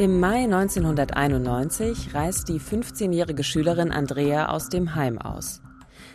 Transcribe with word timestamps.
Im 0.00 0.18
Mai 0.18 0.44
1991 0.44 2.14
reist 2.14 2.48
die 2.48 2.58
15-jährige 2.58 3.44
Schülerin 3.44 3.92
Andrea 3.92 4.48
aus 4.48 4.70
dem 4.70 4.94
Heim 4.94 5.18
aus. 5.18 5.60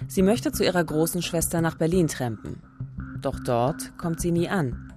Sie 0.08 0.24
möchte 0.24 0.52
zu 0.52 0.64
ihrer 0.64 0.84
großen 0.84 1.22
Schwester 1.22 1.62
nach 1.62 1.76
Berlin 1.76 2.08
trampen. 2.08 2.64
Doch 3.22 3.40
dort 3.40 3.96
kommt 4.00 4.20
sie 4.20 4.32
nie 4.32 4.50
an. 4.50 4.92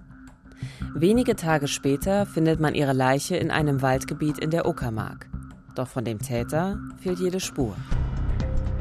Wenige 0.95 1.37
Tage 1.37 1.69
später 1.69 2.25
findet 2.25 2.61
man 2.61 2.75
ihre 2.75 2.95
Leiche 2.95 3.37
in 3.37 3.51
einem 3.51 3.83
Waldgebiet 3.83 4.39
in 4.39 4.49
der 4.49 4.67
Uckermark. 4.67 5.29
Doch 5.75 5.89
von 5.89 6.07
dem 6.07 6.19
Täter 6.19 6.79
fehlt 6.97 7.19
jede 7.19 7.41
Spur. 7.41 7.77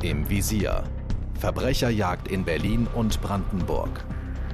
Im 0.03 0.29
Visier. 0.29 0.85
Verbrecherjagd 1.37 2.29
in 2.29 2.45
Berlin 2.45 2.87
und 2.95 3.21
Brandenburg. 3.21 4.05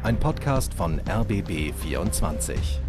Ein 0.02 0.20
Podcast 0.20 0.74
von 0.74 1.00
RBB 1.08 1.76
24 1.76 2.83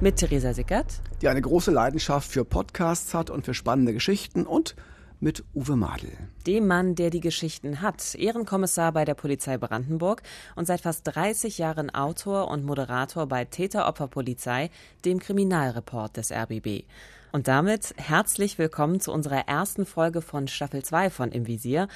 mit 0.00 0.16
Theresa 0.16 0.54
Sickert, 0.54 1.00
die 1.20 1.28
eine 1.28 1.42
große 1.42 1.70
Leidenschaft 1.70 2.30
für 2.30 2.44
Podcasts 2.44 3.12
hat 3.12 3.28
und 3.28 3.44
für 3.44 3.52
spannende 3.52 3.92
Geschichten 3.92 4.46
und 4.46 4.74
mit 5.20 5.44
Uwe 5.54 5.76
Madel. 5.76 6.12
Dem 6.46 6.66
Mann, 6.66 6.94
der 6.94 7.10
die 7.10 7.20
Geschichten 7.20 7.82
hat, 7.82 8.14
Ehrenkommissar 8.14 8.92
bei 8.92 9.04
der 9.04 9.14
Polizei 9.14 9.58
Brandenburg 9.58 10.22
und 10.56 10.66
seit 10.66 10.80
fast 10.80 11.02
30 11.04 11.58
Jahren 11.58 11.90
Autor 11.90 12.50
und 12.50 12.64
Moderator 12.64 13.26
bei 13.26 13.44
Täteropferpolizei, 13.44 14.70
dem 15.04 15.18
Kriminalreport 15.18 16.16
des 16.16 16.32
RBB. 16.32 16.84
Und 17.32 17.46
damit 17.46 17.94
herzlich 17.96 18.58
willkommen 18.58 18.98
zu 18.98 19.12
unserer 19.12 19.46
ersten 19.46 19.86
Folge 19.86 20.20
von 20.20 20.48
Staffel 20.48 20.82
2 20.82 21.10
von 21.10 21.30
Im 21.30 21.46
Visier. 21.46 21.86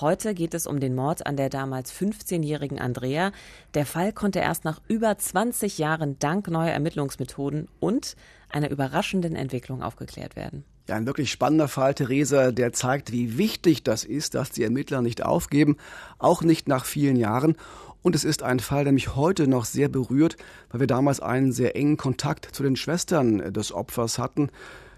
Heute 0.00 0.34
geht 0.34 0.52
es 0.52 0.66
um 0.66 0.80
den 0.80 0.96
Mord 0.96 1.26
an 1.26 1.36
der 1.36 1.48
damals 1.48 1.92
15-jährigen 1.92 2.80
Andrea. 2.80 3.30
Der 3.74 3.86
Fall 3.86 4.12
konnte 4.12 4.40
erst 4.40 4.64
nach 4.64 4.80
über 4.88 5.16
20 5.16 5.78
Jahren 5.78 6.18
dank 6.18 6.48
neuer 6.48 6.72
Ermittlungsmethoden 6.72 7.68
und 7.78 8.16
einer 8.48 8.70
überraschenden 8.70 9.36
Entwicklung 9.36 9.80
aufgeklärt 9.80 10.34
werden. 10.34 10.64
Ja, 10.88 10.96
ein 10.96 11.06
wirklich 11.06 11.30
spannender 11.30 11.68
Fall, 11.68 11.94
Theresa, 11.94 12.50
der 12.50 12.72
zeigt, 12.72 13.12
wie 13.12 13.38
wichtig 13.38 13.84
das 13.84 14.02
ist, 14.02 14.34
dass 14.34 14.50
die 14.50 14.64
Ermittler 14.64 15.02
nicht 15.02 15.24
aufgeben, 15.24 15.76
auch 16.18 16.42
nicht 16.42 16.66
nach 16.66 16.84
vielen 16.84 17.14
Jahren. 17.14 17.54
Und 18.02 18.14
es 18.14 18.24
ist 18.24 18.42
ein 18.42 18.60
Fall, 18.60 18.84
der 18.84 18.92
mich 18.92 19.14
heute 19.14 19.46
noch 19.46 19.64
sehr 19.64 19.88
berührt, 19.88 20.36
weil 20.70 20.80
wir 20.80 20.86
damals 20.86 21.20
einen 21.20 21.52
sehr 21.52 21.76
engen 21.76 21.96
Kontakt 21.96 22.48
zu 22.52 22.62
den 22.62 22.76
Schwestern 22.76 23.52
des 23.52 23.72
Opfers 23.72 24.18
hatten. 24.18 24.50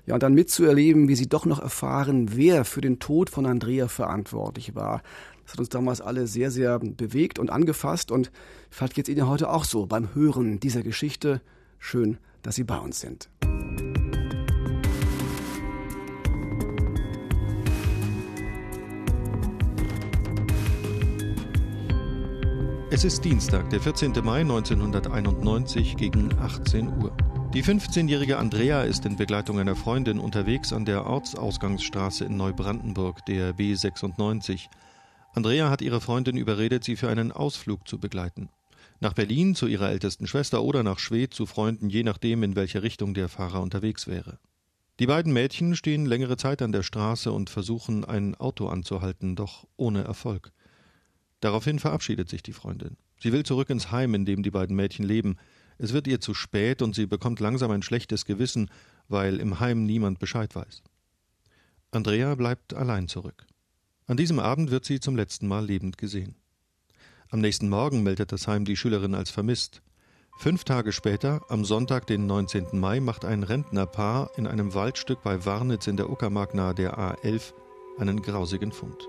Ja, 0.06 0.14
und 0.14 0.22
dann 0.22 0.34
mitzuerleben, 0.34 1.08
wie 1.08 1.14
sie 1.14 1.28
doch 1.28 1.46
noch 1.46 1.60
erfahren, 1.60 2.30
wer 2.36 2.64
für 2.64 2.80
den 2.80 2.98
Tod 2.98 3.30
von 3.30 3.46
Andrea 3.46 3.86
verantwortlich 3.88 4.74
war. 4.74 5.02
Das 5.44 5.52
hat 5.52 5.60
uns 5.60 5.68
damals 5.68 6.00
alle 6.00 6.26
sehr, 6.26 6.50
sehr 6.50 6.78
bewegt 6.78 7.38
und 7.38 7.50
angefasst. 7.50 8.10
Und 8.10 8.30
vielleicht 8.70 8.94
geht 8.94 9.08
es 9.08 9.14
Ihnen 9.14 9.28
heute 9.28 9.50
auch 9.50 9.64
so 9.64 9.86
beim 9.86 10.14
Hören 10.14 10.60
dieser 10.60 10.82
Geschichte. 10.82 11.40
Schön, 11.78 12.18
dass 12.42 12.56
Sie 12.56 12.64
bei 12.64 12.78
uns 12.78 13.00
sind. 13.00 13.28
Es 22.94 23.04
ist 23.04 23.24
Dienstag, 23.24 23.70
der 23.70 23.80
14. 23.80 24.12
Mai 24.22 24.40
1991 24.40 25.96
gegen 25.96 26.30
18 26.40 26.88
Uhr. 27.02 27.16
Die 27.54 27.64
15-jährige 27.64 28.36
Andrea 28.36 28.82
ist 28.82 29.06
in 29.06 29.16
Begleitung 29.16 29.58
einer 29.58 29.74
Freundin 29.74 30.18
unterwegs 30.18 30.74
an 30.74 30.84
der 30.84 31.06
Ortsausgangsstraße 31.06 32.26
in 32.26 32.36
Neubrandenburg, 32.36 33.24
der 33.24 33.56
B96. 33.56 34.66
Andrea 35.32 35.70
hat 35.70 35.80
ihre 35.80 36.02
Freundin 36.02 36.36
überredet, 36.36 36.84
sie 36.84 36.96
für 36.96 37.08
einen 37.08 37.32
Ausflug 37.32 37.88
zu 37.88 37.98
begleiten. 37.98 38.50
Nach 39.00 39.14
Berlin 39.14 39.54
zu 39.54 39.68
ihrer 39.68 39.88
ältesten 39.88 40.26
Schwester 40.26 40.62
oder 40.62 40.82
nach 40.82 40.98
Schwedt 40.98 41.32
zu 41.32 41.46
Freunden, 41.46 41.88
je 41.88 42.02
nachdem, 42.02 42.42
in 42.42 42.56
welche 42.56 42.82
Richtung 42.82 43.14
der 43.14 43.30
Fahrer 43.30 43.62
unterwegs 43.62 44.06
wäre. 44.06 44.38
Die 45.00 45.06
beiden 45.06 45.32
Mädchen 45.32 45.76
stehen 45.76 46.04
längere 46.04 46.36
Zeit 46.36 46.60
an 46.60 46.72
der 46.72 46.82
Straße 46.82 47.32
und 47.32 47.48
versuchen, 47.48 48.04
ein 48.04 48.34
Auto 48.34 48.68
anzuhalten, 48.68 49.34
doch 49.34 49.66
ohne 49.78 50.04
Erfolg. 50.04 50.52
Daraufhin 51.42 51.80
verabschiedet 51.80 52.28
sich 52.28 52.44
die 52.44 52.52
Freundin. 52.52 52.96
Sie 53.20 53.32
will 53.32 53.42
zurück 53.42 53.68
ins 53.68 53.90
Heim, 53.90 54.14
in 54.14 54.24
dem 54.24 54.44
die 54.44 54.52
beiden 54.52 54.76
Mädchen 54.76 55.04
leben. 55.04 55.38
Es 55.76 55.92
wird 55.92 56.06
ihr 56.06 56.20
zu 56.20 56.34
spät 56.34 56.82
und 56.82 56.94
sie 56.94 57.06
bekommt 57.06 57.40
langsam 57.40 57.72
ein 57.72 57.82
schlechtes 57.82 58.24
Gewissen, 58.24 58.70
weil 59.08 59.40
im 59.40 59.58
Heim 59.58 59.84
niemand 59.84 60.20
Bescheid 60.20 60.54
weiß. 60.54 60.84
Andrea 61.90 62.36
bleibt 62.36 62.74
allein 62.74 63.08
zurück. 63.08 63.44
An 64.06 64.16
diesem 64.16 64.38
Abend 64.38 64.70
wird 64.70 64.84
sie 64.84 65.00
zum 65.00 65.16
letzten 65.16 65.48
Mal 65.48 65.66
lebend 65.66 65.98
gesehen. 65.98 66.36
Am 67.28 67.40
nächsten 67.40 67.68
Morgen 67.68 68.04
meldet 68.04 68.30
das 68.30 68.46
Heim 68.46 68.64
die 68.64 68.76
Schülerin 68.76 69.16
als 69.16 69.30
vermisst. 69.30 69.82
Fünf 70.38 70.62
Tage 70.62 70.92
später, 70.92 71.40
am 71.48 71.64
Sonntag, 71.64 72.06
den 72.06 72.26
19. 72.26 72.78
Mai, 72.78 73.00
macht 73.00 73.24
ein 73.24 73.42
Rentnerpaar 73.42 74.30
in 74.36 74.46
einem 74.46 74.74
Waldstück 74.74 75.24
bei 75.24 75.44
Warnitz 75.44 75.88
in 75.88 75.96
der 75.96 76.08
Uckermark 76.08 76.54
nahe 76.54 76.74
der 76.74 76.96
A11 76.96 77.52
einen 77.98 78.22
grausigen 78.22 78.70
Fund 78.70 79.08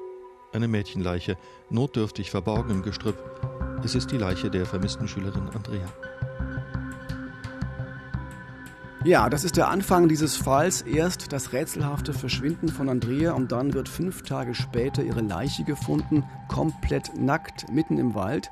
eine 0.54 0.68
Mädchenleiche, 0.68 1.38
notdürftig 1.70 2.32
verborgen 2.32 2.72
im 2.72 2.82
Gestrüpp. 2.82 3.18
Es 3.84 3.96
ist 3.96 4.12
die 4.12 4.18
Leiche 4.18 4.50
der 4.50 4.66
vermissten 4.66 5.08
Schülerin 5.08 5.50
Andrea. 5.54 5.86
Ja, 9.06 9.30
das 9.30 9.44
ist 9.44 9.58
der 9.58 9.68
Anfang 9.68 10.08
dieses 10.08 10.38
Falls. 10.38 10.82
Erst 10.82 11.34
das 11.34 11.52
rätselhafte 11.52 12.14
Verschwinden 12.14 12.70
von 12.70 12.88
Andrea 12.88 13.34
und 13.34 13.52
dann 13.52 13.74
wird 13.74 13.90
fünf 13.90 14.22
Tage 14.22 14.56
später 14.56 15.04
ihre 15.04 15.20
Leiche 15.20 15.66
gefunden, 15.66 16.24
komplett 16.48 17.12
nackt, 17.20 17.70
mitten 17.70 17.98
im 17.98 18.16
Wald. 18.16 18.50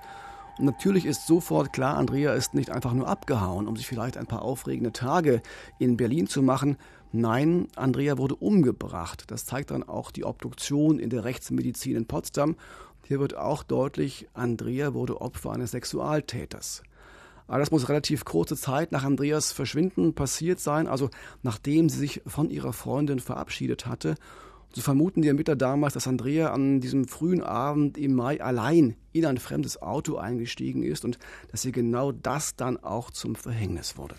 Und 0.58 0.66
natürlich 0.66 1.06
ist 1.06 1.26
sofort 1.26 1.72
klar, 1.72 1.96
Andrea 1.96 2.34
ist 2.34 2.54
nicht 2.54 2.70
einfach 2.70 2.92
nur 2.92 3.08
abgehauen, 3.08 3.66
um 3.66 3.78
sich 3.78 3.88
vielleicht 3.88 4.18
ein 4.18 4.28
paar 4.28 4.42
aufregende 4.42 4.92
Tage 4.92 5.42
in 5.80 5.96
Berlin 5.96 6.28
zu 6.28 6.42
machen, 6.42 6.76
Nein, 7.14 7.68
Andrea 7.76 8.18
wurde 8.18 8.36
umgebracht. 8.36 9.26
Das 9.28 9.46
zeigt 9.46 9.72
dann 9.72 9.84
auch 9.84 10.12
die 10.12 10.24
Obduktion 10.24 10.98
in 10.98 11.10
der 11.10 11.26
Rechtsmedizin 11.26 11.98
in 11.98 12.06
Potsdam. 12.06 12.56
Hier 13.06 13.20
wird 13.20 13.36
auch 13.36 13.64
deutlich, 13.64 14.28
Andrea 14.34 14.94
wurde 14.94 15.20
Opfer 15.20 15.52
eines 15.52 15.72
Sexualtäters. 15.72 16.84
Aber 17.48 17.60
das 17.60 17.72
muss 17.72 17.90
relativ 17.90 18.24
kurze 18.24 18.56
Zeit 18.56 18.94
nach 18.94 19.04
Andreas 19.04 19.52
Verschwinden 19.52 20.14
passiert 20.14 20.62
sein, 20.62 20.88
also 20.88 21.10
nachdem 21.44 21.90
sie 21.90 21.98
sich 21.98 22.22
von 22.26 22.50
ihrer 22.50 22.72
Freundin 22.72 23.20
verabschiedet 23.20 23.86
hatte. 23.86 24.16
So 24.74 24.80
vermuten 24.82 25.22
die 25.22 25.28
Ermittler 25.28 25.58
damals, 25.58 25.94
dass 25.96 26.08
Andrea 26.08 26.54
an 26.54 26.80
diesem 26.80 27.10
frühen 27.10 27.44
Abend 27.44 27.98
im 27.98 28.14
Mai 28.14 28.42
allein 28.42 28.96
in 29.12 29.26
ein 29.26 29.38
fremdes 29.38 29.82
Auto 29.82 30.16
eingestiegen 30.16 30.82
ist 30.82 31.04
und 31.04 31.20
dass 31.52 31.66
ihr 31.66 31.74
genau 31.74 32.14
das 32.14 32.56
dann 32.56 32.78
auch 32.78 33.12
zum 33.12 33.36
Verhängnis 33.36 33.98
wurde. 33.98 34.16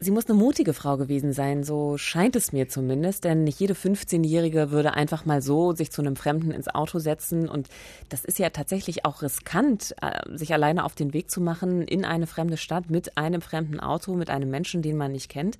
Sie 0.00 0.12
muss 0.12 0.26
eine 0.28 0.38
mutige 0.38 0.74
Frau 0.74 0.96
gewesen 0.96 1.32
sein, 1.32 1.64
so 1.64 1.98
scheint 1.98 2.36
es 2.36 2.52
mir 2.52 2.68
zumindest, 2.68 3.24
denn 3.24 3.42
nicht 3.42 3.58
jede 3.58 3.74
15-Jährige 3.74 4.70
würde 4.70 4.94
einfach 4.94 5.24
mal 5.24 5.42
so 5.42 5.72
sich 5.72 5.90
zu 5.90 6.02
einem 6.02 6.14
Fremden 6.14 6.52
ins 6.52 6.68
Auto 6.68 7.00
setzen 7.00 7.48
und 7.48 7.68
das 8.08 8.24
ist 8.24 8.38
ja 8.38 8.50
tatsächlich 8.50 9.04
auch 9.04 9.22
riskant, 9.22 9.96
äh, 10.00 10.20
sich 10.36 10.52
alleine 10.52 10.84
auf 10.84 10.94
den 10.94 11.14
Weg 11.14 11.32
zu 11.32 11.40
machen 11.40 11.82
in 11.82 12.04
eine 12.04 12.28
fremde 12.28 12.58
Stadt 12.58 12.90
mit 12.90 13.18
einem 13.18 13.40
fremden 13.40 13.80
Auto, 13.80 14.14
mit 14.14 14.30
einem 14.30 14.50
Menschen, 14.50 14.82
den 14.82 14.96
man 14.96 15.10
nicht 15.10 15.30
kennt. 15.30 15.58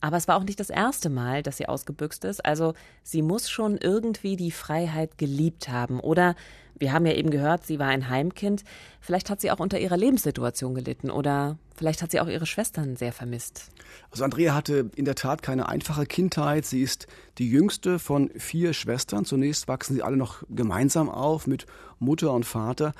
Aber 0.00 0.16
es 0.16 0.28
war 0.28 0.36
auch 0.36 0.44
nicht 0.44 0.60
das 0.60 0.70
erste 0.70 1.10
Mal, 1.10 1.42
dass 1.42 1.56
sie 1.56 1.68
ausgebüxt 1.68 2.24
ist. 2.24 2.44
Also 2.44 2.74
sie 3.02 3.22
muss 3.22 3.50
schon 3.50 3.78
irgendwie 3.78 4.36
die 4.36 4.50
Freiheit 4.50 5.18
geliebt 5.18 5.68
haben. 5.68 6.00
Oder 6.00 6.34
wir 6.78 6.92
haben 6.92 7.06
ja 7.06 7.14
eben 7.14 7.30
gehört, 7.30 7.64
sie 7.66 7.78
war 7.78 7.88
ein 7.88 8.08
Heimkind. 8.08 8.64
Vielleicht 9.00 9.30
hat 9.30 9.40
sie 9.40 9.50
auch 9.50 9.60
unter 9.60 9.78
ihrer 9.78 9.96
Lebenssituation 9.96 10.74
gelitten 10.74 11.10
oder 11.10 11.56
vielleicht 11.74 12.02
hat 12.02 12.10
sie 12.10 12.20
auch 12.20 12.28
ihre 12.28 12.46
Schwestern 12.46 12.96
sehr 12.96 13.12
vermisst. 13.12 13.70
Also 14.10 14.24
Andrea 14.24 14.54
hatte 14.54 14.90
in 14.94 15.06
der 15.06 15.14
Tat 15.14 15.42
keine 15.42 15.68
einfache 15.68 16.04
Kindheit. 16.04 16.66
Sie 16.66 16.82
ist 16.82 17.06
die 17.38 17.50
jüngste 17.50 17.98
von 17.98 18.30
vier 18.36 18.74
Schwestern. 18.74 19.24
Zunächst 19.24 19.68
wachsen 19.68 19.94
sie 19.94 20.02
alle 20.02 20.16
noch 20.16 20.42
gemeinsam 20.50 21.08
auf 21.08 21.46
mit 21.46 21.66
Mutter 21.98 22.32
und 22.32 22.44
Vater. 22.44 22.92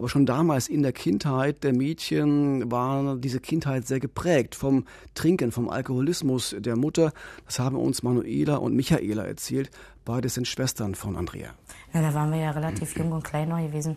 Aber 0.00 0.08
schon 0.08 0.24
damals 0.24 0.68
in 0.68 0.82
der 0.82 0.94
Kindheit 0.94 1.62
der 1.62 1.74
Mädchen 1.74 2.70
war 2.70 3.16
diese 3.16 3.38
Kindheit 3.38 3.86
sehr 3.86 4.00
geprägt 4.00 4.54
vom 4.54 4.86
Trinken, 5.12 5.52
vom 5.52 5.68
Alkoholismus 5.68 6.56
der 6.58 6.74
Mutter. 6.76 7.12
Das 7.44 7.58
haben 7.58 7.76
uns 7.76 8.02
Manuela 8.02 8.56
und 8.56 8.74
Michaela 8.74 9.26
erzählt. 9.26 9.70
Beide 10.06 10.30
sind 10.30 10.48
Schwestern 10.48 10.94
von 10.94 11.18
Andrea. 11.18 11.50
Ja, 11.92 12.00
da 12.00 12.14
waren 12.14 12.32
wir 12.32 12.38
ja 12.38 12.50
relativ 12.52 12.96
jung 12.96 13.12
und 13.12 13.24
klein 13.24 13.50
noch 13.50 13.58
gewesen. 13.58 13.96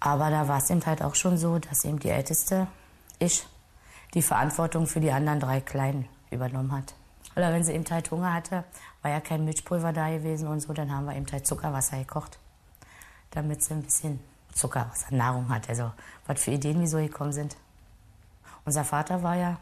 Aber 0.00 0.30
da 0.30 0.48
war 0.48 0.56
es 0.56 0.70
eben 0.70 0.86
halt 0.86 1.02
auch 1.02 1.16
schon 1.16 1.36
so, 1.36 1.58
dass 1.58 1.84
eben 1.84 1.98
die 1.98 2.08
Älteste, 2.08 2.66
ich, 3.18 3.46
die 4.14 4.22
Verantwortung 4.22 4.86
für 4.86 5.00
die 5.00 5.10
anderen 5.10 5.38
drei 5.38 5.60
Kleinen 5.60 6.06
übernommen 6.30 6.72
hat. 6.72 6.94
Oder 7.36 7.52
wenn 7.52 7.62
sie 7.62 7.74
eben 7.74 7.84
halt 7.90 8.10
Hunger 8.10 8.32
hatte, 8.32 8.64
war 9.02 9.10
ja 9.10 9.20
kein 9.20 9.44
Milchpulver 9.44 9.92
da 9.92 10.08
gewesen 10.08 10.48
und 10.48 10.60
so, 10.60 10.72
dann 10.72 10.90
haben 10.90 11.04
wir 11.04 11.14
eben 11.14 11.30
halt 11.30 11.46
Zuckerwasser 11.46 11.98
gekocht 11.98 12.38
damit 13.34 13.62
sie 13.62 13.74
ein 13.74 13.82
bisschen 13.82 14.20
Zucker 14.52 14.88
aus 14.92 15.06
der 15.10 15.18
Nahrung 15.18 15.48
hat. 15.48 15.68
Also 15.68 15.92
was 16.26 16.42
für 16.42 16.52
Ideen 16.52 16.80
wie 16.80 16.86
so 16.86 16.98
gekommen 16.98 17.32
sind. 17.32 17.56
Unser 18.64 18.84
Vater 18.84 19.22
war 19.22 19.36
ja 19.36 19.58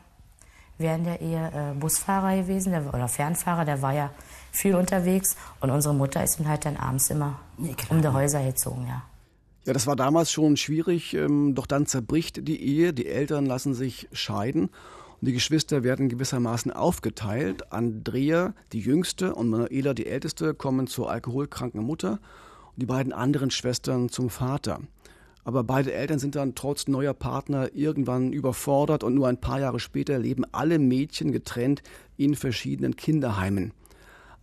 während 0.78 1.06
der 1.06 1.20
Ehe 1.20 1.50
äh, 1.54 1.78
Busfahrer 1.78 2.36
gewesen 2.36 2.72
der, 2.72 2.92
oder 2.92 3.08
Fernfahrer, 3.08 3.64
der 3.64 3.82
war 3.82 3.92
ja 3.92 4.10
viel 4.50 4.74
unterwegs 4.74 5.36
und 5.60 5.70
unsere 5.70 5.94
Mutter 5.94 6.22
ist 6.22 6.38
dann 6.38 6.48
halt 6.48 6.64
dann 6.64 6.76
abends 6.76 7.10
immer 7.10 7.38
nee, 7.56 7.74
um 7.88 8.02
die 8.02 8.08
Häuser 8.08 8.44
gezogen, 8.44 8.86
ja. 8.86 9.02
Ja, 9.64 9.72
das 9.72 9.86
war 9.86 9.94
damals 9.94 10.32
schon 10.32 10.56
schwierig, 10.56 11.14
ähm, 11.14 11.54
doch 11.54 11.66
dann 11.66 11.86
zerbricht 11.86 12.48
die 12.48 12.60
Ehe, 12.60 12.92
die 12.92 13.06
Eltern 13.06 13.46
lassen 13.46 13.74
sich 13.74 14.08
scheiden 14.12 14.64
Und 14.64 15.28
die 15.28 15.32
Geschwister 15.32 15.84
werden 15.84 16.08
gewissermaßen 16.08 16.72
aufgeteilt. 16.72 17.72
Andrea, 17.72 18.54
die 18.72 18.80
jüngste, 18.80 19.36
und 19.36 19.50
Manuela, 19.50 19.94
die 19.94 20.06
älteste, 20.06 20.52
kommen 20.52 20.88
zur 20.88 21.12
alkoholkranken 21.12 21.80
Mutter 21.80 22.18
und 22.74 22.82
die 22.82 22.86
beiden 22.86 23.12
anderen 23.12 23.50
Schwestern 23.50 24.08
zum 24.08 24.30
Vater. 24.30 24.80
Aber 25.44 25.64
beide 25.64 25.92
Eltern 25.92 26.18
sind 26.18 26.36
dann 26.36 26.54
trotz 26.54 26.86
neuer 26.86 27.14
Partner 27.14 27.74
irgendwann 27.74 28.32
überfordert 28.32 29.02
und 29.02 29.14
nur 29.14 29.28
ein 29.28 29.40
paar 29.40 29.60
Jahre 29.60 29.80
später 29.80 30.18
leben 30.18 30.44
alle 30.52 30.78
Mädchen 30.78 31.32
getrennt 31.32 31.82
in 32.16 32.36
verschiedenen 32.36 32.94
Kinderheimen. 32.94 33.72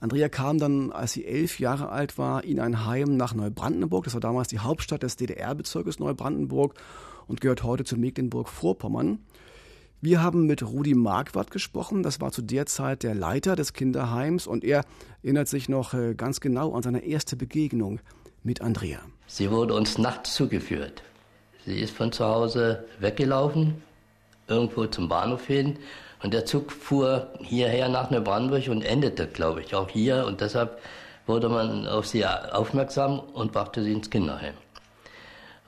Andrea 0.01 0.29
kam 0.29 0.59
dann, 0.59 0.91
als 0.91 1.13
sie 1.13 1.25
elf 1.25 1.59
Jahre 1.59 1.89
alt 1.89 2.17
war, 2.17 2.43
in 2.43 2.59
ein 2.59 2.85
Heim 2.85 3.17
nach 3.17 3.33
Neubrandenburg. 3.33 4.05
Das 4.05 4.13
war 4.13 4.21
damals 4.21 4.47
die 4.47 4.59
Hauptstadt 4.59 5.03
des 5.03 5.17
DDR-Bezirkes 5.17 5.99
Neubrandenburg 5.99 6.73
und 7.27 7.41
gehört 7.41 7.63
heute 7.63 7.83
zu 7.83 7.97
Mecklenburg-Vorpommern. 7.97 9.19
Wir 10.01 10.23
haben 10.23 10.45
mit 10.45 10.63
Rudi 10.63 10.95
Marquardt 10.95 11.51
gesprochen. 11.51 12.03
Das 12.03 12.21
war 12.21 12.31
zu 12.31 12.41
der 12.41 12.65
Zeit 12.65 13.03
der 13.03 13.13
Leiter 13.13 13.57
des 13.57 13.73
Kinderheims 13.73 14.47
und 14.47 14.63
er 14.63 14.85
erinnert 15.21 15.49
sich 15.49 15.67
noch 15.67 15.93
äh, 15.93 16.15
ganz 16.15 16.39
genau 16.39 16.73
an 16.73 16.83
seine 16.83 17.03
erste 17.03 17.35
Begegnung 17.35 17.99
mit 18.44 18.62
Andrea. 18.62 19.00
Sie 19.27 19.51
wurde 19.51 19.74
uns 19.74 19.97
nachts 19.97 20.33
zugeführt. 20.33 21.03
Sie 21.65 21.80
ist 21.80 21.95
von 21.95 22.12
zu 22.12 22.25
Hause 22.25 22.86
weggelaufen, 23.00 23.81
irgendwo 24.47 24.86
zum 24.86 25.07
Bahnhof 25.07 25.45
hin 25.45 25.77
und 26.24 26.33
der 26.33 26.45
Zug 26.45 26.71
fuhr 26.71 27.27
hierher 27.41 27.89
nach 27.89 28.09
Neubrandenburg 28.09 28.68
und 28.69 28.81
endete, 28.81 29.27
glaube 29.27 29.62
ich, 29.62 29.75
auch 29.75 29.89
hier. 29.89 30.25
Und 30.25 30.41
deshalb 30.41 30.80
wurde 31.27 31.47
man 31.47 31.88
auf 31.88 32.07
sie 32.07 32.25
aufmerksam 32.25 33.19
und 33.19 33.51
brachte 33.51 33.83
sie 33.83 33.94
ins 33.94 34.09
Kinderheim. 34.09 34.56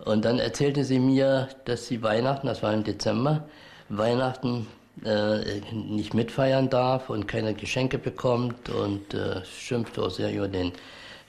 Und 0.03 0.25
dann 0.25 0.39
erzählte 0.39 0.83
sie 0.83 0.99
mir, 0.99 1.49
dass 1.65 1.87
sie 1.87 2.01
Weihnachten, 2.01 2.47
das 2.47 2.63
war 2.63 2.73
im 2.73 2.83
Dezember, 2.83 3.47
Weihnachten 3.87 4.67
äh, 5.05 5.61
nicht 5.71 6.13
mitfeiern 6.13 6.69
darf 6.69 7.09
und 7.09 7.27
keine 7.27 7.53
Geschenke 7.53 7.97
bekommt 7.97 8.69
und 8.69 9.13
äh, 9.13 9.45
schimpfte 9.45 10.01
auch 10.01 10.09
sehr 10.09 10.33
über 10.33 10.47
den 10.47 10.71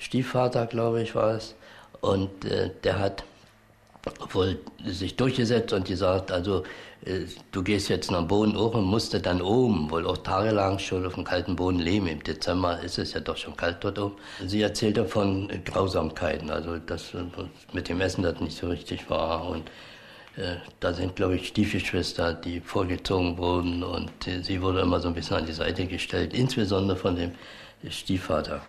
Stiefvater, 0.03 0.67
glaube 0.67 1.03
ich, 1.03 1.15
war 1.15 1.37
es. 1.37 1.55
Und 2.01 2.45
äh, 2.45 2.71
der 2.83 2.99
hat 2.99 3.25
wohl 4.33 4.59
sich 4.85 5.17
durchgesetzt 5.17 5.73
und 5.73 5.87
gesagt, 5.87 6.33
also 6.33 6.65
äh, 7.05 7.21
du 7.53 7.63
gehst 7.63 7.89
jetzt 7.89 8.11
nach 8.11 8.27
Boden 8.27 8.59
hoch 8.59 8.75
und 8.75 8.85
musste 8.85 9.21
dann 9.21 9.41
oben, 9.41 9.91
wohl 9.93 10.05
auch 10.07 10.19
tagelang 10.19 10.81
schon 10.81 11.07
auf 11.07 11.15
dem 11.15 11.23
kalten 11.23 11.55
Boden 11.55 11.79
leben. 11.79 12.09
Im 12.09 12.23
Dezember 12.23 12.81
ist 12.81 12.99
es 12.99 13.13
ja 13.13 13.21
doch 13.21 13.37
schon 13.37 13.57
kalt 13.57 13.77
dort 13.81 13.99
oben. 14.01 14.17
Sie 14.45 14.61
erzählte 14.61 15.05
von 15.05 15.49
Grausamkeiten, 15.65 16.51
also 16.51 16.79
dass 16.79 17.13
mit 17.73 17.89
dem 17.89 18.01
Essen 18.01 18.25
das 18.25 18.41
nicht 18.41 18.57
so 18.57 18.69
richtig 18.69 19.09
war 19.09 19.49
und 19.49 19.71
äh, 20.37 20.57
da 20.81 20.93
sind, 20.95 21.15
glaube 21.15 21.37
ich, 21.37 21.47
Stiefgeschwister, 21.49 22.35
die 22.35 22.61
vorgezogen 22.61 23.39
wurden 23.39 23.85
und 23.85 24.27
äh, 24.27 24.43
sie 24.43 24.61
wurde 24.63 24.81
immer 24.81 24.99
so 24.99 25.09
ein 25.09 25.15
bisschen 25.15 25.37
an 25.37 25.47
die 25.47 25.53
Seite 25.53 25.87
gestellt, 25.87 26.35
insbesondere 26.35 26.97
von 26.97 27.15
dem 27.15 27.33
Stiefvater. 27.89 28.63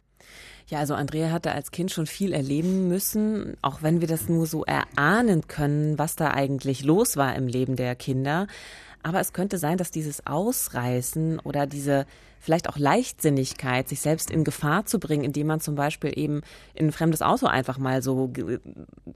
Ja, 0.68 0.80
also 0.80 0.94
Andrea 0.94 1.32
hatte 1.32 1.52
als 1.52 1.72
Kind 1.72 1.92
schon 1.92 2.08
viel 2.08 2.34
erleben 2.34 2.88
müssen, 2.88 3.58
auch 3.62 3.82
wenn 3.82 4.02
wir 4.02 4.08
das 4.08 4.30
nur 4.30 4.46
so 4.46 4.64
erahnen 4.64 5.48
können, 5.48 6.00
was 6.00 6.16
da 6.16 6.32
eigentlich 6.32 6.84
los 6.84 7.18
war 7.18 7.36
im 7.36 7.48
Leben 7.48 7.76
der 7.76 7.96
Kinder. 7.96 8.48
Aber 9.04 9.20
es 9.20 9.34
könnte 9.34 9.58
sein, 9.58 9.78
dass 9.78 9.92
dieses 9.92 10.26
Ausreißen 10.26 11.40
oder 11.40 11.68
diese 11.68 12.06
vielleicht 12.40 12.70
auch 12.70 12.78
Leichtsinnigkeit, 12.78 13.88
sich 13.88 14.02
selbst 14.02 14.30
in 14.30 14.44
Gefahr 14.44 14.86
zu 14.86 15.00
bringen, 15.00 15.24
indem 15.24 15.48
man 15.48 15.60
zum 15.62 15.76
Beispiel 15.76 16.12
eben 16.18 16.42
in 16.74 16.88
ein 16.88 16.92
fremdes 16.92 17.22
Auto 17.22 17.46
einfach 17.46 17.78
mal 17.78 18.02
so 18.02 18.32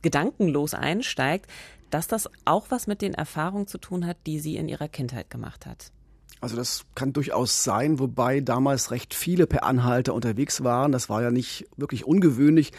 gedankenlos 0.02 0.74
einsteigt, 0.74 1.50
dass 1.90 2.08
das 2.08 2.30
auch 2.46 2.68
was 2.70 2.88
mit 2.88 3.02
den 3.02 3.14
Erfahrungen 3.14 3.68
zu 3.68 3.78
tun 3.78 4.06
hat, 4.06 4.18
die 4.26 4.40
sie 4.40 4.56
in 4.58 4.70
ihrer 4.70 4.88
Kindheit 4.88 5.30
gemacht 5.30 5.66
hat. 5.66 5.92
Also 6.40 6.56
das 6.56 6.86
kann 6.96 7.14
durchaus 7.14 7.64
sein, 7.64 8.00
wobei 8.00 8.42
damals 8.42 8.92
recht 8.92 9.14
viele 9.14 9.48
per 9.48 9.64
Anhalter 9.64 10.14
unterwegs 10.14 10.64
waren. 10.64 10.92
Das 10.92 11.10
war 11.10 11.24
ja 11.24 11.32
nicht 11.32 11.66
wirklich 11.78 12.06
ungewöhnlich. 12.06 12.72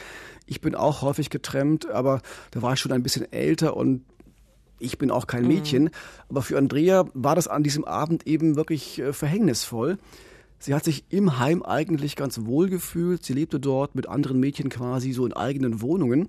Ich 0.47 0.61
bin 0.61 0.75
auch 0.75 1.03
häufig 1.03 1.29
getrennt, 1.31 1.91
aber 1.91 2.23
da 2.53 2.63
war 2.63 2.75
ich 2.75 2.81
schon 2.81 2.93
ein 2.93 3.03
bisschen 3.03 3.31
älter 3.33 3.77
und 3.77 4.05
ich 4.79 4.99
bin 4.99 5.11
auch 5.11 5.27
kein 5.27 5.43
mhm. 5.43 5.49
Mädchen. 5.49 5.83
Mhm. 5.85 5.91
Aber 6.29 6.43
für 6.43 6.57
Andrea 6.57 7.07
war 7.15 7.35
das 7.35 7.49
an 7.49 7.63
diesem 7.63 7.85
Abend 7.85 8.27
eben 8.27 8.57
wirklich 8.57 9.01
äh, 9.01 9.13
verhängnisvoll. 9.13 9.99
Sie 10.61 10.75
hat 10.75 10.85
sich 10.85 11.05
im 11.09 11.39
Heim 11.39 11.63
eigentlich 11.63 12.17
ganz 12.17 12.45
wohl 12.45 12.69
gefühlt. 12.69 13.25
Sie 13.25 13.33
lebte 13.33 13.61
dort 13.61 13.95
mit 13.95 14.09
anderen 14.09 14.41
Mädchen 14.41 14.71
quasi 14.71 15.13
so 15.13 15.25
in 15.25 15.33
eigenen 15.33 15.81
Wohnungen. 15.81 16.29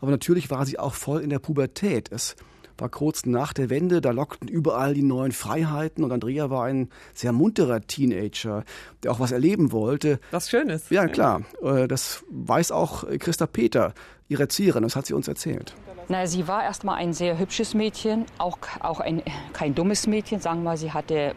Aber 0.00 0.10
natürlich 0.10 0.50
war 0.50 0.66
sie 0.66 0.78
auch 0.78 0.94
voll 0.94 1.22
in 1.22 1.30
der 1.30 1.38
Pubertät. 1.38 2.10
Es 2.12 2.36
war 2.78 2.88
kurz 2.88 3.26
nach 3.26 3.52
der 3.52 3.70
Wende, 3.70 4.00
da 4.00 4.10
lockten 4.10 4.48
überall 4.48 4.94
die 4.94 5.02
neuen 5.02 5.32
Freiheiten 5.32 6.04
und 6.04 6.12
Andrea 6.12 6.50
war 6.50 6.64
ein 6.64 6.90
sehr 7.12 7.32
munterer 7.32 7.80
Teenager, 7.80 8.64
der 9.02 9.12
auch 9.12 9.20
was 9.20 9.32
erleben 9.32 9.72
wollte. 9.72 10.18
Was 10.30 10.50
Schönes. 10.50 10.90
Ja, 10.90 11.06
klar. 11.06 11.42
Äh, 11.62 11.88
das 11.88 12.24
weiß 12.30 12.72
auch 12.72 13.04
Christa 13.18 13.46
Peter, 13.46 13.94
ihre 14.28 14.42
Erzieherin, 14.42 14.82
das 14.82 14.96
hat 14.96 15.06
sie 15.06 15.14
uns 15.14 15.28
erzählt. 15.28 15.74
Na, 16.08 16.26
sie 16.26 16.46
war 16.46 16.62
erst 16.62 16.84
mal 16.84 16.96
ein 16.96 17.14
sehr 17.14 17.38
hübsches 17.38 17.72
Mädchen, 17.72 18.26
auch, 18.36 18.58
auch 18.80 19.00
ein, 19.00 19.22
kein 19.54 19.74
dummes 19.74 20.06
Mädchen, 20.06 20.38
sagen 20.38 20.62
wir. 20.62 20.76
Sie 20.76 20.92
hatte 20.92 21.34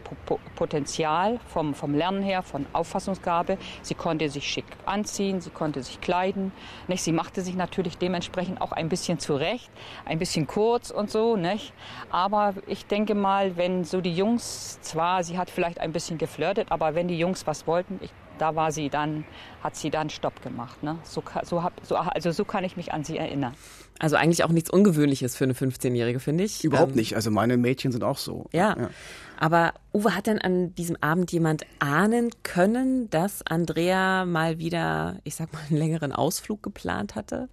Potenzial 0.56 1.40
vom, 1.46 1.74
vom 1.74 1.94
Lernen 1.94 2.22
her, 2.22 2.42
von 2.42 2.66
Auffassungsgabe. 2.74 3.56
Sie 3.80 3.94
konnte 3.94 4.28
sich 4.28 4.46
schick 4.46 4.66
anziehen, 4.84 5.40
sie 5.40 5.48
konnte 5.48 5.82
sich 5.82 6.02
kleiden. 6.02 6.52
Nicht? 6.86 7.02
Sie 7.02 7.12
machte 7.12 7.40
sich 7.40 7.54
natürlich 7.54 7.96
dementsprechend 7.96 8.60
auch 8.60 8.72
ein 8.72 8.90
bisschen 8.90 9.18
zurecht, 9.18 9.70
ein 10.04 10.18
bisschen 10.18 10.46
kurz 10.46 10.90
und 10.90 11.10
so. 11.10 11.36
Nicht? 11.36 11.72
Aber 12.10 12.52
ich 12.66 12.84
denke 12.84 13.14
mal, 13.14 13.56
wenn 13.56 13.84
so 13.84 14.02
die 14.02 14.14
Jungs, 14.14 14.80
zwar, 14.82 15.24
sie 15.24 15.38
hat 15.38 15.48
vielleicht 15.48 15.80
ein 15.80 15.92
bisschen 15.92 16.18
geflirtet, 16.18 16.70
aber 16.70 16.94
wenn 16.94 17.08
die 17.08 17.18
Jungs 17.18 17.46
was 17.46 17.66
wollten, 17.66 18.00
ich 18.02 18.10
da 18.38 18.54
war 18.56 18.72
sie 18.72 18.88
dann, 18.88 19.24
hat 19.62 19.76
sie 19.76 19.90
dann 19.90 20.10
Stopp 20.10 20.42
gemacht. 20.42 20.82
Ne? 20.82 20.98
So, 21.02 21.22
so, 21.44 21.62
hab, 21.62 21.72
so, 21.84 21.96
also 21.96 22.30
so 22.30 22.44
kann 22.44 22.64
ich 22.64 22.76
mich 22.76 22.92
an 22.92 23.04
sie 23.04 23.18
erinnern. 23.18 23.54
Also 23.98 24.16
eigentlich 24.16 24.44
auch 24.44 24.50
nichts 24.50 24.70
Ungewöhnliches 24.70 25.36
für 25.36 25.44
eine 25.44 25.54
15-Jährige, 25.54 26.20
finde 26.20 26.44
ich. 26.44 26.62
Überhaupt 26.62 26.92
ähm, 26.92 26.98
nicht. 26.98 27.16
Also 27.16 27.30
meine 27.30 27.56
Mädchen 27.56 27.90
sind 27.90 28.04
auch 28.04 28.18
so. 28.18 28.46
Ja. 28.52 28.76
ja. 28.78 28.90
Aber 29.38 29.74
Uwe, 29.92 30.14
hat 30.14 30.26
denn 30.26 30.38
an 30.38 30.74
diesem 30.74 30.96
Abend 31.00 31.32
jemand 31.32 31.64
ahnen 31.80 32.30
können, 32.44 33.10
dass 33.10 33.44
Andrea 33.44 34.24
mal 34.24 34.58
wieder, 34.58 35.18
ich 35.24 35.34
sag 35.34 35.52
mal, 35.52 35.60
einen 35.68 35.78
längeren 35.78 36.12
Ausflug 36.12 36.62
geplant 36.62 37.16
hatte? 37.16 37.48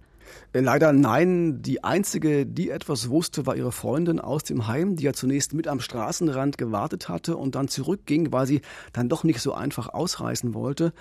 Äh, 0.52 0.60
leider 0.60 0.92
nein. 0.92 1.62
Die 1.62 1.84
einzige, 1.84 2.46
die 2.46 2.70
etwas 2.70 3.10
wusste, 3.10 3.46
war 3.46 3.56
ihre 3.56 3.72
Freundin 3.72 4.20
aus 4.20 4.44
dem 4.44 4.66
Heim, 4.66 4.96
die 4.96 5.04
ja 5.04 5.12
zunächst 5.12 5.54
mit 5.54 5.68
am 5.68 5.80
Straßenrand 5.80 6.58
gewartet 6.58 7.08
hatte 7.08 7.36
und 7.36 7.54
dann 7.54 7.68
zurückging, 7.68 8.32
weil 8.32 8.46
sie 8.46 8.60
dann 8.92 9.08
doch 9.08 9.24
nicht 9.24 9.40
so 9.40 9.52
einfach 9.54 9.92
ausreißen 9.92 10.54
wollte. 10.54 10.92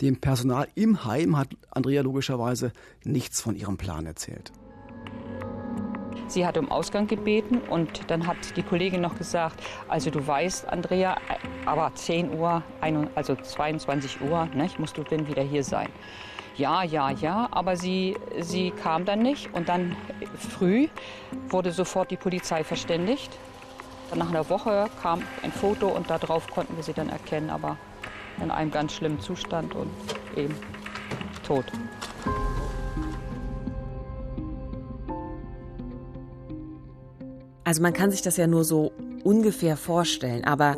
Dem 0.00 0.20
Personal 0.20 0.66
im 0.74 1.04
Heim 1.04 1.36
hat 1.36 1.48
Andrea 1.70 2.02
logischerweise 2.02 2.72
nichts 3.04 3.40
von 3.40 3.54
ihrem 3.54 3.76
Plan 3.76 4.06
erzählt. 4.06 4.52
Sie 6.26 6.46
hat 6.46 6.56
um 6.56 6.70
Ausgang 6.70 7.08
gebeten 7.08 7.58
und 7.58 8.08
dann 8.08 8.26
hat 8.26 8.36
die 8.56 8.62
Kollegin 8.62 9.00
noch 9.00 9.18
gesagt, 9.18 9.60
also 9.88 10.10
du 10.10 10.24
weißt, 10.24 10.68
Andrea, 10.68 11.16
aber 11.66 11.92
10 11.92 12.38
Uhr, 12.38 12.62
also 13.16 13.34
22 13.34 14.20
Uhr, 14.20 14.46
ne, 14.54 14.70
musst 14.78 14.96
du 14.96 15.02
dann 15.02 15.26
wieder 15.26 15.42
hier 15.42 15.64
sein 15.64 15.88
ja, 16.60 16.82
ja, 16.82 17.10
ja, 17.10 17.48
aber 17.50 17.76
sie, 17.76 18.16
sie 18.38 18.70
kam 18.70 19.06
dann 19.06 19.20
nicht. 19.22 19.52
Und 19.54 19.68
dann 19.70 19.96
früh 20.36 20.88
wurde 21.48 21.72
sofort 21.72 22.10
die 22.10 22.16
Polizei 22.16 22.64
verständigt. 22.64 23.30
Nach 24.14 24.28
einer 24.28 24.48
Woche 24.50 24.90
kam 25.00 25.22
ein 25.42 25.52
Foto 25.52 25.88
und 25.88 26.10
darauf 26.10 26.48
konnten 26.48 26.76
wir 26.76 26.82
sie 26.82 26.92
dann 26.92 27.08
erkennen, 27.08 27.48
aber 27.48 27.78
in 28.42 28.50
einem 28.50 28.70
ganz 28.70 28.92
schlimmen 28.92 29.20
Zustand 29.20 29.74
und 29.74 29.90
eben 30.36 30.54
tot. 31.44 31.64
Also 37.64 37.82
man 37.82 37.92
kann 37.92 38.10
sich 38.10 38.20
das 38.20 38.36
ja 38.36 38.46
nur 38.46 38.64
so 38.64 38.92
ungefähr 39.22 39.76
vorstellen, 39.76 40.44
aber 40.44 40.76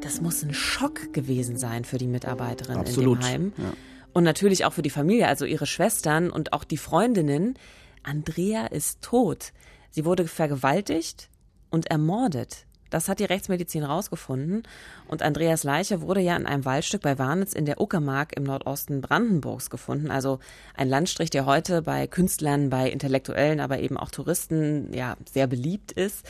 das 0.00 0.22
muss 0.22 0.42
ein 0.42 0.54
Schock 0.54 1.12
gewesen 1.12 1.56
sein 1.58 1.84
für 1.84 1.98
die 1.98 2.06
Mitarbeiterin 2.06 2.78
Absolut. 2.78 3.18
in 3.18 3.22
dem 3.22 3.28
Heim. 3.28 3.52
Ja. 3.58 3.72
Und 4.12 4.24
natürlich 4.24 4.64
auch 4.64 4.72
für 4.72 4.82
die 4.82 4.90
Familie, 4.90 5.28
also 5.28 5.44
ihre 5.44 5.66
Schwestern 5.66 6.30
und 6.30 6.52
auch 6.52 6.64
die 6.64 6.76
Freundinnen. 6.76 7.54
Andrea 8.02 8.66
ist 8.66 9.02
tot. 9.02 9.52
Sie 9.90 10.04
wurde 10.04 10.26
vergewaltigt 10.26 11.28
und 11.70 11.90
ermordet. 11.90 12.66
Das 12.90 13.08
hat 13.08 13.20
die 13.20 13.24
Rechtsmedizin 13.24 13.84
rausgefunden. 13.84 14.64
Und 15.06 15.22
Andreas 15.22 15.62
Leiche 15.62 16.00
wurde 16.00 16.20
ja 16.20 16.36
in 16.36 16.46
einem 16.46 16.64
Waldstück 16.64 17.02
bei 17.02 17.18
Warnitz 17.18 17.52
in 17.52 17.64
der 17.64 17.80
Uckermark 17.80 18.36
im 18.36 18.42
Nordosten 18.42 19.00
Brandenburgs 19.00 19.70
gefunden. 19.70 20.10
Also 20.10 20.40
ein 20.74 20.88
Landstrich, 20.88 21.30
der 21.30 21.46
heute 21.46 21.82
bei 21.82 22.08
Künstlern, 22.08 22.68
bei 22.68 22.90
Intellektuellen, 22.90 23.60
aber 23.60 23.78
eben 23.78 23.96
auch 23.96 24.10
Touristen 24.10 24.92
ja 24.92 25.16
sehr 25.30 25.46
beliebt 25.46 25.92
ist. 25.92 26.26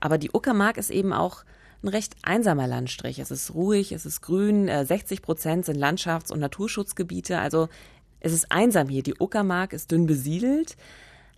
Aber 0.00 0.18
die 0.18 0.30
Uckermark 0.32 0.76
ist 0.76 0.90
eben 0.90 1.14
auch 1.14 1.44
ein 1.82 1.88
recht 1.88 2.14
einsamer 2.22 2.66
Landstrich. 2.66 3.18
Es 3.18 3.30
ist 3.30 3.54
ruhig, 3.54 3.92
es 3.92 4.06
ist 4.06 4.20
grün, 4.20 4.68
60 4.68 5.18
äh, 5.18 5.22
Prozent 5.22 5.66
sind 5.66 5.76
Landschafts- 5.78 6.32
und 6.32 6.40
Naturschutzgebiete. 6.40 7.38
Also 7.38 7.68
es 8.20 8.32
ist 8.32 8.52
einsam 8.52 8.88
hier. 8.88 9.02
Die 9.02 9.16
Uckermark 9.18 9.72
ist 9.72 9.90
dünn 9.90 10.06
besiedelt. 10.06 10.76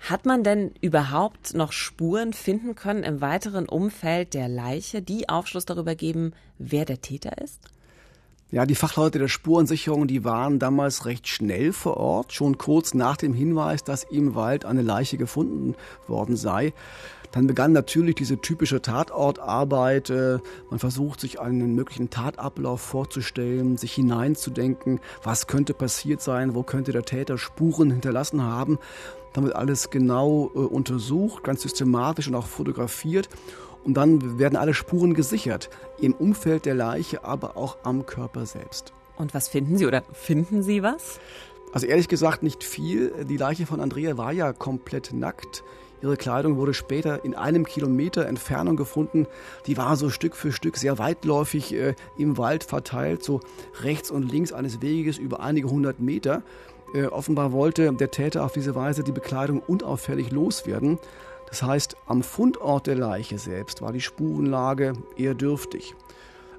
Hat 0.00 0.26
man 0.26 0.44
denn 0.44 0.72
überhaupt 0.82 1.54
noch 1.54 1.72
Spuren 1.72 2.34
finden 2.34 2.74
können 2.74 3.04
im 3.04 3.20
weiteren 3.20 3.66
Umfeld 3.66 4.34
der 4.34 4.48
Leiche, 4.48 5.00
die 5.00 5.28
Aufschluss 5.28 5.64
darüber 5.64 5.94
geben, 5.94 6.32
wer 6.58 6.84
der 6.84 7.00
Täter 7.00 7.38
ist? 7.38 7.60
Ja, 8.50 8.66
die 8.66 8.74
Fachleute 8.74 9.18
der 9.18 9.28
Spurensicherung, 9.28 10.06
die 10.06 10.22
waren 10.22 10.58
damals 10.58 11.06
recht 11.06 11.26
schnell 11.26 11.72
vor 11.72 11.96
Ort, 11.96 12.32
schon 12.32 12.58
kurz 12.58 12.94
nach 12.94 13.16
dem 13.16 13.34
Hinweis, 13.34 13.82
dass 13.82 14.04
im 14.04 14.34
Wald 14.34 14.64
eine 14.64 14.82
Leiche 14.82 15.16
gefunden 15.16 15.74
worden 16.06 16.36
sei. 16.36 16.72
Dann 17.34 17.48
begann 17.48 17.72
natürlich 17.72 18.14
diese 18.14 18.38
typische 18.38 18.80
Tatortarbeit. 18.80 20.08
Äh, 20.08 20.38
man 20.70 20.78
versucht 20.78 21.18
sich 21.18 21.40
einen 21.40 21.74
möglichen 21.74 22.08
Tatablauf 22.08 22.80
vorzustellen, 22.80 23.76
sich 23.76 23.92
hineinzudenken, 23.92 25.00
was 25.24 25.48
könnte 25.48 25.74
passiert 25.74 26.20
sein, 26.20 26.54
wo 26.54 26.62
könnte 26.62 26.92
der 26.92 27.02
Täter 27.02 27.36
Spuren 27.36 27.90
hinterlassen 27.90 28.44
haben. 28.44 28.78
Dann 29.32 29.42
wird 29.42 29.56
alles 29.56 29.90
genau 29.90 30.52
äh, 30.54 30.58
untersucht, 30.58 31.42
ganz 31.42 31.62
systematisch 31.62 32.28
und 32.28 32.36
auch 32.36 32.46
fotografiert. 32.46 33.28
Und 33.82 33.94
dann 33.94 34.38
werden 34.38 34.54
alle 34.54 34.72
Spuren 34.72 35.14
gesichert, 35.14 35.70
im 36.00 36.14
Umfeld 36.14 36.66
der 36.66 36.76
Leiche, 36.76 37.24
aber 37.24 37.56
auch 37.56 37.78
am 37.82 38.06
Körper 38.06 38.46
selbst. 38.46 38.92
Und 39.16 39.34
was 39.34 39.48
finden 39.48 39.76
Sie 39.76 39.86
oder 39.86 40.04
finden 40.12 40.62
Sie 40.62 40.84
was? 40.84 41.18
Also 41.72 41.88
ehrlich 41.88 42.06
gesagt 42.06 42.44
nicht 42.44 42.62
viel. 42.62 43.24
Die 43.28 43.36
Leiche 43.36 43.66
von 43.66 43.80
Andrea 43.80 44.16
war 44.16 44.30
ja 44.30 44.52
komplett 44.52 45.12
nackt. 45.12 45.64
Ihre 46.04 46.18
Kleidung 46.18 46.58
wurde 46.58 46.74
später 46.74 47.24
in 47.24 47.34
einem 47.34 47.64
Kilometer 47.64 48.26
Entfernung 48.26 48.76
gefunden. 48.76 49.26
Die 49.66 49.78
war 49.78 49.96
so 49.96 50.10
Stück 50.10 50.36
für 50.36 50.52
Stück 50.52 50.76
sehr 50.76 50.98
weitläufig 50.98 51.72
äh, 51.72 51.94
im 52.18 52.36
Wald 52.36 52.62
verteilt, 52.62 53.24
so 53.24 53.40
rechts 53.80 54.10
und 54.10 54.30
links 54.30 54.52
eines 54.52 54.82
Weges 54.82 55.16
über 55.16 55.40
einige 55.40 55.70
hundert 55.70 56.00
Meter. 56.00 56.42
Äh, 56.94 57.06
offenbar 57.06 57.52
wollte 57.52 57.90
der 57.94 58.10
Täter 58.10 58.44
auf 58.44 58.52
diese 58.52 58.74
Weise 58.74 59.02
die 59.02 59.12
Bekleidung 59.12 59.60
unauffällig 59.60 60.30
loswerden. 60.30 60.98
Das 61.48 61.62
heißt, 61.62 61.96
am 62.04 62.22
Fundort 62.22 62.86
der 62.86 62.96
Leiche 62.96 63.38
selbst 63.38 63.80
war 63.80 63.92
die 63.92 64.02
Spurenlage 64.02 64.92
eher 65.16 65.32
dürftig. 65.32 65.94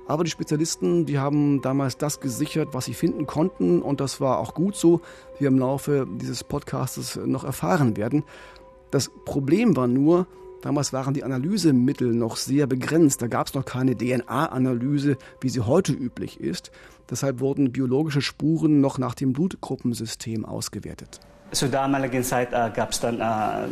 Aber 0.07 0.23
die 0.23 0.29
Spezialisten, 0.29 1.05
die 1.05 1.17
haben 1.17 1.61
damals 1.61 1.97
das 1.97 2.19
gesichert, 2.19 2.69
was 2.73 2.85
sie 2.85 2.93
finden 2.93 3.25
konnten 3.25 3.81
und 3.81 3.99
das 3.99 4.21
war 4.21 4.37
auch 4.37 4.53
gut 4.53 4.75
so, 4.75 5.01
wie 5.35 5.41
wir 5.41 5.47
im 5.47 5.57
Laufe 5.57 6.07
dieses 6.07 6.43
Podcasts 6.43 7.19
noch 7.25 7.43
erfahren 7.43 7.97
werden. 7.97 8.23
Das 8.95 9.11
Problem 9.25 9.75
war 9.75 9.87
nur, 9.87 10.25
damals 10.61 10.93
waren 10.93 11.13
die 11.13 11.25
Analysemittel 11.25 12.13
noch 12.13 12.37
sehr 12.37 12.65
begrenzt. 12.65 13.21
Da 13.21 13.27
gab 13.27 13.47
es 13.47 13.53
noch 13.53 13.65
keine 13.65 13.93
DNA-Analyse, 13.97 15.17
wie 15.41 15.49
sie 15.49 15.59
heute 15.59 15.91
üblich 15.91 16.39
ist. 16.39 16.71
Deshalb 17.09 17.41
wurden 17.41 17.73
biologische 17.73 18.21
Spuren 18.21 18.79
noch 18.79 18.97
nach 18.97 19.13
dem 19.13 19.33
Blutgruppensystem 19.33 20.45
ausgewertet. 20.45 21.19
Zur 21.51 21.67
damaligen 21.67 22.23
Zeit 22.23 22.53
äh, 22.53 22.71
gab 22.73 22.91
es 22.91 23.01
dann 23.01 23.19
äh 23.19 23.67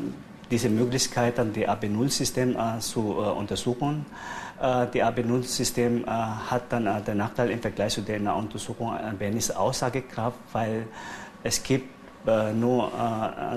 diese 0.52 0.70
Möglichkeit, 0.70 1.38
dann 1.38 1.54
die 1.54 1.70
AB0-System 1.70 2.58
äh, 2.58 2.80
zu 2.80 3.00
äh, 3.00 3.32
untersuchen. 3.32 4.06
Äh, 4.62 4.88
die 4.94 5.02
AB0-System 5.02 6.04
äh, 6.04 6.08
hat 6.08 6.64
dann 6.70 7.02
den 7.06 7.18
Nachteil 7.18 7.50
im 7.50 7.62
Vergleich 7.62 7.94
zu 7.94 8.02
der 8.02 8.36
Untersuchung 8.36 8.92
ein 8.92 9.18
wenig 9.22 9.56
Aussagekraft, 9.56 10.38
weil 10.52 10.86
es 11.44 11.64
gibt 11.64 11.93
äh, 12.28 12.54
nur, 12.54 12.92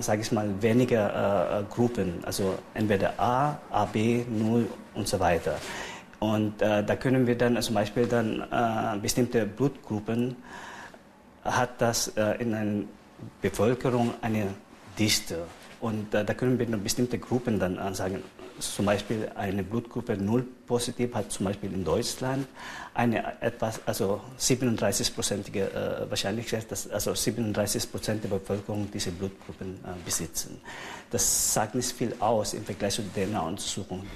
sage 0.00 0.22
ich 0.22 0.32
mal, 0.32 0.50
weniger 0.60 1.64
Gruppen, 1.70 2.22
also 2.24 2.54
entweder 2.74 3.18
A, 3.18 3.58
AB, 3.70 4.24
0 4.28 4.66
und 4.94 5.08
so 5.08 5.20
weiter. 5.20 5.56
Und 6.18 6.60
da 6.60 6.96
können 6.96 7.26
wir 7.26 7.36
dann 7.36 7.60
zum 7.60 7.74
Beispiel 7.74 8.06
dann 8.06 9.00
bestimmte 9.02 9.44
Blutgruppen 9.46 10.36
hat 11.44 11.70
das 11.78 12.08
in 12.38 12.54
einer 12.54 12.84
Bevölkerung 13.42 14.14
eine 14.22 14.48
Dichte 14.98 15.44
und 15.80 16.14
äh, 16.14 16.24
da 16.24 16.34
können 16.34 16.58
wir 16.58 16.66
bestimmte 16.78 17.18
Gruppen 17.18 17.58
dann 17.58 17.78
äh, 17.78 17.94
sagen. 17.94 18.22
Zum 18.58 18.86
Beispiel 18.86 19.30
eine 19.34 19.62
Blutgruppe 19.62 20.16
0 20.16 20.42
positiv 20.66 21.14
hat 21.14 21.30
zum 21.30 21.46
Beispiel 21.46 21.72
in 21.72 21.84
Deutschland 21.84 22.46
eine 22.94 23.40
etwas, 23.42 23.80
also 23.86 24.20
37-prozentige 24.38 25.70
äh, 25.70 26.10
Wahrscheinlichkeit, 26.10 26.70
dass 26.70 26.88
also 26.88 27.14
37 27.14 27.90
Prozent 27.90 28.24
der 28.24 28.30
Bevölkerung 28.30 28.88
diese 28.92 29.10
Blutgruppen 29.10 29.74
äh, 29.84 30.04
besitzen. 30.04 30.60
Das 31.10 31.54
sagt 31.54 31.74
nicht 31.74 31.92
viel 31.92 32.14
aus 32.18 32.54
im 32.54 32.64
Vergleich 32.64 32.94
zu 32.94 33.02
DNA-Untersuchungen. 33.02 34.06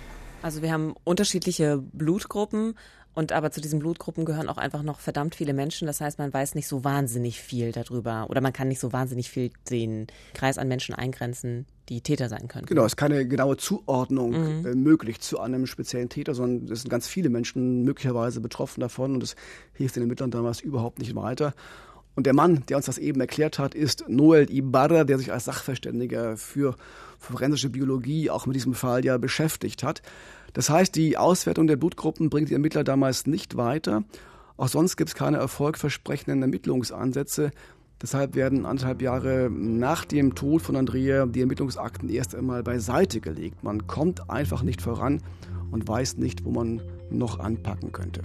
Also 0.43 0.63
wir 0.63 0.73
haben 0.73 0.95
unterschiedliche 1.05 1.77
Blutgruppen 1.77 2.75
und 3.15 3.33
aber 3.33 3.51
zu 3.51 3.61
diesen 3.61 3.81
Blutgruppen 3.81 4.25
gehören 4.25 4.49
auch 4.49 4.57
einfach 4.57 4.83
noch 4.83 5.01
verdammt 5.01 5.35
viele 5.35 5.53
Menschen. 5.53 5.87
Das 5.87 6.01
heißt, 6.01 6.19
man 6.19 6.33
weiß 6.33 6.55
nicht 6.55 6.69
so 6.69 6.85
wahnsinnig 6.85 7.41
viel 7.41 7.73
darüber 7.73 8.27
oder 8.31 8.41
man 8.41 8.53
kann 8.53 8.69
nicht 8.69 8.81
so 8.81 8.93
wahnsinnig 8.93 9.31
viel 9.31 9.51
den 9.69 10.07
Kreis 10.33 10.59
an 10.59 10.69
Menschen 10.69 10.95
eingrenzen, 10.95 11.67
die 11.89 12.03
Täter 12.03 12.29
sein 12.29 12.47
können. 12.47 12.67
Genau, 12.67 12.83
es 12.85 12.93
ist 12.93 12.97
keine 12.97 13.27
genaue 13.27 13.57
Zuordnung 13.57 14.61
mhm. 14.61 14.67
äh, 14.67 14.75
möglich 14.75 15.21
zu 15.21 15.41
einem 15.41 15.67
speziellen 15.67 16.09
Täter, 16.09 16.35
sondern 16.35 16.71
es 16.73 16.83
sind 16.83 16.91
ganz 16.91 17.09
viele 17.09 17.31
Menschen 17.31 17.83
möglicherweise 17.83 18.41
betroffen 18.41 18.81
davon 18.81 19.15
und 19.15 19.23
es 19.25 19.35
hilft 19.73 19.97
den 19.97 20.05
Ermittlern 20.05 20.31
damals 20.31 20.61
überhaupt 20.61 21.01
nicht 21.01 21.15
weiter. 21.17 21.53
Und 22.17 22.27
der 22.27 22.35
Mann, 22.35 22.65
der 22.69 22.77
uns 22.77 22.87
das 22.87 22.99
eben 22.99 23.21
erklärt 23.21 23.59
hat, 23.59 23.75
ist 23.75 24.05
Noel 24.09 24.51
Ibarra, 24.51 25.05
der 25.05 25.19
sich 25.19 25.33
als 25.33 25.45
Sachverständiger 25.45 26.37
für 26.37 26.77
forensische 27.19 27.71
Biologie 27.71 28.31
auch 28.31 28.47
mit 28.47 28.57
diesem 28.57 28.75
Fall 28.75 29.05
ja 29.05 29.17
beschäftigt 29.19 29.83
hat. 29.83 30.03
Das 30.53 30.69
heißt, 30.71 30.95
die 30.97 31.17
Auswertung 31.17 31.67
der 31.67 31.77
Blutgruppen 31.77 32.31
bringt 32.31 32.51
die 32.51 32.55
Ermittler 32.55 32.85
damals 32.85 33.27
nicht 33.27 33.57
weiter. 33.57 34.03
Auch 34.57 34.69
sonst 34.69 34.97
gibt 34.97 35.11
es 35.11 35.15
keine 35.15 35.39
erfolgversprechenden 35.39 36.43
Ermittlungsansätze. 36.43 37.51
Deshalb 38.03 38.35
werden 38.35 38.67
anderthalb 38.67 39.03
Jahre 39.03 39.51
nach 39.51 40.05
dem 40.05 40.35
Tod 40.35 40.63
von 40.63 40.77
Andrea 40.77 41.27
die 41.27 41.41
Ermittlungsakten 41.41 42.09
erst 42.09 42.35
einmal 42.35 42.63
beiseite 42.63 43.21
gelegt. 43.21 43.63
Man 43.63 43.87
kommt 43.87 44.31
einfach 44.31 44.63
nicht 44.63 44.81
voran 44.83 45.23
und 45.71 45.87
weiß 45.87 46.17
nicht, 46.17 46.45
wo 46.45 46.51
man 46.51 46.83
noch 47.11 47.39
anpacken 47.39 47.93
könnte. 47.93 48.23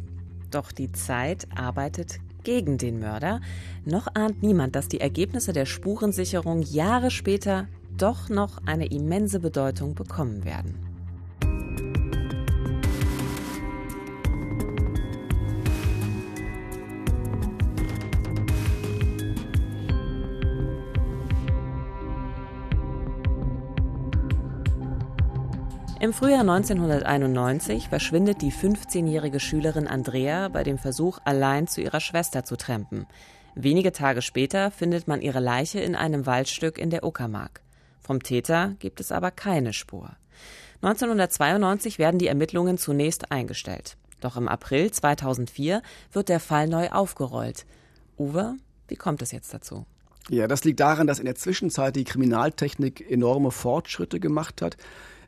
Doch 0.50 0.72
die 0.72 0.92
Zeit 0.94 1.48
arbeitet 1.56 2.20
gegen 2.46 2.78
den 2.78 3.00
Mörder. 3.00 3.42
Noch 3.84 4.08
ahnt 4.14 4.42
niemand, 4.42 4.75
dass 4.75 4.88
die 4.88 5.02
Ergebnisse 5.02 5.52
der 5.52 5.66
Spurensicherung 5.66 6.62
Jahre 6.62 7.12
später 7.12 7.68
doch 7.98 8.30
noch 8.30 8.60
eine 8.66 8.88
immense 8.88 9.42
Bedeutung 9.42 9.96
bekommen 9.96 10.46
werden. 10.46 10.95
Im 26.06 26.14
Frühjahr 26.14 26.42
1991 26.42 27.90
verschwindet 27.90 28.44
die 28.44 28.52
15-jährige 28.52 29.40
Schülerin 29.40 29.88
Andrea 29.88 30.50
bei 30.50 30.62
dem 30.62 30.78
Versuch, 30.78 31.18
allein 31.26 31.66
zu 31.66 31.82
ihrer 31.82 32.00
Schwester 32.00 32.44
zu 32.44 32.58
trampen. 32.58 33.08
Wenige 33.56 33.92
Tage 33.92 34.22
später 34.22 34.70
findet 34.70 35.08
man 35.08 35.20
ihre 35.20 35.40
Leiche 35.40 35.80
in 35.80 35.96
einem 35.96 36.28
Waldstück 36.28 36.78
in 36.78 36.92
der 36.92 37.04
Uckermark. 37.04 37.62
Vom 38.02 38.22
Täter 38.22 38.76
gibt 38.78 39.00
es 39.00 39.12
aber 39.12 39.32
keine 39.32 39.74
Spur. 39.74 40.12
1992 40.84 41.98
werden 41.98 42.20
die 42.20 42.28
Ermittlungen 42.28 42.78
zunächst 42.78 43.32
eingestellt. 43.32 43.98
Doch 44.22 44.38
im 44.38 44.48
April 44.48 44.92
2004 44.92 45.82
wird 46.12 46.30
der 46.30 46.40
Fall 46.40 46.68
neu 46.68 46.90
aufgerollt. 46.90 47.66
Uwe, 48.20 48.58
wie 48.90 48.96
kommt 48.96 49.24
es 49.24 49.32
jetzt 49.32 49.56
dazu? 49.56 49.88
Ja, 50.30 50.48
das 50.48 50.64
liegt 50.66 50.82
daran, 50.82 51.08
dass 51.08 51.18
in 51.18 51.26
der 51.26 51.36
Zwischenzeit 51.36 51.96
die 51.96 52.04
Kriminaltechnik 52.04 53.10
enorme 53.10 53.50
Fortschritte 53.50 54.20
gemacht 54.20 54.62
hat. 54.62 54.78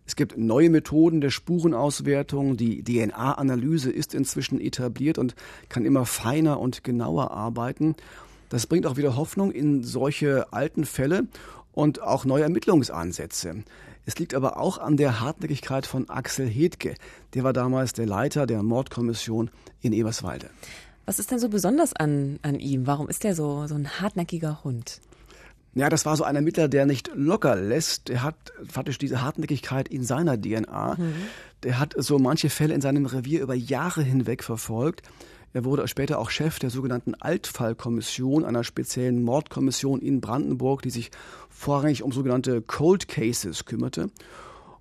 Es 0.07 0.15
gibt 0.15 0.37
neue 0.37 0.69
Methoden 0.69 1.19
der 1.19 1.31
Spurenauswertung. 1.31 2.55
Die 2.55 2.81
DNA-Analyse 2.81 3.91
ist 3.91 4.15
inzwischen 4.15 4.61
etabliert 4.61 5.17
und 5.17 5.35
kann 5.67 5.85
immer 5.85 6.05
feiner 6.05 6.61
und 6.61 6.85
genauer 6.85 7.31
arbeiten. 7.31 7.95
Das 8.49 8.67
bringt 8.67 8.87
auch 8.87 8.95
wieder 8.95 9.17
Hoffnung 9.17 9.51
in 9.51 9.83
solche 9.83 10.51
alten 10.53 10.85
Fälle 10.85 11.27
und 11.73 12.01
auch 12.01 12.23
neue 12.23 12.43
Ermittlungsansätze. 12.43 13.65
Es 14.05 14.17
liegt 14.17 14.33
aber 14.33 14.57
auch 14.57 14.77
an 14.77 14.95
der 14.95 15.19
Hartnäckigkeit 15.19 15.85
von 15.85 16.09
Axel 16.09 16.47
Hedke. 16.47 16.95
Der 17.33 17.43
war 17.43 17.51
damals 17.51 17.91
der 17.91 18.05
Leiter 18.05 18.47
der 18.47 18.63
Mordkommission 18.63 19.51
in 19.81 19.91
Eberswalde. 19.91 20.49
Was 21.05 21.19
ist 21.19 21.31
denn 21.31 21.39
so 21.39 21.49
besonders 21.49 21.93
an, 21.93 22.39
an 22.41 22.59
ihm? 22.59 22.87
Warum 22.87 23.09
ist 23.09 23.25
er 23.25 23.35
so, 23.35 23.67
so 23.67 23.75
ein 23.75 23.99
hartnäckiger 23.99 24.63
Hund? 24.63 25.01
Ja, 25.77 25.89
das 25.89 26.07
war 26.07 26.17
so 26.17 26.23
ein 26.23 26.35
Ermittler, 26.35 26.67
der 26.67 26.87
nicht 26.87 27.11
locker 27.13 27.55
lässt. 27.55 28.09
Der 28.09 28.23
hat 28.23 28.35
faktisch 28.67 28.97
diese 28.97 29.21
Hartnäckigkeit 29.21 29.87
in 29.87 30.03
seiner 30.03 30.35
DNA. 30.35 30.95
Mhm. 30.97 31.13
Der 31.61 31.79
hat 31.79 31.93
so 31.95 32.17
manche 32.17 32.49
Fälle 32.49 32.73
in 32.73 32.81
seinem 32.81 33.05
Revier 33.05 33.41
über 33.41 33.53
Jahre 33.53 34.01
hinweg 34.01 34.43
verfolgt. 34.43 35.03
Er 35.53 35.65
wurde 35.65 35.87
später 35.87 36.17
auch 36.17 36.31
Chef 36.31 36.57
der 36.57 36.71
sogenannten 36.71 37.13
Altfallkommission, 37.13 38.43
einer 38.43 38.63
speziellen 38.63 39.21
Mordkommission 39.21 40.01
in 40.01 40.19
Brandenburg, 40.19 40.81
die 40.81 40.89
sich 40.89 41.11
vorrangig 41.49 42.01
um 42.01 42.11
sogenannte 42.11 42.63
Cold 42.63 43.07
Cases 43.07 43.65
kümmerte. 43.65 44.09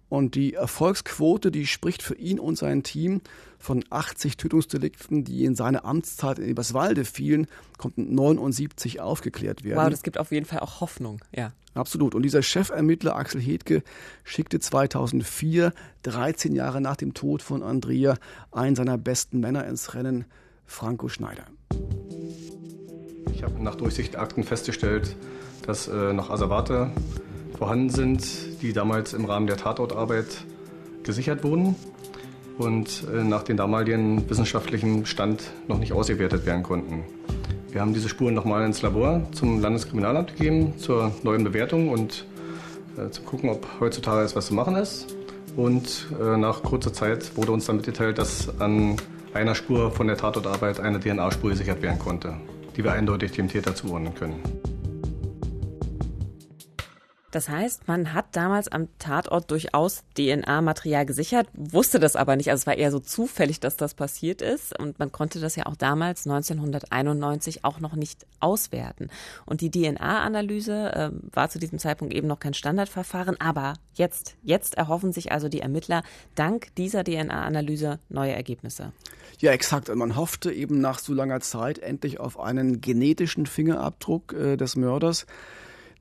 Und 0.09 0.35
die 0.35 0.55
Erfolgsquote, 0.55 1.51
die 1.51 1.67
spricht 1.67 2.03
für 2.03 2.15
ihn 2.15 2.39
und 2.39 2.57
sein 2.57 2.83
Team 2.83 3.21
von 3.59 3.85
80 3.91 4.37
Tötungsdelikten, 4.37 5.25
die 5.25 5.45
in 5.45 5.57
seine 5.57 5.85
Amtszeit 5.85 6.39
in 6.39 6.49
Eberswalde 6.49 7.05
fielen, 7.05 7.49
konnten 7.79 8.15
79 8.15 9.01
aufgeklärt 9.01 9.65
werden. 9.65 9.83
Wow, 9.83 9.91
das 9.91 10.03
gibt 10.03 10.19
auf 10.19 10.31
jeden 10.31 10.47
Fall 10.47 10.61
auch 10.61 10.81
Hoffnung, 10.81 11.21
ja. 11.35 11.53
Absolut. 11.75 12.15
Und 12.15 12.23
dieser 12.23 12.43
Chefermittler 12.43 13.17
Axel 13.17 13.41
Hedke 13.41 13.83
schickte 14.25 14.59
2004, 14.59 15.75
13 16.05 16.55
Jahre 16.55 16.81
nach 16.81 16.97
dem 16.97 17.13
Tod 17.13 17.43
von 17.43 17.63
Andrea, 17.63 18.17
einen 18.51 18.77
seiner 18.77 18.97
besten 18.97 19.41
Männer 19.41 19.67
ins 19.67 19.95
Rennen, 19.95 20.25
Franco 20.65 21.09
Schneider. 21.09 21.45
Ich 23.33 23.43
habe 23.43 23.63
nach 23.63 23.75
Durchsicht 23.75 24.17
Akten 24.17 24.43
festgestellt, 24.43 25.17
dass 25.67 25.87
äh, 25.87 26.15
noch 26.15 26.31
Asservate 26.31 26.93
vorhanden 27.59 27.91
sind, 27.91 28.23
die 28.63 28.73
damals 28.73 29.13
im 29.13 29.25
Rahmen 29.25 29.47
der 29.47 29.57
Tatortarbeit 29.57 30.45
gesichert 31.03 31.45
wurden 31.45 31.77
und 32.59 33.05
äh, 33.13 33.23
nach 33.23 33.43
dem 33.43 33.57
damaligen 33.57 34.29
wissenschaftlichen 34.29 35.07
Stand 35.07 35.45
noch 35.69 35.79
nicht 35.79 35.93
ausgewertet 35.93 36.47
werden 36.47 36.63
konnten. 36.63 37.05
Wir 37.71 37.81
haben 37.81 37.93
diese 37.93 38.09
Spuren 38.09 38.35
nochmal 38.35 38.65
ins 38.65 38.83
Labor 38.83 39.23
zum 39.33 39.61
Landeskriminalamt 39.61 40.37
gegeben 40.37 40.79
zur 40.79 41.13
neuen 41.23 41.45
Bewertung 41.45 41.91
und 41.91 42.25
äh, 42.97 43.11
zu 43.11 43.23
gucken, 43.23 43.51
ob 43.51 43.67
heutzutage 43.81 44.25
etwas 44.25 44.47
zu 44.47 44.55
machen 44.55 44.77
ist. 44.77 45.15
Und 45.57 46.09
äh, 46.21 46.37
nach 46.37 46.63
kurzer 46.63 46.93
Zeit 46.93 47.37
wurde 47.37 47.53
uns 47.53 47.67
dann 47.67 47.77
mitgeteilt, 47.77 48.19
dass 48.19 48.61
an 48.61 48.97
einer 49.35 49.55
Spur 49.55 49.91
von 49.91 50.07
der 50.07 50.17
Tatortarbeit 50.17 50.81
eine 50.81 51.01
DNA-Spur 51.01 51.51
gesichert 51.51 51.83
werden 51.83 51.99
konnte, 51.99 52.35
die 52.77 52.85
wir 52.85 52.93
eindeutig 52.93 53.33
dem 53.33 53.49
Täter 53.49 53.75
zuordnen 53.75 54.15
können. 54.15 54.43
Das 57.37 57.51
heißt, 57.51 57.87
man 57.87 58.15
hat 58.15 58.35
damals 58.35 58.67
am 58.69 58.89
Tatort 58.99 59.51
durchaus 59.51 60.05
DNA-Material 60.17 61.05
gesichert, 61.05 61.47
wusste 61.53 62.01
das 62.01 62.17
aber 62.17 62.35
nicht. 62.35 62.49
Also 62.51 62.63
es 62.63 62.67
war 62.67 62.79
eher 62.79 62.91
so 62.91 62.99
zufällig, 62.99 63.61
dass 63.61 63.77
das 63.77 63.93
passiert 63.93 64.41
ist. 64.41 64.75
Und 64.79 64.99
man 64.99 65.13
konnte 65.13 65.39
das 65.39 65.55
ja 65.55 65.67
auch 65.67 65.77
damals 65.77 66.27
1991 66.27 67.63
auch 67.63 67.79
noch 67.79 67.95
nicht 67.95 68.25
auswerten. 68.41 69.11
Und 69.45 69.61
die 69.61 69.71
DNA-Analyse 69.71 70.95
äh, 70.95 71.11
war 71.37 71.51
zu 71.51 71.59
diesem 71.59 71.79
Zeitpunkt 71.79 72.15
eben 72.15 72.27
noch 72.27 72.39
kein 72.39 72.55
Standardverfahren. 72.55 73.39
Aber 73.39 73.75
jetzt, 73.93 74.37
jetzt 74.43 74.77
erhoffen 74.77 75.13
sich 75.13 75.31
also 75.31 75.51
die 75.51 75.61
Ermittler 75.61 76.05
dank 76.37 76.75
dieser 76.77 77.05
DNA-Analyse 77.05 77.99
neue 78.09 78.33
Ergebnisse. 78.33 78.93
Ja, 79.41 79.53
exakt. 79.53 79.95
Man 79.95 80.17
hoffte 80.17 80.51
eben 80.51 80.81
nach 80.81 80.99
so 80.99 81.13
langer 81.13 81.41
Zeit 81.41 81.81
endlich 81.81 82.19
auf 82.19 82.41
einen 82.41 82.81
genetischen 82.81 83.45
Fingerabdruck 83.45 84.33
äh, 84.33 84.57
des 84.57 84.75
Mörders. 84.77 85.27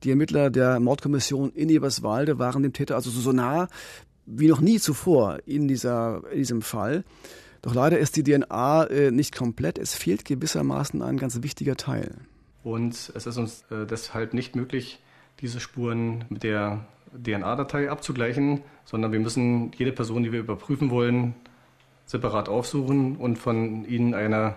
Die 0.02 0.10
Ermittler 0.10 0.50
der 0.50 0.80
Mordkommission 0.80 1.52
in 1.52 1.68
Eberswalde 1.68 2.38
waren 2.38 2.62
dem 2.62 2.72
Täter 2.72 2.94
also 2.94 3.10
so 3.10 3.32
nah 3.32 3.68
wie 4.26 4.48
noch 4.48 4.60
nie 4.60 4.78
zuvor 4.78 5.38
in, 5.46 5.68
dieser, 5.68 6.22
in 6.32 6.38
diesem 6.38 6.62
Fall. 6.62 7.04
Doch 7.62 7.74
leider 7.74 7.98
ist 7.98 8.16
die 8.16 8.22
DNA 8.22 8.84
äh, 8.84 9.10
nicht 9.10 9.34
komplett. 9.34 9.78
Es 9.78 9.94
fehlt 9.94 10.24
gewissermaßen 10.24 11.00
ein 11.02 11.16
ganz 11.16 11.42
wichtiger 11.42 11.76
Teil. 11.76 12.14
Und 12.62 13.12
es 13.14 13.26
ist 13.26 13.36
uns 13.36 13.64
äh, 13.70 13.86
deshalb 13.86 14.34
nicht 14.34 14.56
möglich, 14.56 15.00
diese 15.40 15.60
Spuren 15.60 16.24
mit 16.28 16.42
der 16.42 16.84
DNA-Datei 17.12 17.90
abzugleichen, 17.90 18.62
sondern 18.84 19.12
wir 19.12 19.20
müssen 19.20 19.72
jede 19.76 19.92
Person, 19.92 20.22
die 20.22 20.32
wir 20.32 20.40
überprüfen 20.40 20.90
wollen, 20.90 21.34
separat 22.04 22.48
aufsuchen 22.48 23.16
und 23.16 23.36
von 23.38 23.84
ihnen 23.84 24.14
eine 24.14 24.56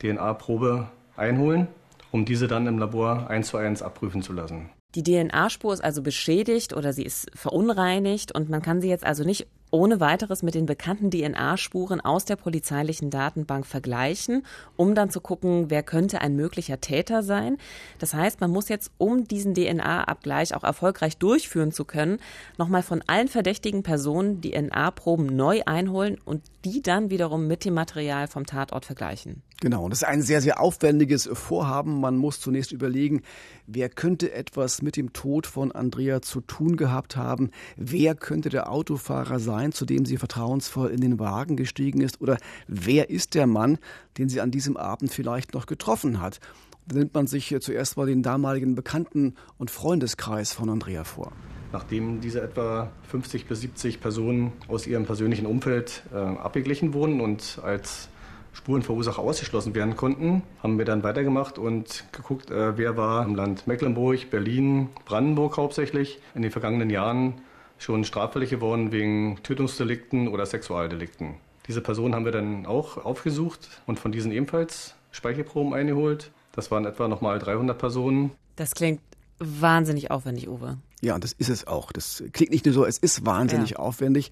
DNA-Probe 0.00 0.88
einholen, 1.16 1.68
um 2.10 2.24
diese 2.24 2.48
dann 2.48 2.66
im 2.66 2.78
Labor 2.78 3.28
eins 3.28 3.48
zu 3.48 3.56
eins 3.56 3.82
abprüfen 3.82 4.22
zu 4.22 4.32
lassen. 4.32 4.70
Die 4.94 5.04
DNA-Spur 5.04 5.72
ist 5.72 5.84
also 5.84 6.02
beschädigt 6.02 6.74
oder 6.74 6.92
sie 6.92 7.04
ist 7.04 7.30
verunreinigt 7.34 8.34
und 8.34 8.48
man 8.48 8.60
kann 8.60 8.80
sie 8.80 8.88
jetzt 8.88 9.04
also 9.04 9.22
nicht 9.22 9.46
ohne 9.70 10.00
weiteres 10.00 10.42
mit 10.42 10.54
den 10.54 10.66
bekannten 10.66 11.10
DNA-Spuren 11.10 12.00
aus 12.00 12.24
der 12.24 12.34
polizeilichen 12.34 13.10
Datenbank 13.10 13.66
vergleichen, 13.66 14.44
um 14.76 14.96
dann 14.96 15.10
zu 15.10 15.20
gucken, 15.20 15.70
wer 15.70 15.84
könnte 15.84 16.20
ein 16.20 16.34
möglicher 16.34 16.80
Täter 16.80 17.22
sein. 17.22 17.56
Das 18.00 18.14
heißt, 18.14 18.40
man 18.40 18.50
muss 18.50 18.68
jetzt, 18.68 18.90
um 18.98 19.28
diesen 19.28 19.54
DNA-Abgleich 19.54 20.54
auch 20.54 20.64
erfolgreich 20.64 21.16
durchführen 21.18 21.70
zu 21.70 21.84
können, 21.84 22.18
nochmal 22.58 22.82
von 22.82 23.02
allen 23.06 23.28
verdächtigen 23.28 23.84
Personen 23.84 24.40
DNA-Proben 24.40 25.26
neu 25.26 25.62
einholen 25.66 26.18
und 26.24 26.42
die 26.64 26.82
dann 26.82 27.10
wiederum 27.10 27.46
mit 27.46 27.64
dem 27.64 27.74
Material 27.74 28.26
vom 28.26 28.46
Tatort 28.46 28.84
vergleichen. 28.84 29.42
Genau, 29.60 29.90
das 29.90 29.98
ist 29.98 30.08
ein 30.08 30.22
sehr, 30.22 30.40
sehr 30.40 30.58
aufwendiges 30.58 31.28
Vorhaben. 31.30 32.00
Man 32.00 32.16
muss 32.16 32.40
zunächst 32.40 32.72
überlegen, 32.72 33.20
wer 33.66 33.90
könnte 33.90 34.32
etwas 34.32 34.80
mit 34.80 34.96
dem 34.96 35.12
Tod 35.12 35.46
von 35.46 35.70
Andrea 35.70 36.22
zu 36.22 36.40
tun 36.40 36.76
gehabt 36.76 37.14
haben? 37.16 37.50
Wer 37.76 38.14
könnte 38.14 38.48
der 38.48 38.72
Autofahrer 38.72 39.38
sein, 39.38 39.72
zu 39.72 39.84
dem 39.84 40.06
sie 40.06 40.16
vertrauensvoll 40.16 40.88
in 40.88 41.02
den 41.02 41.18
Wagen 41.18 41.56
gestiegen 41.56 42.00
ist? 42.00 42.22
Oder 42.22 42.38
wer 42.68 43.10
ist 43.10 43.34
der 43.34 43.46
Mann, 43.46 43.76
den 44.16 44.30
sie 44.30 44.40
an 44.40 44.50
diesem 44.50 44.78
Abend 44.78 45.12
vielleicht 45.12 45.52
noch 45.52 45.66
getroffen 45.66 46.22
hat? 46.22 46.40
Da 46.86 46.96
nimmt 46.96 47.12
man 47.12 47.26
sich 47.26 47.54
zuerst 47.60 47.98
mal 47.98 48.06
den 48.06 48.22
damaligen 48.22 48.74
Bekannten- 48.74 49.34
und 49.58 49.70
Freundeskreis 49.70 50.54
von 50.54 50.70
Andrea 50.70 51.04
vor. 51.04 51.32
Nachdem 51.70 52.22
diese 52.22 52.40
etwa 52.40 52.90
50 53.10 53.44
bis 53.44 53.60
70 53.60 54.00
Personen 54.00 54.52
aus 54.68 54.86
ihrem 54.86 55.04
persönlichen 55.04 55.44
Umfeld 55.44 56.02
äh, 56.14 56.16
abgeglichen 56.16 56.94
wurden 56.94 57.20
und 57.20 57.60
als 57.62 58.08
Spurenverursacher 58.52 59.20
ausgeschlossen 59.20 59.74
werden 59.74 59.96
konnten, 59.96 60.42
haben 60.62 60.78
wir 60.78 60.84
dann 60.84 61.02
weitergemacht 61.02 61.58
und 61.58 62.04
geguckt, 62.12 62.50
äh, 62.50 62.76
wer 62.76 62.96
war 62.96 63.24
im 63.24 63.34
Land 63.34 63.66
Mecklenburg, 63.66 64.30
Berlin, 64.30 64.88
Brandenburg 65.04 65.56
hauptsächlich 65.56 66.18
in 66.34 66.42
den 66.42 66.50
vergangenen 66.50 66.90
Jahren 66.90 67.34
schon 67.78 68.04
straffällig 68.04 68.50
geworden 68.50 68.92
wegen 68.92 69.38
Tötungsdelikten 69.42 70.28
oder 70.28 70.44
Sexualdelikten. 70.46 71.34
Diese 71.66 71.80
Personen 71.80 72.14
haben 72.14 72.24
wir 72.24 72.32
dann 72.32 72.66
auch 72.66 73.04
aufgesucht 73.04 73.68
und 73.86 73.98
von 73.98 74.12
diesen 74.12 74.32
ebenfalls 74.32 74.94
Speichelproben 75.12 75.72
eingeholt. 75.72 76.30
Das 76.52 76.70
waren 76.70 76.84
etwa 76.84 77.08
nochmal 77.08 77.38
300 77.38 77.78
Personen. 77.78 78.32
Das 78.56 78.74
klingt 78.74 79.00
wahnsinnig 79.38 80.10
aufwendig, 80.10 80.48
Uwe. 80.48 80.78
Ja, 81.02 81.18
das 81.18 81.32
ist 81.32 81.48
es 81.48 81.66
auch. 81.66 81.92
Das 81.92 82.22
klingt 82.32 82.52
nicht 82.52 82.66
nur 82.66 82.74
so, 82.74 82.84
es 82.84 82.98
ist 82.98 83.24
wahnsinnig 83.24 83.70
ja. 83.70 83.76
aufwendig. 83.78 84.30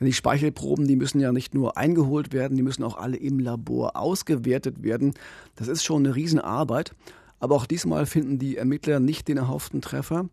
Denn 0.00 0.06
die 0.06 0.14
Speichelproben, 0.14 0.86
die 0.86 0.96
müssen 0.96 1.20
ja 1.20 1.30
nicht 1.30 1.54
nur 1.54 1.76
eingeholt 1.76 2.32
werden, 2.32 2.56
die 2.56 2.62
müssen 2.62 2.84
auch 2.84 2.96
alle 2.96 3.18
im 3.18 3.38
Labor 3.38 3.96
ausgewertet 3.96 4.82
werden. 4.82 5.14
Das 5.56 5.68
ist 5.68 5.84
schon 5.84 6.06
eine 6.06 6.14
Riesenarbeit. 6.14 6.92
Aber 7.38 7.54
auch 7.54 7.66
diesmal 7.66 8.06
finden 8.06 8.38
die 8.38 8.56
Ermittler 8.56 8.98
nicht 8.98 9.28
den 9.28 9.36
erhofften 9.36 9.82
Treffer. 9.82 10.28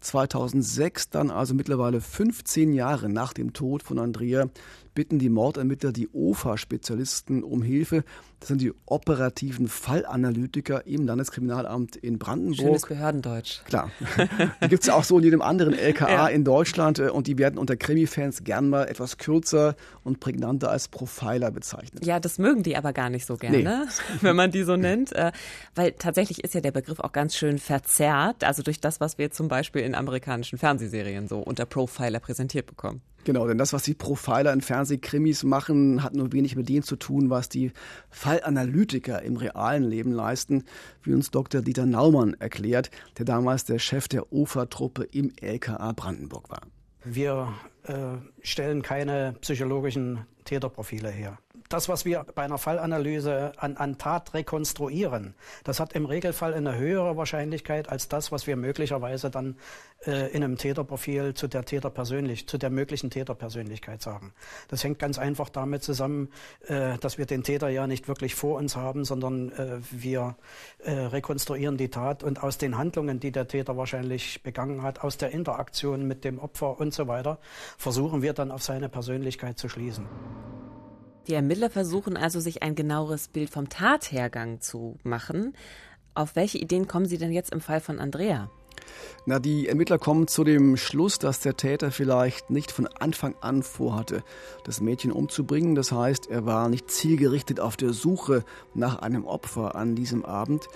2006, 0.00 1.10
dann 1.10 1.30
also 1.30 1.54
mittlerweile 1.54 2.00
15 2.00 2.72
Jahre 2.72 3.08
nach 3.08 3.32
dem 3.32 3.52
Tod 3.52 3.82
von 3.82 3.98
Andrea, 3.98 4.48
bitten 4.98 5.20
die 5.20 5.28
Mordermittler 5.28 5.92
die 5.92 6.08
OFA-Spezialisten 6.12 7.44
um 7.44 7.62
Hilfe. 7.62 8.02
Das 8.40 8.48
sind 8.48 8.60
die 8.60 8.72
operativen 8.84 9.68
Fallanalytiker 9.68 10.88
im 10.88 11.06
Landeskriminalamt 11.06 11.94
in 11.94 12.18
Brandenburg. 12.18 12.58
Schönes 12.58 12.86
Behördendeutsch. 12.86 13.62
Klar. 13.66 13.92
Die 14.60 14.68
gibt 14.68 14.82
es 14.82 14.88
ja 14.88 14.94
auch 14.94 15.04
so 15.04 15.18
in 15.18 15.22
jedem 15.22 15.40
anderen 15.40 15.72
LKA 15.72 16.08
ja. 16.10 16.26
in 16.26 16.42
Deutschland 16.42 16.98
äh, 16.98 17.10
und 17.10 17.28
die 17.28 17.38
werden 17.38 17.60
unter 17.60 17.76
Krimi-Fans 17.76 18.42
gern 18.42 18.68
mal 18.70 18.88
etwas 18.88 19.18
kürzer 19.18 19.76
und 20.02 20.18
prägnanter 20.18 20.68
als 20.68 20.88
Profiler 20.88 21.52
bezeichnet. 21.52 22.04
Ja, 22.04 22.18
das 22.18 22.38
mögen 22.38 22.64
die 22.64 22.76
aber 22.76 22.92
gar 22.92 23.08
nicht 23.08 23.24
so 23.24 23.36
gerne, 23.36 23.58
nee. 23.58 23.90
wenn 24.20 24.34
man 24.34 24.50
die 24.50 24.64
so 24.64 24.74
nennt. 24.74 25.12
Äh, 25.12 25.30
weil 25.76 25.92
tatsächlich 25.92 26.42
ist 26.42 26.54
ja 26.54 26.60
der 26.60 26.72
Begriff 26.72 26.98
auch 26.98 27.12
ganz 27.12 27.36
schön 27.36 27.60
verzerrt, 27.60 28.42
also 28.42 28.64
durch 28.64 28.80
das, 28.80 28.98
was 28.98 29.16
wir 29.16 29.30
zum 29.30 29.46
Beispiel 29.46 29.82
in 29.82 29.94
amerikanischen 29.94 30.58
Fernsehserien 30.58 31.28
so 31.28 31.38
unter 31.38 31.66
Profiler 31.66 32.18
präsentiert 32.18 32.66
bekommen. 32.66 33.00
Genau, 33.24 33.46
denn 33.46 33.58
das, 33.58 33.72
was 33.72 33.82
die 33.82 33.94
Profiler 33.94 34.52
in 34.52 34.60
Fernsehkrimis 34.60 35.44
machen, 35.44 36.02
hat 36.02 36.14
nur 36.14 36.32
wenig 36.32 36.56
mit 36.56 36.68
dem 36.68 36.82
zu 36.82 36.96
tun, 36.96 37.30
was 37.30 37.48
die 37.48 37.72
Fallanalytiker 38.10 39.22
im 39.22 39.36
realen 39.36 39.84
Leben 39.84 40.12
leisten, 40.12 40.64
wie 41.02 41.12
uns 41.12 41.30
Dr. 41.30 41.60
Dieter 41.60 41.84
Naumann 41.84 42.34
erklärt, 42.34 42.90
der 43.18 43.26
damals 43.26 43.64
der 43.64 43.78
Chef 43.78 44.08
der 44.08 44.32
OFA-Truppe 44.32 45.04
im 45.04 45.32
LKA 45.40 45.92
Brandenburg 45.92 46.48
war. 46.48 46.62
Wir 47.04 47.52
stellen 48.42 48.82
keine 48.82 49.34
psychologischen 49.40 50.26
Täterprofile 50.44 51.10
her 51.10 51.38
das, 51.68 51.88
was 51.88 52.04
wir 52.04 52.24
bei 52.34 52.42
einer 52.42 52.58
Fallanalyse 52.58 53.52
an, 53.56 53.76
an 53.76 53.98
Tat 53.98 54.34
rekonstruieren, 54.34 55.34
das 55.64 55.80
hat 55.80 55.92
im 55.92 56.06
Regelfall 56.06 56.54
eine 56.54 56.76
höhere 56.76 57.16
Wahrscheinlichkeit 57.16 57.88
als 57.88 58.08
das, 58.08 58.32
was 58.32 58.46
wir 58.46 58.56
möglicherweise 58.56 59.30
dann 59.30 59.56
äh, 60.06 60.30
in 60.32 60.42
einem 60.42 60.56
Täterprofil 60.56 61.34
zu 61.34 61.46
der 61.46 61.64
Täterpersönlich, 61.64 62.48
zu 62.48 62.56
der 62.56 62.70
möglichen 62.70 63.10
Täterpersönlichkeit 63.10 64.00
sagen. 64.00 64.32
Das 64.68 64.82
hängt 64.82 64.98
ganz 64.98 65.18
einfach 65.18 65.48
damit 65.50 65.82
zusammen, 65.82 66.30
äh, 66.66 66.96
dass 66.98 67.18
wir 67.18 67.26
den 67.26 67.42
Täter 67.42 67.68
ja 67.68 67.86
nicht 67.86 68.08
wirklich 68.08 68.34
vor 68.34 68.56
uns 68.56 68.76
haben, 68.76 69.04
sondern 69.04 69.52
äh, 69.52 69.80
wir 69.90 70.36
äh, 70.78 70.92
rekonstruieren 70.92 71.76
die 71.76 71.90
Tat 71.90 72.22
und 72.22 72.42
aus 72.42 72.58
den 72.58 72.78
Handlungen, 72.78 73.20
die 73.20 73.32
der 73.32 73.46
Täter 73.46 73.76
wahrscheinlich 73.76 74.42
begangen 74.42 74.82
hat, 74.82 75.02
aus 75.02 75.18
der 75.18 75.32
Interaktion 75.32 76.06
mit 76.06 76.24
dem 76.24 76.38
Opfer 76.38 76.80
und 76.80 76.94
so 76.94 77.08
weiter, 77.08 77.38
versuchen 77.78 78.20
wir 78.20 78.34
dann 78.34 78.50
auf 78.50 78.62
seine 78.62 78.90
Persönlichkeit 78.90 79.58
zu 79.58 79.68
schließen. 79.68 80.06
Die 81.28 81.34
Ermittler 81.34 81.70
versuchen 81.70 82.16
also, 82.16 82.40
sich 82.40 82.62
ein 82.62 82.74
genaueres 82.74 83.28
Bild 83.28 83.50
vom 83.50 83.68
Tathergang 83.68 84.60
zu 84.60 84.98
machen. 85.04 85.54
Auf 86.14 86.36
welche 86.36 86.58
Ideen 86.58 86.88
kommen 86.88 87.06
Sie 87.06 87.18
denn 87.18 87.32
jetzt 87.32 87.52
im 87.52 87.60
Fall 87.60 87.80
von 87.80 88.00
Andrea? 88.00 88.50
Na, 89.26 89.38
die 89.38 89.68
Ermittler 89.68 89.98
kommen 89.98 90.26
zu 90.26 90.42
dem 90.42 90.76
Schluss, 90.76 91.18
dass 91.18 91.40
der 91.40 91.56
Täter 91.56 91.90
vielleicht 91.90 92.50
nicht 92.50 92.72
von 92.72 92.86
Anfang 92.86 93.34
an 93.40 93.62
vorhatte, 93.62 94.22
das 94.64 94.80
Mädchen 94.80 95.12
umzubringen. 95.12 95.74
Das 95.74 95.92
heißt, 95.92 96.30
er 96.30 96.46
war 96.46 96.68
nicht 96.68 96.90
zielgerichtet 96.90 97.60
auf 97.60 97.76
der 97.76 97.92
Suche 97.92 98.44
nach 98.74 99.00
einem 99.00 99.26
Opfer 99.26 99.74
an 99.74 99.94
diesem 99.94 100.24
Abend. 100.24 100.66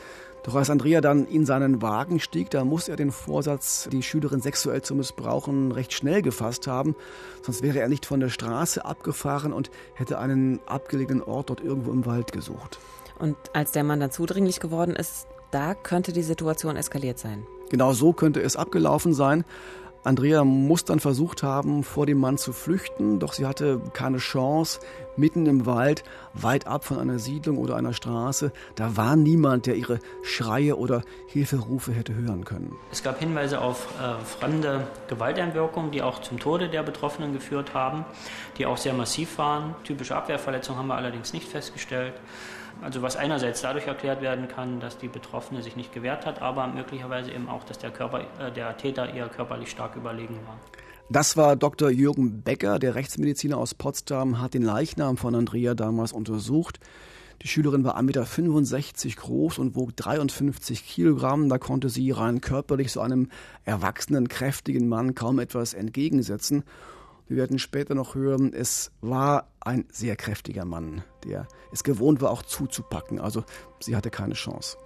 Doch 0.42 0.56
als 0.56 0.70
Andrea 0.70 1.00
dann 1.00 1.26
in 1.26 1.46
seinen 1.46 1.82
Wagen 1.82 2.18
stieg, 2.18 2.50
da 2.50 2.64
muss 2.64 2.88
er 2.88 2.96
den 2.96 3.12
Vorsatz, 3.12 3.88
die 3.92 4.02
Schülerin 4.02 4.40
sexuell 4.40 4.82
zu 4.82 4.94
missbrauchen, 4.96 5.70
recht 5.70 5.92
schnell 5.92 6.20
gefasst 6.20 6.66
haben. 6.66 6.96
Sonst 7.42 7.62
wäre 7.62 7.78
er 7.78 7.88
nicht 7.88 8.06
von 8.06 8.18
der 8.18 8.28
Straße 8.28 8.84
abgefahren 8.84 9.52
und 9.52 9.70
hätte 9.94 10.18
einen 10.18 10.60
abgelegenen 10.66 11.22
Ort 11.22 11.50
dort 11.50 11.60
irgendwo 11.60 11.92
im 11.92 12.06
Wald 12.06 12.32
gesucht. 12.32 12.80
Und 13.20 13.36
als 13.52 13.70
der 13.70 13.84
Mann 13.84 14.00
dann 14.00 14.10
zudringlich 14.10 14.58
geworden 14.58 14.96
ist, 14.96 15.28
da 15.52 15.74
könnte 15.74 16.12
die 16.12 16.22
Situation 16.22 16.74
eskaliert 16.76 17.20
sein. 17.20 17.46
Genau 17.70 17.92
so 17.92 18.12
könnte 18.12 18.42
es 18.42 18.56
abgelaufen 18.56 19.14
sein. 19.14 19.44
Andrea 20.04 20.42
muss 20.44 20.84
dann 20.84 20.98
versucht 20.98 21.44
haben, 21.44 21.84
vor 21.84 22.06
dem 22.06 22.18
Mann 22.18 22.36
zu 22.36 22.52
flüchten, 22.52 23.20
doch 23.20 23.32
sie 23.32 23.46
hatte 23.46 23.80
keine 23.92 24.18
Chance. 24.18 24.80
Mitten 25.16 25.46
im 25.46 25.66
Wald, 25.66 26.02
weit 26.32 26.66
ab 26.66 26.84
von 26.84 26.98
einer 26.98 27.18
Siedlung 27.18 27.58
oder 27.58 27.76
einer 27.76 27.92
Straße, 27.92 28.50
da 28.74 28.96
war 28.96 29.14
niemand, 29.14 29.66
der 29.66 29.76
ihre 29.76 30.00
Schreie 30.22 30.76
oder 30.76 31.02
Hilferufe 31.28 31.92
hätte 31.92 32.14
hören 32.14 32.44
können. 32.44 32.74
Es 32.90 33.02
gab 33.02 33.20
Hinweise 33.20 33.60
auf 33.60 33.88
äh, 34.00 34.24
fremde 34.24 34.86
Gewalteinwirkungen, 35.08 35.90
die 35.90 36.02
auch 36.02 36.20
zum 36.20 36.40
Tode 36.40 36.68
der 36.68 36.82
Betroffenen 36.82 37.32
geführt 37.32 37.74
haben, 37.74 38.04
die 38.58 38.66
auch 38.66 38.78
sehr 38.78 38.94
massiv 38.94 39.38
waren. 39.38 39.74
Typische 39.84 40.16
Abwehrverletzungen 40.16 40.78
haben 40.78 40.88
wir 40.88 40.96
allerdings 40.96 41.32
nicht 41.32 41.46
festgestellt. 41.46 42.14
Also 42.80 43.02
was 43.02 43.16
einerseits 43.16 43.62
dadurch 43.62 43.86
erklärt 43.86 44.22
werden 44.22 44.48
kann, 44.48 44.80
dass 44.80 44.98
die 44.98 45.08
Betroffene 45.08 45.62
sich 45.62 45.76
nicht 45.76 45.92
gewehrt 45.92 46.26
hat, 46.26 46.40
aber 46.42 46.66
möglicherweise 46.66 47.30
eben 47.30 47.48
auch, 47.48 47.64
dass 47.64 47.78
der, 47.78 47.90
Körper, 47.90 48.22
äh, 48.38 48.50
der 48.52 48.76
Täter 48.76 49.12
eher 49.12 49.28
körperlich 49.28 49.70
stark 49.70 49.96
überlegen 49.96 50.38
war. 50.46 50.58
Das 51.08 51.36
war 51.36 51.56
Dr. 51.56 51.90
Jürgen 51.90 52.42
Becker, 52.42 52.78
der 52.78 52.94
Rechtsmediziner 52.94 53.58
aus 53.58 53.74
Potsdam, 53.74 54.40
hat 54.40 54.54
den 54.54 54.62
Leichnam 54.62 55.16
von 55.16 55.34
Andrea 55.34 55.74
damals 55.74 56.12
untersucht. 56.12 56.80
Die 57.42 57.48
Schülerin 57.48 57.82
war 57.82 57.98
1,65 57.98 59.06
Meter 59.06 59.20
groß 59.20 59.58
und 59.58 59.74
wog 59.74 59.96
53 59.96 60.86
Kilogramm. 60.86 61.48
Da 61.48 61.58
konnte 61.58 61.88
sie 61.88 62.12
rein 62.12 62.40
körperlich 62.40 62.92
so 62.92 63.00
einem 63.00 63.30
erwachsenen, 63.64 64.28
kräftigen 64.28 64.88
Mann 64.88 65.16
kaum 65.16 65.40
etwas 65.40 65.74
entgegensetzen. 65.74 66.62
Wir 67.32 67.38
werden 67.38 67.58
später 67.58 67.94
noch 67.94 68.14
hören, 68.14 68.52
es 68.52 68.90
war 69.00 69.48
ein 69.58 69.86
sehr 69.90 70.16
kräftiger 70.16 70.66
Mann, 70.66 71.02
der 71.24 71.48
es 71.72 71.82
gewohnt 71.82 72.20
war, 72.20 72.30
auch 72.30 72.42
zuzupacken. 72.42 73.18
Also 73.18 73.42
sie 73.80 73.96
hatte 73.96 74.10
keine 74.10 74.34
Chance. 74.34 74.76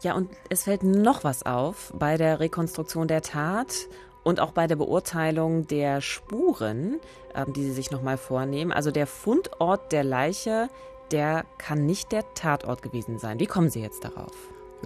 Ja, 0.00 0.14
und 0.14 0.30
es 0.48 0.62
fällt 0.62 0.82
noch 0.84 1.22
was 1.22 1.44
auf 1.44 1.92
bei 1.98 2.16
der 2.16 2.40
Rekonstruktion 2.40 3.08
der 3.08 3.20
Tat 3.20 3.88
und 4.24 4.40
auch 4.40 4.52
bei 4.52 4.68
der 4.68 4.76
Beurteilung 4.76 5.66
der 5.66 6.00
Spuren, 6.00 6.98
ähm, 7.34 7.52
die 7.52 7.64
sie 7.64 7.72
sich 7.72 7.90
nochmal 7.90 8.16
vornehmen. 8.16 8.72
Also 8.72 8.90
der 8.90 9.06
Fundort 9.06 9.92
der 9.92 10.02
Leiche, 10.02 10.70
der 11.10 11.44
kann 11.58 11.84
nicht 11.84 12.10
der 12.10 12.24
Tatort 12.32 12.80
gewesen 12.80 13.18
sein. 13.18 13.38
Wie 13.38 13.46
kommen 13.46 13.68
Sie 13.68 13.82
jetzt 13.82 14.02
darauf? 14.02 14.32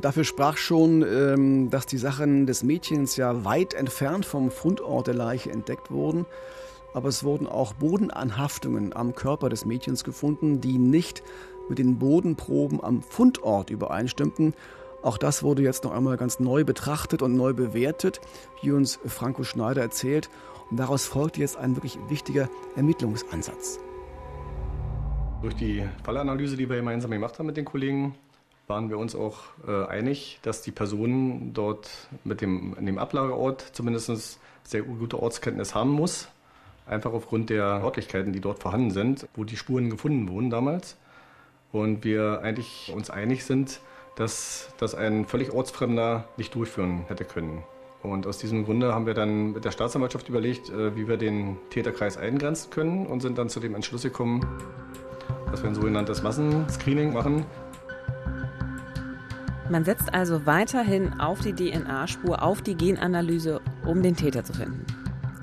Dafür 0.01 0.25
sprach 0.25 0.57
schon, 0.57 1.03
ähm, 1.03 1.71
dass 1.71 1.87
die 1.87 1.99
Sachen 1.99 2.47
des 2.47 2.63
Mädchens 2.63 3.17
ja 3.17 3.45
weit 3.45 3.75
entfernt 3.75 4.27
vom 4.27 4.51
Fundort 4.51 5.07
der 5.07 5.15
Leiche 5.15 5.51
entdeckt 5.51 5.91
wurden 5.91 6.27
aber 6.95 7.09
es 7.09 7.25
wurden 7.25 7.47
auch 7.47 7.75
Bodenanhaftungen 7.75 8.95
am 8.95 9.15
Körper 9.15 9.49
des 9.49 9.67
Mädchens 9.67 10.05
gefunden, 10.05 10.61
die 10.61 10.79
nicht 10.79 11.23
mit 11.69 11.79
den 11.79 11.99
Bodenproben 11.99 12.83
am 12.83 13.03
Fundort 13.03 13.71
übereinstimmten. 13.71 14.55
Auch 15.03 15.19
das 15.19 15.43
wurde 15.43 15.63
jetzt 15.63 15.85
noch 15.85 15.93
einmal 15.93 16.17
ganz 16.17 16.39
neu 16.39 16.65
betrachtet 16.65 17.21
und 17.21 17.37
neu 17.37 17.53
bewertet, 17.53 18.21
wie 18.63 18.71
uns 18.71 19.01
Franco 19.05 19.43
Schneider 19.43 19.83
erzählt. 19.83 20.31
Und 20.71 20.79
daraus 20.79 21.05
folgt 21.05 21.37
jetzt 21.37 21.57
ein 21.57 21.77
wirklich 21.77 21.99
wichtiger 22.09 22.49
Ermittlungsansatz. 22.77 23.81
Durch 25.43 25.57
die 25.57 25.85
Fallanalyse, 26.05 26.57
die 26.57 26.71
wir 26.71 26.77
gemeinsam 26.77 27.11
gemacht 27.11 27.39
haben 27.39 27.47
mit 27.47 27.57
den 27.57 27.67
Kollegen, 27.67 28.15
waren 28.67 28.89
wir 28.89 28.99
uns 28.99 29.15
auch 29.15 29.41
äh, 29.67 29.87
einig, 29.87 30.39
dass 30.43 30.63
die 30.63 30.71
Person 30.71 31.53
dort 31.53 31.91
mit 32.25 32.41
dem, 32.41 32.75
in 32.79 32.87
dem 32.87 32.99
Ablageort 32.99 33.61
zumindest 33.73 34.41
sehr 34.63 34.83
gute 34.83 35.23
Ortskenntnis 35.23 35.75
haben 35.75 35.91
muss. 35.91 36.29
Einfach 36.87 37.13
aufgrund 37.13 37.51
der 37.51 37.65
Örtlichkeiten, 37.83 38.33
die 38.33 38.41
dort 38.41 38.61
vorhanden 38.61 38.91
sind, 38.91 39.29
wo 39.35 39.45
die 39.45 39.57
Spuren 39.57 39.91
gefunden 39.91 40.29
wurden 40.29 40.51
damals. 40.51 40.97
Und 41.73 42.05
wir 42.05 42.41
eigentlich 42.43 42.93
uns 42.95 43.11
einig 43.11 43.45
sind, 43.45 43.81
dass 44.17 44.73
das 44.79 44.95
ein 44.95 45.27
völlig 45.27 45.53
Ortsfremder 45.53 46.29
nicht 46.37 46.55
durchführen 46.55 47.05
hätte 47.09 47.25
können. 47.25 47.65
Und 48.03 48.27
aus 48.27 48.37
diesem 48.39 48.65
Grunde 48.65 48.95
haben 48.95 49.07
wir 49.07 49.15
dann 49.15 49.53
mit 49.53 49.65
der 49.65 49.71
Staatsanwaltschaft 49.71 50.29
überlegt, 50.29 50.69
äh, 50.69 50.95
wie 50.95 51.09
wir 51.09 51.17
den 51.17 51.57
Täterkreis 51.71 52.17
eingrenzen 52.17 52.71
können 52.71 53.07
und 53.07 53.21
sind 53.21 53.39
dann 53.39 53.49
zu 53.49 53.61
dem 53.61 53.75
Entschluss 53.75 54.03
gekommen, 54.03 54.47
dass 55.51 55.63
wir 55.63 55.71
ein 55.71 55.75
sogenanntes 55.75 56.23
Massenscreening 56.23 57.15
machen. 57.15 57.47
Man 59.71 59.85
setzt 59.85 60.13
also 60.13 60.45
weiterhin 60.45 61.21
auf 61.21 61.41
die 61.41 61.55
DNA-Spur, 61.55 62.43
auf 62.43 62.61
die 62.61 62.77
Genanalyse, 62.77 63.63
um 63.87 64.03
den 64.03 64.15
Täter 64.15 64.45
zu 64.45 64.53
finden. 64.53 64.85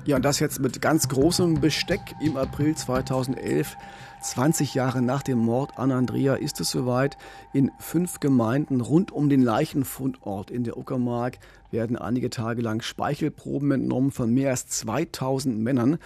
Ja, 0.04 0.16
und 0.16 0.24
das 0.24 0.38
jetzt 0.38 0.60
mit 0.60 0.80
ganz 0.80 1.08
großem 1.08 1.60
Besteck 1.60 2.00
im 2.20 2.36
April 2.36 2.74
2011. 2.74 3.76
20 4.20 4.74
Jahre 4.74 5.02
nach 5.02 5.22
dem 5.22 5.38
Mord 5.38 5.76
an 5.76 5.90
Andrea 5.90 6.34
ist 6.34 6.60
es 6.60 6.70
soweit. 6.70 7.16
In 7.52 7.72
fünf 7.80 8.20
Gemeinden 8.20 8.80
rund 8.80 9.10
um 9.10 9.28
den 9.28 9.42
Leichenfundort 9.42 10.50
in 10.50 10.62
der 10.62 10.76
Uckermark 10.76 11.38
werden 11.72 11.96
einige 11.96 12.30
Tage 12.30 12.62
lang 12.62 12.82
Speichelproben 12.82 13.72
entnommen 13.72 14.12
von 14.12 14.32
mehr 14.32 14.50
als 14.50 14.68
2000 14.68 15.58
Männern. 15.58 15.98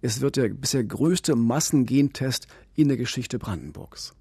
Es 0.00 0.22
wird 0.22 0.36
der 0.36 0.48
bisher 0.48 0.84
größte 0.84 1.34
Massengentest 1.34 2.46
in 2.74 2.88
der 2.88 2.96
Geschichte 2.96 3.38
Brandenburgs. 3.38 4.14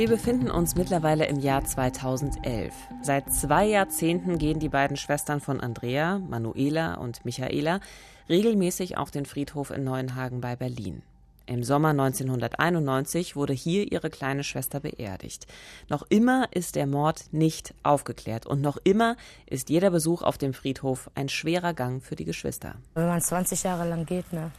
Wir 0.00 0.08
befinden 0.08 0.50
uns 0.50 0.76
mittlerweile 0.76 1.26
im 1.26 1.40
Jahr 1.40 1.62
2011. 1.62 2.72
Seit 3.02 3.30
zwei 3.34 3.66
Jahrzehnten 3.66 4.38
gehen 4.38 4.58
die 4.58 4.70
beiden 4.70 4.96
Schwestern 4.96 5.42
von 5.42 5.60
Andrea, 5.60 6.18
Manuela 6.20 6.94
und 6.94 7.26
Michaela, 7.26 7.80
regelmäßig 8.26 8.96
auf 8.96 9.10
den 9.10 9.26
Friedhof 9.26 9.70
in 9.70 9.84
Neuenhagen 9.84 10.40
bei 10.40 10.56
Berlin. 10.56 11.02
Im 11.44 11.62
Sommer 11.62 11.90
1991 11.90 13.36
wurde 13.36 13.52
hier 13.52 13.92
ihre 13.92 14.08
kleine 14.08 14.42
Schwester 14.42 14.80
beerdigt. 14.80 15.46
Noch 15.90 16.06
immer 16.08 16.48
ist 16.50 16.76
der 16.76 16.86
Mord 16.86 17.24
nicht 17.30 17.74
aufgeklärt 17.82 18.46
und 18.46 18.62
noch 18.62 18.78
immer 18.82 19.18
ist 19.44 19.68
jeder 19.68 19.90
Besuch 19.90 20.22
auf 20.22 20.38
dem 20.38 20.54
Friedhof 20.54 21.10
ein 21.14 21.28
schwerer 21.28 21.74
Gang 21.74 22.02
für 22.02 22.16
die 22.16 22.24
Geschwister. 22.24 22.76
Wenn 22.94 23.06
man 23.06 23.20
20 23.20 23.64
Jahre 23.64 23.86
lang 23.86 24.06
geht, 24.06 24.32
ne, 24.32 24.50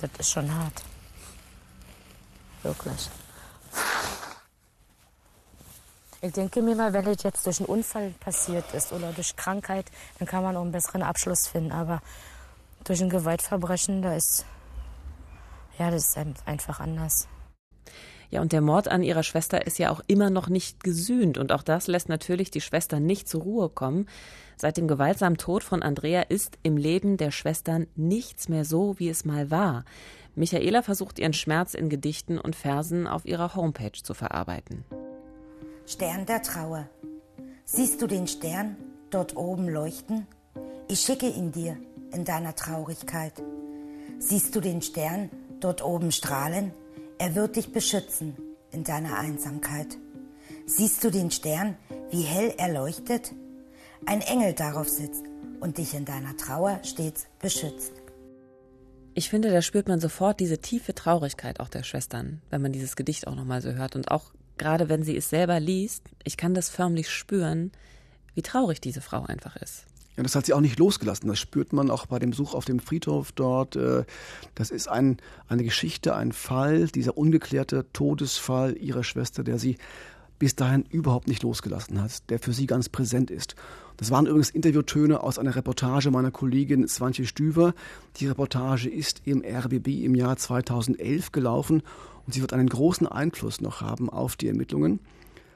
das 0.00 0.10
ist 0.18 0.30
schon 0.32 0.52
hart. 0.52 0.82
Wirklich. 2.64 3.08
Ich 6.20 6.32
denke 6.32 6.62
mir 6.62 6.74
mal, 6.74 6.92
wenn 6.92 7.04
das 7.04 7.22
jetzt 7.22 7.46
durch 7.46 7.60
einen 7.60 7.68
Unfall 7.68 8.12
passiert 8.18 8.64
ist 8.74 8.92
oder 8.92 9.12
durch 9.12 9.36
Krankheit, 9.36 9.86
dann 10.18 10.26
kann 10.26 10.42
man 10.42 10.56
auch 10.56 10.62
einen 10.62 10.72
besseren 10.72 11.02
Abschluss 11.02 11.46
finden. 11.46 11.70
Aber 11.70 12.02
durch 12.82 13.00
ein 13.00 13.08
Gewaltverbrechen, 13.08 14.02
da 14.02 14.16
ist, 14.16 14.44
ja, 15.78 15.92
das 15.92 16.08
ist 16.08 16.18
einfach 16.44 16.80
anders. 16.80 17.28
Ja, 18.30 18.40
und 18.42 18.52
der 18.52 18.60
Mord 18.60 18.88
an 18.88 19.02
ihrer 19.02 19.22
Schwester 19.22 19.64
ist 19.66 19.78
ja 19.78 19.90
auch 19.90 20.00
immer 20.08 20.28
noch 20.28 20.48
nicht 20.48 20.82
gesühnt. 20.82 21.38
Und 21.38 21.52
auch 21.52 21.62
das 21.62 21.86
lässt 21.86 22.08
natürlich 22.08 22.50
die 22.50 22.60
Schwester 22.60 22.98
nicht 22.98 23.28
zur 23.28 23.42
Ruhe 23.42 23.68
kommen. 23.68 24.06
Seit 24.56 24.76
dem 24.76 24.88
gewaltsamen 24.88 25.38
Tod 25.38 25.62
von 25.62 25.84
Andrea 25.84 26.22
ist 26.22 26.58
im 26.64 26.76
Leben 26.76 27.16
der 27.16 27.30
Schwestern 27.30 27.86
nichts 27.94 28.48
mehr 28.48 28.64
so, 28.64 28.98
wie 28.98 29.08
es 29.08 29.24
mal 29.24 29.52
war. 29.52 29.84
Michaela 30.34 30.82
versucht 30.82 31.20
ihren 31.20 31.32
Schmerz 31.32 31.74
in 31.74 31.88
Gedichten 31.88 32.38
und 32.38 32.56
Versen 32.56 33.06
auf 33.06 33.24
ihrer 33.24 33.54
Homepage 33.54 34.02
zu 34.02 34.14
verarbeiten. 34.14 34.84
Stern 35.88 36.26
der 36.26 36.42
Trauer. 36.42 36.86
Siehst 37.64 38.02
du 38.02 38.06
den 38.06 38.26
Stern 38.26 38.76
dort 39.08 39.36
oben 39.36 39.70
leuchten? 39.70 40.26
Ich 40.86 41.00
schicke 41.00 41.30
ihn 41.30 41.50
dir 41.50 41.78
in 42.12 42.26
deiner 42.26 42.54
Traurigkeit. 42.54 43.32
Siehst 44.18 44.54
du 44.54 44.60
den 44.60 44.82
Stern 44.82 45.30
dort 45.60 45.82
oben 45.82 46.12
strahlen? 46.12 46.74
Er 47.16 47.34
wird 47.34 47.56
dich 47.56 47.72
beschützen 47.72 48.36
in 48.70 48.84
deiner 48.84 49.18
Einsamkeit. 49.18 49.96
Siehst 50.66 51.02
du 51.04 51.10
den 51.10 51.30
Stern, 51.30 51.74
wie 52.10 52.20
hell 52.20 52.52
er 52.58 52.70
leuchtet? 52.70 53.32
Ein 54.04 54.20
Engel 54.20 54.52
darauf 54.52 54.90
sitzt 54.90 55.24
und 55.60 55.78
dich 55.78 55.94
in 55.94 56.04
deiner 56.04 56.36
Trauer 56.36 56.80
stets 56.82 57.28
beschützt. 57.38 57.94
Ich 59.14 59.30
finde, 59.30 59.50
da 59.50 59.62
spürt 59.62 59.88
man 59.88 60.00
sofort 60.00 60.38
diese 60.38 60.58
tiefe 60.58 60.94
Traurigkeit 60.94 61.60
auch 61.60 61.70
der 61.70 61.82
Schwestern, 61.82 62.42
wenn 62.50 62.60
man 62.60 62.72
dieses 62.72 62.94
Gedicht 62.94 63.26
auch 63.26 63.34
nochmal 63.34 63.62
so 63.62 63.72
hört 63.72 63.96
und 63.96 64.10
auch 64.10 64.34
gerade 64.58 64.88
wenn 64.88 65.02
sie 65.02 65.16
es 65.16 65.30
selber 65.30 65.60
liest, 65.60 66.02
ich 66.24 66.36
kann 66.36 66.54
das 66.54 66.68
förmlich 66.68 67.10
spüren, 67.10 67.72
wie 68.34 68.42
traurig 68.42 68.80
diese 68.80 69.00
Frau 69.00 69.24
einfach 69.24 69.56
ist. 69.56 69.84
Ja, 70.16 70.24
das 70.24 70.34
hat 70.34 70.46
sie 70.46 70.52
auch 70.52 70.60
nicht 70.60 70.80
losgelassen. 70.80 71.28
Das 71.28 71.38
spürt 71.38 71.72
man 71.72 71.90
auch 71.90 72.06
bei 72.06 72.18
dem 72.18 72.30
Besuch 72.30 72.54
auf 72.54 72.64
dem 72.64 72.80
Friedhof 72.80 73.30
dort. 73.30 73.76
Äh, 73.76 74.04
das 74.56 74.70
ist 74.70 74.88
ein, 74.88 75.18
eine 75.46 75.62
Geschichte, 75.62 76.16
ein 76.16 76.32
Fall, 76.32 76.88
dieser 76.88 77.16
ungeklärte 77.16 77.86
Todesfall 77.92 78.76
ihrer 78.76 79.04
Schwester, 79.04 79.44
der 79.44 79.60
sie 79.60 79.76
bis 80.40 80.56
dahin 80.56 80.84
überhaupt 80.90 81.28
nicht 81.28 81.44
losgelassen 81.44 82.02
hat, 82.02 82.28
der 82.30 82.40
für 82.40 82.52
sie 82.52 82.66
ganz 82.66 82.88
präsent 82.88 83.30
ist. 83.30 83.54
Das 83.96 84.10
waren 84.10 84.26
übrigens 84.26 84.50
Interviewtöne 84.50 85.22
aus 85.22 85.38
einer 85.38 85.54
Reportage 85.54 86.10
meiner 86.10 86.30
Kollegin 86.30 86.86
Swantje 86.88 87.26
Stüver. 87.26 87.74
Die 88.16 88.26
Reportage 88.26 88.88
ist 88.88 89.22
im 89.24 89.44
RBB 89.44 90.04
im 90.04 90.16
Jahr 90.16 90.36
2011 90.36 91.32
gelaufen 91.32 91.82
und 92.28 92.34
sie 92.34 92.42
wird 92.42 92.52
einen 92.52 92.68
großen 92.68 93.06
Einfluss 93.06 93.62
noch 93.62 93.80
haben 93.80 94.10
auf 94.10 94.36
die 94.36 94.48
Ermittlungen. 94.48 95.00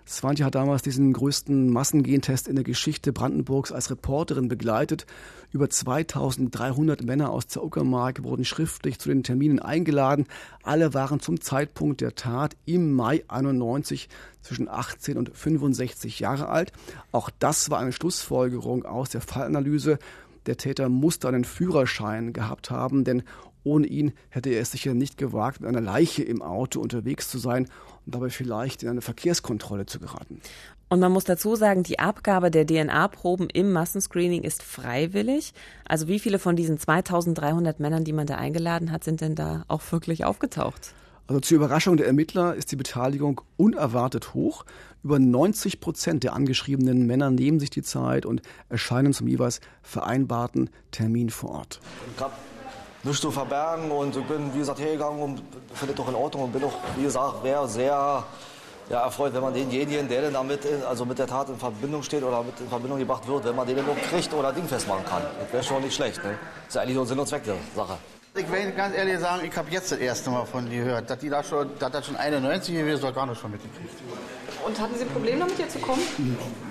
Swantje 0.09 0.47
hat 0.47 0.55
damals 0.55 0.81
diesen 0.81 1.13
größten 1.13 1.69
Massengentest 1.69 2.49
in 2.49 2.57
der 2.57 2.65
Geschichte 2.65 3.13
Brandenburgs 3.13 3.73
als 3.73 3.91
Reporterin 3.91 4.49
begleitet. 4.49 5.05
Über 5.53 5.69
2300 5.69 7.05
Männer 7.05 7.29
aus 7.29 7.47
der 7.47 7.63
Uckermark 7.63 8.23
wurden 8.23 8.47
schriftlich 8.47 8.99
zu 8.99 9.11
den 9.11 9.23
Terminen 9.23 9.59
eingeladen. 9.59 10.25
Alle 10.63 10.95
waren 10.95 11.21
zum 11.21 11.43
Zeitpunkt 11.43 12.01
der 12.01 12.15
Tat 12.15 12.57
im 12.65 12.95
Mai 12.95 13.23
91 13.29 14.09
zwischen 14.41 14.67
18 14.67 15.19
und 15.19 15.37
65 15.37 16.21
Jahre 16.21 16.49
alt. 16.49 16.73
Auch 17.13 17.29
das 17.39 17.69
war 17.69 17.81
eine 17.81 17.93
Schlussfolgerung 17.93 18.87
aus 18.87 19.11
der 19.11 19.21
Fallanalyse. 19.21 19.99
Der 20.47 20.57
Täter 20.57 20.89
musste 20.89 21.29
einen 21.29 21.45
Führerschein 21.45 22.33
gehabt 22.33 22.71
haben, 22.71 23.05
denn 23.05 23.25
ohne 23.65 23.87
ihn 23.87 24.13
hätte 24.31 24.51
er 24.51 24.61
es 24.61 24.73
sicher 24.73 24.95
nicht 24.95 25.17
gewagt, 25.17 25.61
mit 25.61 25.69
einer 25.69 25.81
Leiche 25.81 26.23
im 26.23 26.43
Auto 26.43 26.81
unterwegs 26.81 27.29
zu 27.29 27.39
sein 27.39 27.69
und 28.05 28.15
dabei 28.15 28.31
vielleicht 28.31 28.83
in 28.83 28.89
eine 28.89 29.03
Verkehrskontrolle 29.03 29.87
zu 29.87 30.01
geraten. 30.01 30.41
Und 30.89 31.01
man 31.01 31.13
muss 31.13 31.25
dazu 31.25 31.57
sagen, 31.57 31.85
die 31.85 31.99
Abgabe 31.99 32.51
der 32.51 32.67
DNA-Proben 32.67 33.49
im 33.49 33.73
Massenscreening 33.73 34.43
ist 34.43 34.63
freiwillig. 34.63 35.55
Also 35.89 36.07
wie 36.07 36.19
viele 36.19 36.39
von 36.39 36.55
diesen 36.55 36.79
2300 36.79 37.81
Männern, 37.81 38.05
die 38.05 38.13
man 38.13 38.27
da 38.27 38.37
eingeladen 38.37 38.93
hat, 38.93 39.03
sind 39.03 39.23
denn 39.23 39.35
da 39.35 39.65
auch 39.69 39.81
wirklich 39.91 40.27
aufgetaucht? 40.27 40.93
Also 41.29 41.41
zur 41.41 41.57
Überraschung 41.57 41.97
der 41.97 42.07
Ermittler 42.07 42.55
ist 42.55 42.73
die 42.73 42.77
Beteiligung 42.77 43.41
unerwartet 43.57 44.35
hoch. 44.35 44.67
Über 45.03 45.19
90 45.19 45.81
Prozent 45.81 46.25
der 46.25 46.35
angeschriebenen 46.35 47.07
Männer 47.07 47.31
nehmen 47.31 47.59
sich 47.59 47.71
die 47.71 47.83
Zeit 47.83 48.27
und 48.27 48.43
erscheinen 48.69 49.15
zum 49.15 49.29
jeweils 49.29 49.61
vereinbarten 49.83 50.69
Termin 50.91 51.31
vor 51.31 51.53
Ort. 51.53 51.81
Ich 52.15 52.23
habe 52.23 52.35
nichts 53.03 53.21
zu 53.21 53.31
verbergen 53.31 53.91
und 53.91 54.13
bin, 54.29 54.55
wie 54.55 54.59
gesagt, 54.59 54.81
hergegangen 54.81 55.21
und 55.21 55.43
finde 55.75 55.95
doch 55.95 56.09
in 56.09 56.15
Ordnung 56.15 56.45
und 56.45 56.53
bin 56.53 56.65
auch, 56.65 56.75
wie 56.97 57.03
gesagt, 57.03 57.43
wäre 57.43 57.69
sehr 57.69 58.25
ja, 58.91 59.05
erfreut, 59.05 59.33
wenn 59.35 59.43
man 59.43 59.55
denjenigen, 59.55 60.09
der 60.09 60.23
denn 60.23 60.33
damit 60.33 60.61
also 60.89 61.05
mit 61.05 61.19
der 61.19 61.27
Tat 61.27 61.49
in 61.49 61.57
Verbindung 61.57 62.03
steht 62.03 62.23
oder 62.23 62.43
mit 62.43 62.59
in 62.61 62.69
Verbindung 62.69 62.99
gebracht 62.99 63.27
wird, 63.27 63.45
wenn 63.45 63.57
man 63.57 63.67
den 63.67 63.77
noch 63.77 63.97
kriegt 64.11 64.33
oder 64.35 64.53
Ding 64.53 64.67
festmachen 64.67 65.05
kann. 65.05 65.23
Das 65.41 65.53
wäre 65.53 65.63
schon 65.63 65.83
nicht 65.83 65.95
schlecht. 65.95 66.23
Ne? 66.23 66.39
Das 66.67 66.75
ist 66.75 66.81
eigentlich 66.81 66.97
nur 66.97 67.07
Sinn 67.07 67.19
und 67.19 67.27
Zweck 67.27 67.45
der 67.45 67.57
Sache. 67.75 67.97
Ich 68.35 68.51
will 68.51 68.73
ganz 68.73 68.97
ehrlich 68.97 69.19
sagen, 69.19 69.45
ich 69.45 69.55
habe 69.55 69.71
jetzt 69.71 69.93
das 69.93 69.99
erste 69.99 70.31
Mal 70.31 70.47
von 70.47 70.69
dir 70.69 70.85
gehört. 70.85 71.11
Dass 71.11 71.19
die 71.19 71.29
da 71.29 71.45
schon, 71.45 71.71
dass 71.79 71.93
das 71.93 72.07
schon 72.07 72.17
91 72.17 72.75
gewesen 72.75 73.05
ist, 73.07 73.15
gar 73.15 73.27
nicht 73.27 73.39
schon 73.39 73.51
mitgekriegt. 73.51 73.95
Und 74.65 74.81
hatten 74.81 74.95
Sie 74.97 75.05
Probleme 75.05 75.41
damit, 75.41 75.57
hier 75.57 75.69
zu 75.69 75.79
kommen? 75.79 76.01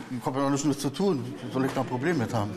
Ich 0.10 0.26
habe 0.26 0.40
ja 0.40 0.50
noch 0.50 0.64
nichts 0.64 0.82
zu 0.82 0.90
tun. 0.90 1.36
Soll 1.54 1.66
ich 1.66 1.76
noch 1.76 1.84
ein 1.84 1.90
Problem 1.90 2.18
mit 2.18 2.34
haben? 2.34 2.52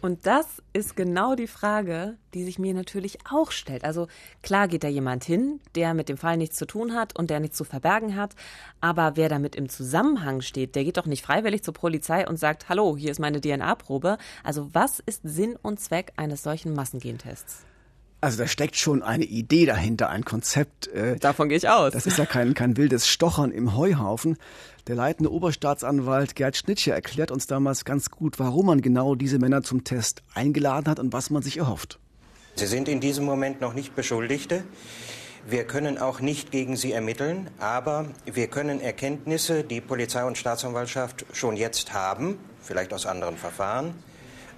Und 0.00 0.26
das 0.26 0.62
ist 0.72 0.96
genau 0.96 1.34
die 1.34 1.46
Frage, 1.46 2.16
die 2.32 2.44
sich 2.44 2.58
mir 2.58 2.72
natürlich 2.72 3.18
auch 3.30 3.50
stellt. 3.50 3.84
Also 3.84 4.08
klar 4.42 4.66
geht 4.66 4.82
da 4.82 4.88
jemand 4.88 5.24
hin, 5.24 5.60
der 5.74 5.92
mit 5.92 6.08
dem 6.08 6.16
Fall 6.16 6.38
nichts 6.38 6.56
zu 6.56 6.66
tun 6.66 6.94
hat 6.94 7.18
und 7.18 7.28
der 7.28 7.40
nichts 7.40 7.58
zu 7.58 7.64
verbergen 7.64 8.16
hat. 8.16 8.34
Aber 8.80 9.16
wer 9.16 9.28
damit 9.28 9.56
im 9.56 9.68
Zusammenhang 9.68 10.40
steht, 10.40 10.74
der 10.74 10.84
geht 10.84 10.96
doch 10.96 11.06
nicht 11.06 11.24
freiwillig 11.24 11.62
zur 11.62 11.74
Polizei 11.74 12.26
und 12.26 12.38
sagt, 12.38 12.68
hallo, 12.68 12.96
hier 12.96 13.10
ist 13.10 13.20
meine 13.20 13.40
DNA-Probe. 13.40 14.16
Also 14.42 14.70
was 14.72 15.00
ist 15.00 15.20
Sinn 15.24 15.56
und 15.60 15.80
Zweck 15.80 16.12
eines 16.16 16.42
solchen 16.42 16.72
Massengentests? 16.72 17.66
Also 18.22 18.36
da 18.36 18.46
steckt 18.46 18.76
schon 18.76 19.02
eine 19.02 19.24
Idee 19.24 19.64
dahinter, 19.64 20.10
ein 20.10 20.24
Konzept. 20.24 20.88
Äh, 20.88 21.16
Davon 21.16 21.48
gehe 21.48 21.56
ich 21.56 21.68
aus. 21.68 21.92
Das 21.92 22.06
ist 22.06 22.18
ja 22.18 22.26
kein, 22.26 22.52
kein 22.52 22.76
wildes 22.76 23.08
Stochern 23.08 23.50
im 23.50 23.76
Heuhaufen. 23.76 24.36
Der 24.86 24.94
leitende 24.94 25.32
Oberstaatsanwalt 25.32 26.34
Gerd 26.34 26.56
Schnitscher 26.56 26.94
erklärt 26.94 27.30
uns 27.30 27.46
damals 27.46 27.84
ganz 27.84 28.10
gut, 28.10 28.38
warum 28.38 28.66
man 28.66 28.82
genau 28.82 29.14
diese 29.14 29.38
Männer 29.38 29.62
zum 29.62 29.84
Test 29.84 30.22
eingeladen 30.34 30.86
hat 30.88 30.98
und 30.98 31.12
was 31.12 31.30
man 31.30 31.42
sich 31.42 31.58
erhofft. 31.58 31.98
Sie 32.56 32.66
sind 32.66 32.88
in 32.88 33.00
diesem 33.00 33.24
Moment 33.24 33.60
noch 33.62 33.72
nicht 33.72 33.94
Beschuldigte. 33.94 34.64
Wir 35.48 35.64
können 35.64 35.96
auch 35.96 36.20
nicht 36.20 36.50
gegen 36.50 36.76
sie 36.76 36.92
ermitteln, 36.92 37.48
aber 37.58 38.06
wir 38.30 38.48
können 38.48 38.80
Erkenntnisse, 38.80 39.64
die 39.64 39.80
Polizei 39.80 40.24
und 40.24 40.36
Staatsanwaltschaft 40.36 41.24
schon 41.32 41.56
jetzt 41.56 41.94
haben, 41.94 42.38
vielleicht 42.60 42.92
aus 42.92 43.06
anderen 43.06 43.38
Verfahren, 43.38 43.94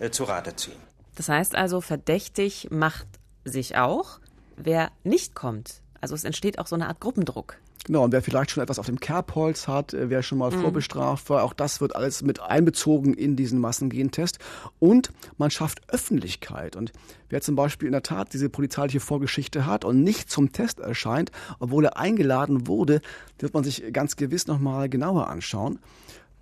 äh, 0.01 0.11
zu 0.11 0.25
Rate 0.25 0.57
ziehen. 0.57 0.79
Das 1.15 1.29
heißt 1.29 1.55
also, 1.55 1.81
verdächtig 1.81 2.69
macht 2.71 3.07
sich 3.45 3.77
auch, 3.77 4.21
wer 4.57 4.91
nicht 5.05 5.35
kommt. 5.35 5.81
Also 6.01 6.15
es 6.15 6.25
entsteht 6.25 6.59
auch 6.59 6.67
so 6.67 6.75
eine 6.75 6.89
Art 6.89 7.01
Gruppendruck. 7.01 7.59
Genau, 7.85 8.05
und 8.05 8.13
wer 8.13 8.23
vielleicht 8.23 8.53
schon 8.53 8.63
etwas 8.63 8.79
auf 8.79 8.87
dem 8.87 9.01
Kerbholz 9.01 9.67
hat, 9.67 9.93
äh, 9.93 10.09
wer 10.09 10.23
schon 10.23 10.39
mal 10.39 10.53
mhm. 10.53 10.61
vorbestraft 10.61 11.29
war, 11.31 11.43
auch 11.43 11.53
das 11.53 11.81
wird 11.81 11.97
alles 11.97 12.23
mit 12.23 12.41
einbezogen 12.41 13.13
in 13.13 13.35
diesen 13.35 13.59
Massengentest. 13.59 14.39
Und 14.79 15.11
man 15.37 15.51
schafft 15.51 15.81
Öffentlichkeit. 15.89 16.77
Und 16.77 16.93
wer 17.29 17.41
zum 17.41 17.57
Beispiel 17.57 17.87
in 17.87 17.93
der 17.93 18.05
Tat 18.05 18.33
diese 18.33 18.49
polizeiliche 18.49 19.01
Vorgeschichte 19.01 19.67
hat 19.67 19.85
und 19.85 20.05
nicht 20.05 20.31
zum 20.31 20.53
Test 20.53 20.79
erscheint, 20.79 21.33
obwohl 21.59 21.87
er 21.87 21.97
eingeladen 21.97 22.69
wurde, 22.69 23.01
wird 23.41 23.53
man 23.53 23.65
sich 23.65 23.93
ganz 23.93 24.15
gewiss 24.15 24.47
nochmal 24.47 24.89
genauer 24.89 25.29
anschauen. 25.29 25.81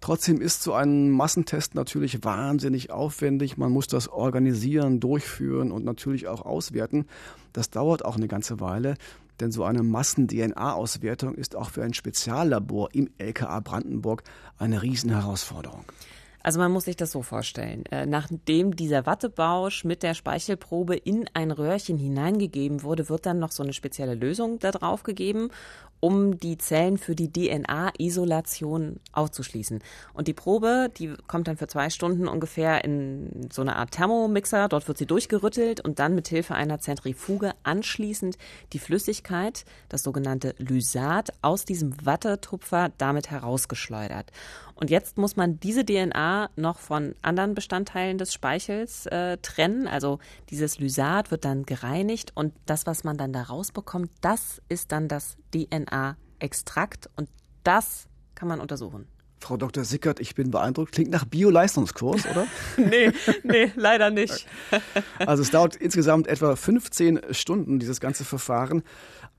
Trotzdem 0.00 0.40
ist 0.40 0.62
so 0.62 0.72
ein 0.72 1.10
Massentest 1.10 1.74
natürlich 1.74 2.24
wahnsinnig 2.24 2.90
aufwendig. 2.90 3.58
Man 3.58 3.70
muss 3.70 3.86
das 3.86 4.08
organisieren, 4.08 4.98
durchführen 4.98 5.70
und 5.72 5.84
natürlich 5.84 6.26
auch 6.26 6.40
auswerten. 6.42 7.06
Das 7.52 7.70
dauert 7.70 8.04
auch 8.04 8.16
eine 8.16 8.28
ganze 8.28 8.60
Weile, 8.60 8.94
denn 9.40 9.52
so 9.52 9.64
eine 9.64 9.82
Massen-DNA-Auswertung 9.82 11.34
ist 11.34 11.54
auch 11.54 11.70
für 11.70 11.82
ein 11.82 11.92
Speziallabor 11.92 12.88
im 12.94 13.10
LKA 13.18 13.60
Brandenburg 13.60 14.22
eine 14.58 14.82
Riesenherausforderung. 14.82 15.84
Also 16.42 16.58
man 16.58 16.72
muss 16.72 16.84
sich 16.84 16.96
das 16.96 17.12
so 17.12 17.22
vorstellen. 17.22 17.84
Äh, 17.90 18.06
nachdem 18.06 18.76
dieser 18.76 19.06
Wattebausch 19.06 19.84
mit 19.84 20.02
der 20.02 20.14
Speichelprobe 20.14 20.96
in 20.96 21.28
ein 21.34 21.50
Röhrchen 21.50 21.98
hineingegeben 21.98 22.82
wurde, 22.82 23.08
wird 23.08 23.26
dann 23.26 23.38
noch 23.38 23.52
so 23.52 23.62
eine 23.62 23.72
spezielle 23.72 24.14
Lösung 24.14 24.58
da 24.58 24.70
drauf 24.70 25.02
gegeben 25.02 25.50
um 26.00 26.38
die 26.38 26.56
Zellen 26.56 26.98
für 26.98 27.14
die 27.14 27.30
DNA-Isolation 27.30 29.00
auszuschließen. 29.12 29.80
Und 30.14 30.28
die 30.28 30.32
Probe, 30.32 30.90
die 30.96 31.14
kommt 31.26 31.46
dann 31.46 31.58
für 31.58 31.68
zwei 31.68 31.90
Stunden 31.90 32.26
ungefähr 32.26 32.84
in 32.84 33.48
so 33.52 33.62
eine 33.62 33.76
Art 33.76 33.92
Thermomixer. 33.92 34.68
Dort 34.68 34.88
wird 34.88 34.98
sie 34.98 35.06
durchgerüttelt 35.06 35.80
und 35.80 35.98
dann 35.98 36.14
mit 36.14 36.28
Hilfe 36.28 36.54
einer 36.54 36.80
Zentrifuge 36.80 37.52
anschließend 37.62 38.38
die 38.72 38.78
Flüssigkeit, 38.78 39.64
das 39.90 40.02
sogenannte 40.02 40.54
Lysat, 40.58 41.32
aus 41.42 41.66
diesem 41.66 41.94
Wattetupfer 42.04 42.90
damit 42.96 43.30
herausgeschleudert. 43.30 44.32
Und 44.80 44.88
jetzt 44.88 45.18
muss 45.18 45.36
man 45.36 45.60
diese 45.60 45.84
DNA 45.84 46.48
noch 46.56 46.78
von 46.78 47.14
anderen 47.20 47.54
Bestandteilen 47.54 48.16
des 48.16 48.32
Speichels 48.32 49.04
äh, 49.06 49.36
trennen. 49.36 49.86
Also 49.86 50.18
dieses 50.48 50.78
Lysat 50.78 51.30
wird 51.30 51.44
dann 51.44 51.64
gereinigt 51.64 52.32
und 52.34 52.54
das, 52.64 52.86
was 52.86 53.04
man 53.04 53.18
dann 53.18 53.34
da 53.34 53.42
rausbekommt, 53.42 54.10
das 54.22 54.62
ist 54.70 54.90
dann 54.90 55.06
das 55.06 55.36
DNA-Extrakt 55.54 57.10
und 57.16 57.28
das 57.62 58.08
kann 58.34 58.48
man 58.48 58.58
untersuchen. 58.58 59.06
Frau 59.42 59.56
Dr. 59.56 59.84
Sickert, 59.84 60.20
ich 60.20 60.34
bin 60.34 60.50
beeindruckt. 60.50 60.92
Klingt 60.92 61.10
nach 61.10 61.24
Bio-Leistungskurs, 61.24 62.26
oder? 62.26 62.46
nee, 62.76 63.10
nee, 63.42 63.72
leider 63.74 64.10
nicht. 64.10 64.46
also 65.18 65.42
es 65.42 65.50
dauert 65.50 65.76
insgesamt 65.76 66.26
etwa 66.26 66.56
15 66.56 67.20
Stunden, 67.30 67.78
dieses 67.78 68.00
ganze 68.00 68.24
Verfahren. 68.24 68.82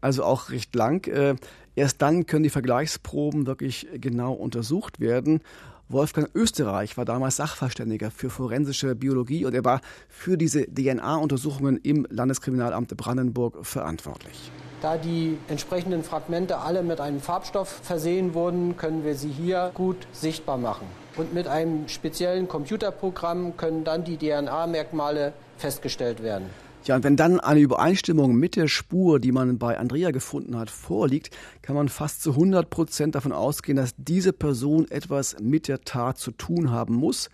Also 0.01 0.23
auch 0.23 0.49
recht 0.49 0.75
lang. 0.75 1.07
Äh, 1.07 1.35
Erst 1.75 2.01
dann 2.01 2.25
können 2.25 2.43
die 2.43 2.49
Vergleichsproben 2.49 3.47
wirklich 3.47 3.87
genau 3.93 4.33
untersucht 4.33 4.99
werden. 4.99 5.41
Wolfgang 5.87 6.29
Österreich 6.35 6.97
war 6.97 7.05
damals 7.05 7.37
Sachverständiger 7.37 8.11
für 8.11 8.29
forensische 8.29 8.95
Biologie 8.95 9.45
und 9.45 9.53
er 9.53 9.65
war 9.65 9.81
für 10.07 10.37
diese 10.37 10.65
DNA-Untersuchungen 10.65 11.77
im 11.77 12.07
Landeskriminalamt 12.09 12.95
Brandenburg 12.95 13.65
verantwortlich. 13.65 14.51
Da 14.81 14.97
die 14.97 15.37
entsprechenden 15.47 16.03
Fragmente 16.03 16.57
alle 16.57 16.81
mit 16.81 16.99
einem 16.99 17.19
Farbstoff 17.19 17.69
versehen 17.83 18.33
wurden, 18.33 18.77
können 18.77 19.03
wir 19.05 19.15
sie 19.15 19.29
hier 19.29 19.71
gut 19.73 20.07
sichtbar 20.11 20.57
machen. 20.57 20.87
Und 21.17 21.33
mit 21.33 21.47
einem 21.47 21.87
speziellen 21.87 22.47
Computerprogramm 22.47 23.57
können 23.57 23.83
dann 23.83 24.03
die 24.03 24.17
DNA-Merkmale 24.17 25.33
festgestellt 25.57 26.23
werden. 26.23 26.49
Ja, 26.85 26.95
und 26.95 27.03
wenn 27.03 27.15
dann 27.15 27.39
eine 27.39 27.59
Übereinstimmung 27.59 28.35
mit 28.35 28.55
der 28.55 28.67
Spur, 28.67 29.19
die 29.19 29.31
man 29.31 29.59
bei 29.59 29.77
Andrea 29.77 30.09
gefunden 30.09 30.57
hat, 30.57 30.71
vorliegt, 30.71 31.29
kann 31.61 31.75
man 31.75 31.89
fast 31.89 32.23
zu 32.23 32.31
100 32.31 32.71
Prozent 32.71 33.13
davon 33.13 33.31
ausgehen, 33.31 33.75
dass 33.75 33.93
diese 33.97 34.33
Person 34.33 34.89
etwas 34.89 35.35
mit 35.39 35.67
der 35.67 35.81
Tat 35.81 36.17
zu 36.17 36.31
tun 36.31 36.71
haben 36.71 36.95
muss. 36.95 37.29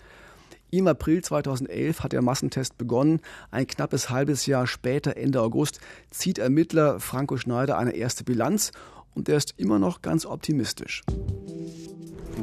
Im 0.69 0.87
April 0.87 1.23
2011 1.23 2.03
hat 2.03 2.11
der 2.11 2.21
Massentest 2.21 2.77
begonnen. 2.77 3.21
Ein 3.49 3.67
knappes 3.67 4.09
halbes 4.09 4.45
Jahr 4.47 4.67
später, 4.67 5.15
Ende 5.15 5.41
August, 5.41 5.79
zieht 6.11 6.39
Ermittler 6.39 6.99
Franco 6.99 7.37
Schneider 7.37 7.77
eine 7.77 7.95
erste 7.95 8.25
Bilanz 8.25 8.73
und 9.15 9.29
er 9.29 9.37
ist 9.37 9.53
immer 9.55 9.79
noch 9.79 10.01
ganz 10.01 10.25
optimistisch. 10.25 11.03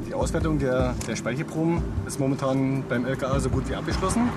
Die 0.07 0.15
Auswertung 0.15 0.59
der, 0.59 0.95
der 1.07 1.15
Speichelproben 1.15 1.81
ist 2.07 2.19
momentan 2.19 2.83
beim 2.89 3.07
LKA 3.07 3.39
so 3.39 3.49
gut 3.49 3.69
wie 3.69 3.75
abgeschlossen. 3.75 4.29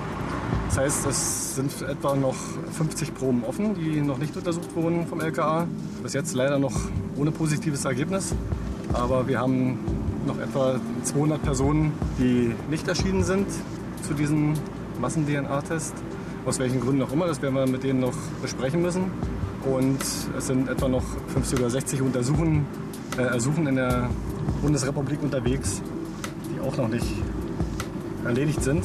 Das 0.68 0.78
heißt, 0.78 1.06
es 1.06 1.56
sind 1.56 1.82
etwa 1.82 2.14
noch 2.14 2.36
50 2.72 3.14
Proben 3.14 3.42
offen, 3.44 3.74
die 3.74 4.00
noch 4.00 4.18
nicht 4.18 4.36
untersucht 4.36 4.74
wurden 4.76 5.06
vom 5.06 5.20
LKA. 5.20 5.66
Bis 6.02 6.12
jetzt 6.12 6.34
leider 6.34 6.58
noch 6.58 6.74
ohne 7.16 7.32
positives 7.32 7.84
Ergebnis. 7.84 8.34
Aber 8.92 9.26
wir 9.26 9.40
haben 9.40 9.78
noch 10.26 10.38
etwa 10.38 10.78
200 11.02 11.42
Personen, 11.42 11.92
die 12.18 12.54
nicht 12.70 12.86
erschienen 12.86 13.24
sind 13.24 13.48
zu 14.06 14.14
diesem 14.14 14.54
Massen-DNA-Test. 15.00 15.94
Aus 16.46 16.58
welchen 16.58 16.80
Gründen 16.80 17.02
auch 17.02 17.12
immer, 17.12 17.26
das 17.26 17.42
werden 17.42 17.56
wir 17.56 17.66
mit 17.66 17.82
denen 17.82 18.00
noch 18.00 18.16
besprechen 18.40 18.82
müssen. 18.82 19.10
Und 19.64 20.00
es 20.00 20.46
sind 20.46 20.68
etwa 20.68 20.88
noch 20.88 21.04
50 21.34 21.58
oder 21.58 21.70
60 21.70 22.00
Untersuchen, 22.00 22.64
äh, 23.16 23.22
Ersuchen 23.22 23.66
in 23.66 23.76
der 23.76 24.10
Bundesrepublik 24.60 25.22
unterwegs, 25.22 25.82
die 26.50 26.60
auch 26.60 26.76
noch 26.76 26.88
nicht 26.88 27.06
erledigt 28.24 28.62
sind. 28.62 28.84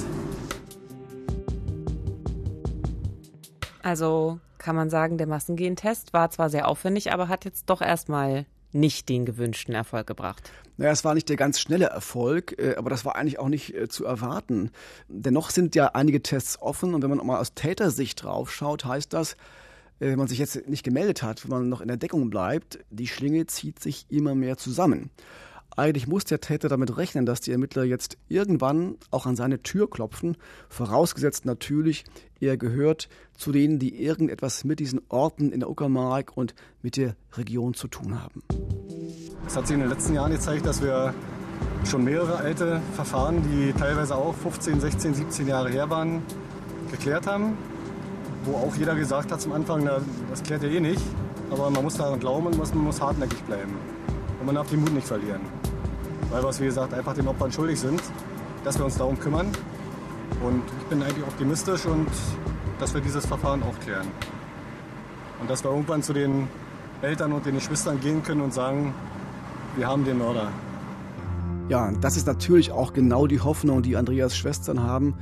Also 3.82 4.40
kann 4.58 4.76
man 4.76 4.90
sagen, 4.90 5.18
der 5.18 5.28
Massengentest 5.28 6.14
war 6.14 6.30
zwar 6.30 6.50
sehr 6.50 6.68
aufwendig, 6.68 7.12
aber 7.12 7.28
hat 7.28 7.44
jetzt 7.44 7.70
doch 7.70 7.82
erstmal 7.82 8.46
nicht 8.72 9.10
den 9.10 9.26
gewünschten 9.26 9.76
Erfolg 9.76 10.08
gebracht. 10.08 10.52
Naja, 10.78 10.92
es 10.92 11.04
war 11.04 11.14
nicht 11.14 11.30
der 11.30 11.36
ganz 11.36 11.60
schnelle 11.60 11.86
Erfolg, 11.86 12.58
äh, 12.58 12.76
aber 12.76 12.90
das 12.90 13.06
war 13.06 13.16
eigentlich 13.16 13.40
auch 13.40 13.50
nicht 13.50 13.76
äh, 13.76 13.88
zu 13.88 14.06
erwarten. 14.06 14.72
Dennoch 15.08 15.52
sind 15.52 15.76
ja 15.76 15.88
einige 15.94 16.24
Tests 16.24 16.60
offen 16.62 16.96
und 16.96 17.04
wenn 17.04 17.10
man 17.10 17.26
mal 17.26 17.40
aus 17.40 17.54
Tätersicht 17.54 18.24
draufschaut, 18.24 18.86
heißt 18.86 19.14
das, 19.14 19.36
wenn 20.10 20.20
man 20.20 20.28
sich 20.28 20.40
jetzt 20.40 20.68
nicht 20.68 20.84
gemeldet 20.84 21.24
hat, 21.24 21.44
wenn 21.44 21.52
man 21.52 21.70
noch 21.70 21.82
in 21.82 21.88
der 21.88 21.98
Deckung 21.98 22.30
bleibt, 22.30 22.80
die 22.90 23.08
Schlinge 23.08 23.48
zieht 23.48 23.80
sich 23.80 24.06
immer 24.10 24.36
mehr 24.36 24.58
zusammen. 24.58 25.10
Eigentlich 25.76 26.08
muss 26.08 26.26
der 26.26 26.40
Täter 26.40 26.70
damit 26.70 26.98
rechnen, 26.98 27.26
dass 27.26 27.42
die 27.42 27.52
Ermittler 27.52 27.84
jetzt 27.84 28.18
irgendwann 28.28 28.98
auch 29.10 29.26
an 29.26 29.36
seine 29.36 29.64
Tür 29.64 29.90
klopfen, 29.90 30.38
vorausgesetzt 30.70 31.46
natürlich, 31.46 32.04
er 32.40 32.58
gehört 32.58 33.10
zu 33.36 33.52
denen, 33.52 33.80
die 33.80 34.04
irgendetwas 34.04 34.66
mit 34.66 34.80
diesen 34.80 35.02
Orten 35.10 35.52
in 35.52 35.62
der 35.62 35.70
Uckermark 35.70 36.38
und 36.38 36.54
mit 36.84 36.98
der 36.98 37.16
Region 37.34 37.74
zu 37.74 37.88
tun 37.88 38.22
haben. 38.22 38.44
Es 39.48 39.56
hat 39.56 39.66
sich 39.66 39.74
in 39.74 39.80
den 39.80 39.90
letzten 39.90 40.14
Jahren 40.14 40.32
gezeigt, 40.32 40.66
dass 40.66 40.82
wir 40.82 41.14
schon 41.86 42.04
mehrere 42.04 42.38
alte 42.38 42.82
Verfahren, 42.94 43.42
die 43.42 43.74
teilweise 43.74 44.16
auch 44.16 44.36
15, 44.36 44.80
16, 44.80 45.14
17 45.16 45.48
Jahre 45.48 45.70
her 45.70 45.90
waren, 45.90 46.22
geklärt 46.92 47.26
haben, 47.26 47.58
wo 48.44 48.58
auch 48.58 48.76
jeder 48.76 48.96
gesagt 48.96 49.32
hat 49.32 49.42
zum 49.42 49.54
Anfang, 49.54 49.84
na, 49.84 49.98
das 50.30 50.44
klärt 50.44 50.64
er 50.64 50.70
eh 50.70 50.80
nicht, 50.80 51.02
aber 51.52 51.70
man 51.70 51.84
muss 51.84 51.96
daran 51.96 52.20
glauben 52.20 52.48
und 52.48 52.58
man 52.58 52.84
muss 52.84 53.02
hartnäckig 53.02 53.42
bleiben. 53.44 53.74
Und 54.40 54.46
man 54.46 54.56
darf 54.56 54.70
den 54.70 54.82
Mut 54.82 54.94
nicht 54.94 55.08
verlieren. 55.08 55.42
Weil 56.32 56.44
wir 56.44 56.60
wie 56.60 56.66
gesagt, 56.66 56.94
einfach 56.94 57.14
den 57.14 57.28
Opfern 57.28 57.52
schuldig 57.52 57.80
sind, 57.80 58.02
dass 58.64 58.78
wir 58.78 58.86
uns 58.86 58.98
darum 58.98 59.20
kümmern. 59.20 59.48
Und 60.44 60.64
ich 60.80 60.86
bin 60.88 61.02
eigentlich 61.02 61.24
optimistisch 61.24 61.86
und 61.86 62.08
dass 62.80 62.94
wir 62.94 63.02
dieses 63.02 63.26
Verfahren 63.26 63.62
auch 63.64 63.80
klären. 63.80 64.08
Und 65.40 65.50
dass 65.50 65.64
wir 65.64 65.72
irgendwann 65.72 66.02
zu 66.02 66.14
den 66.14 66.48
Eltern 67.02 67.34
und 67.34 67.46
den 67.46 67.56
Geschwistern 67.56 68.00
gehen 68.00 68.24
können 68.24 68.42
und 68.42 68.54
sagen, 68.54 68.94
wir 69.76 69.88
haben 69.88 70.06
den 70.06 70.18
Mörder. 70.18 70.50
Ja, 71.70 71.92
das 72.02 72.18
ist 72.18 72.28
natürlich 72.28 72.72
auch 72.72 72.94
genau 72.94 73.28
die 73.28 73.40
Hoffnung, 73.40 73.82
die 73.82 73.96
Andreas 73.96 74.36
Schwestern 74.36 74.84
haben. 74.84 75.16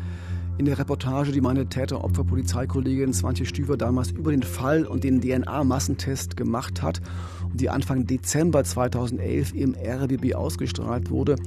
In 0.62 0.66
der 0.66 0.78
Reportage, 0.78 1.32
die 1.32 1.42
meine 1.42 1.66
Täter-Opfer-Polizeikollegin 1.66 3.16
Swantje 3.16 3.48
Stüver 3.48 3.78
damals 3.78 4.12
über 4.12 4.30
den 4.30 4.44
Fall 4.44 4.86
und 4.86 5.04
den 5.04 5.20
DNA-Massentest 5.20 6.38
gemacht 6.38 6.84
hat 6.84 7.02
und 7.50 7.60
die 7.60 7.72
Anfang 7.72 8.06
Dezember 8.06 8.64
2011 8.64 9.56
im 9.56 9.74
RBB 9.74 10.36
ausgestrahlt 10.36 11.10
wurde, 11.10 11.38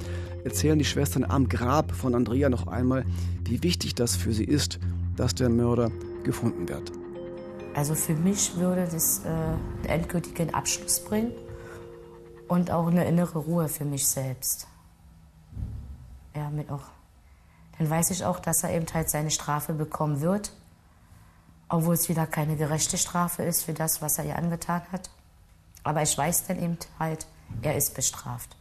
erzählen 0.42 0.80
die 0.80 0.84
Schwestern 0.84 1.22
am 1.22 1.48
Grab 1.48 1.92
von 1.92 2.16
Andrea 2.16 2.48
noch 2.48 2.66
einmal, 2.66 3.04
wie 3.44 3.62
wichtig 3.62 3.94
das 3.94 4.16
für 4.16 4.32
sie 4.32 4.42
ist, 4.42 4.80
dass 5.14 5.32
der 5.32 5.48
Mörder 5.48 5.92
gefunden 6.24 6.68
wird. 6.68 6.90
Also 7.76 7.94
für 7.94 8.16
mich 8.16 8.56
würde 8.56 8.88
das 8.90 9.22
äh, 9.24 9.28
einen 9.28 9.84
endgültigen 9.86 10.52
Abschluss 10.52 10.98
bringen 10.98 11.30
und 12.48 12.72
auch 12.72 12.88
eine 12.88 13.06
innere 13.06 13.38
Ruhe 13.38 13.68
für 13.68 13.84
mich 13.84 14.08
selbst. 14.08 14.66
Ja, 16.34 16.50
mit 16.50 16.68
auch. 16.68 16.93
Dann 17.78 17.90
weiß 17.90 18.10
ich 18.10 18.24
auch, 18.24 18.38
dass 18.38 18.62
er 18.62 18.70
eben 18.70 18.86
halt 18.92 19.10
seine 19.10 19.30
Strafe 19.30 19.72
bekommen 19.72 20.20
wird, 20.20 20.52
obwohl 21.68 21.94
es 21.94 22.08
wieder 22.08 22.26
keine 22.26 22.56
gerechte 22.56 22.98
Strafe 22.98 23.42
ist 23.42 23.64
für 23.64 23.74
das, 23.74 24.00
was 24.00 24.18
er 24.18 24.24
ihr 24.24 24.36
angetan 24.36 24.82
hat. 24.92 25.10
Aber 25.82 26.02
ich 26.02 26.16
weiß 26.16 26.46
dann 26.46 26.62
eben 26.62 26.78
halt, 26.98 27.26
er 27.62 27.76
ist 27.76 27.94
bestraft. 27.94 28.56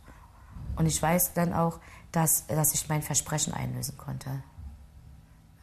Und 0.76 0.88
ich 0.88 1.02
weiß 1.02 1.34
dann 1.34 1.54
auch, 1.54 1.80
dass, 2.12 2.48
dass 2.48 2.74
ich 2.74 2.90
mein 2.90 3.02
Versprechen 3.02 3.54
einlösen 3.54 3.98
konnte. 3.98 4.44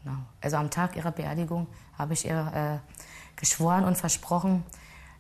Genau. 0.03 0.17
Also 0.41 0.57
am 0.57 0.71
Tag 0.71 0.97
ihrer 0.97 1.13
Beerdigung 1.13 1.67
habe 1.99 2.15
ich 2.15 2.25
ihr 2.27 2.81
äh, 2.83 3.39
geschworen 3.39 3.85
und 3.85 3.97
versprochen, 3.99 4.65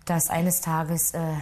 dass 0.07 0.31
eines 0.31 0.61
Tages 0.61 1.13
äh, 1.13 1.35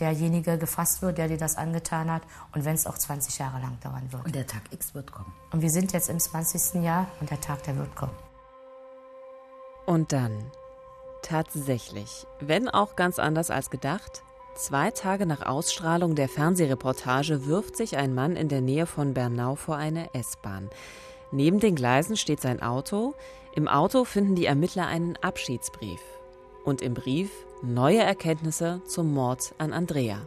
derjenige 0.00 0.58
gefasst 0.58 1.02
wird, 1.02 1.18
der 1.18 1.28
dir 1.28 1.38
das 1.38 1.56
angetan 1.56 2.10
hat 2.10 2.22
und 2.54 2.64
wenn 2.64 2.74
es 2.74 2.86
auch 2.86 2.98
20 2.98 3.38
Jahre 3.38 3.60
lang 3.60 3.78
dauern 3.80 4.10
wird. 4.10 4.24
Und 4.24 4.34
der 4.34 4.46
Tag 4.46 4.62
X 4.70 4.94
wird 4.94 5.12
kommen. 5.12 5.32
Und 5.52 5.62
wir 5.62 5.70
sind 5.70 5.92
jetzt 5.92 6.08
im 6.08 6.18
20. 6.18 6.82
Jahr 6.82 7.06
und 7.20 7.30
der 7.30 7.40
Tag, 7.40 7.62
der 7.64 7.76
wird 7.76 7.94
kommen. 7.94 8.16
Und 9.86 10.12
dann, 10.12 10.50
tatsächlich, 11.22 12.26
wenn 12.40 12.68
auch 12.68 12.96
ganz 12.96 13.18
anders 13.18 13.50
als 13.50 13.70
gedacht, 13.70 14.22
Zwei 14.56 14.90
Tage 14.90 15.26
nach 15.26 15.44
Ausstrahlung 15.44 16.14
der 16.14 16.30
Fernsehreportage 16.30 17.44
wirft 17.44 17.76
sich 17.76 17.98
ein 17.98 18.14
Mann 18.14 18.36
in 18.36 18.48
der 18.48 18.62
Nähe 18.62 18.86
von 18.86 19.12
Bernau 19.12 19.54
vor 19.54 19.76
eine 19.76 20.14
S-Bahn. 20.14 20.70
Neben 21.30 21.60
den 21.60 21.74
Gleisen 21.74 22.16
steht 22.16 22.40
sein 22.40 22.62
Auto. 22.62 23.14
Im 23.54 23.68
Auto 23.68 24.04
finden 24.04 24.34
die 24.34 24.46
Ermittler 24.46 24.86
einen 24.86 25.18
Abschiedsbrief. 25.18 26.00
Und 26.64 26.80
im 26.80 26.94
Brief 26.94 27.30
neue 27.62 28.02
Erkenntnisse 28.02 28.82
zum 28.86 29.12
Mord 29.12 29.54
an 29.58 29.72
Andrea. 29.72 30.18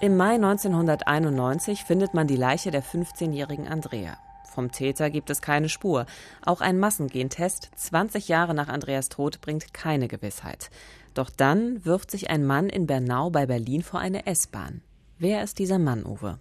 Im 0.00 0.16
Mai 0.16 0.34
1991 0.34 1.84
findet 1.84 2.12
man 2.12 2.26
die 2.26 2.34
Leiche 2.34 2.72
der 2.72 2.82
15-jährigen 2.82 3.68
Andrea. 3.68 4.18
Vom 4.52 4.72
Täter 4.72 5.10
gibt 5.10 5.30
es 5.30 5.40
keine 5.40 5.68
Spur. 5.68 6.06
Auch 6.44 6.60
ein 6.60 6.78
Massengentest 6.78 7.70
20 7.76 8.26
Jahre 8.28 8.52
nach 8.52 8.68
Andreas 8.68 9.08
Tod 9.08 9.40
bringt 9.40 9.72
keine 9.72 10.08
Gewissheit. 10.08 10.70
Doch 11.14 11.30
dann 11.30 11.84
wirft 11.84 12.10
sich 12.10 12.30
ein 12.30 12.44
Mann 12.44 12.68
in 12.68 12.86
Bernau 12.86 13.30
bei 13.30 13.46
Berlin 13.46 13.82
vor 13.82 14.00
eine 14.00 14.26
S-Bahn. 14.26 14.82
Wer 15.18 15.42
ist 15.42 15.58
dieser 15.58 15.78
Mann, 15.78 16.04
Uwe? 16.04 16.38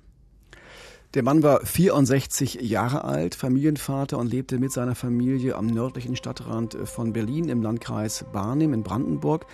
Der 1.13 1.23
Mann 1.23 1.43
war 1.43 1.65
64 1.65 2.61
Jahre 2.61 3.03
alt, 3.03 3.35
Familienvater 3.35 4.17
und 4.17 4.31
lebte 4.31 4.59
mit 4.59 4.71
seiner 4.71 4.95
Familie 4.95 5.57
am 5.57 5.67
nördlichen 5.67 6.15
Stadtrand 6.15 6.77
von 6.85 7.11
Berlin 7.11 7.49
im 7.49 7.61
Landkreis 7.61 8.23
Barnim 8.31 8.73
in 8.73 8.83
Brandenburg. 8.83 9.45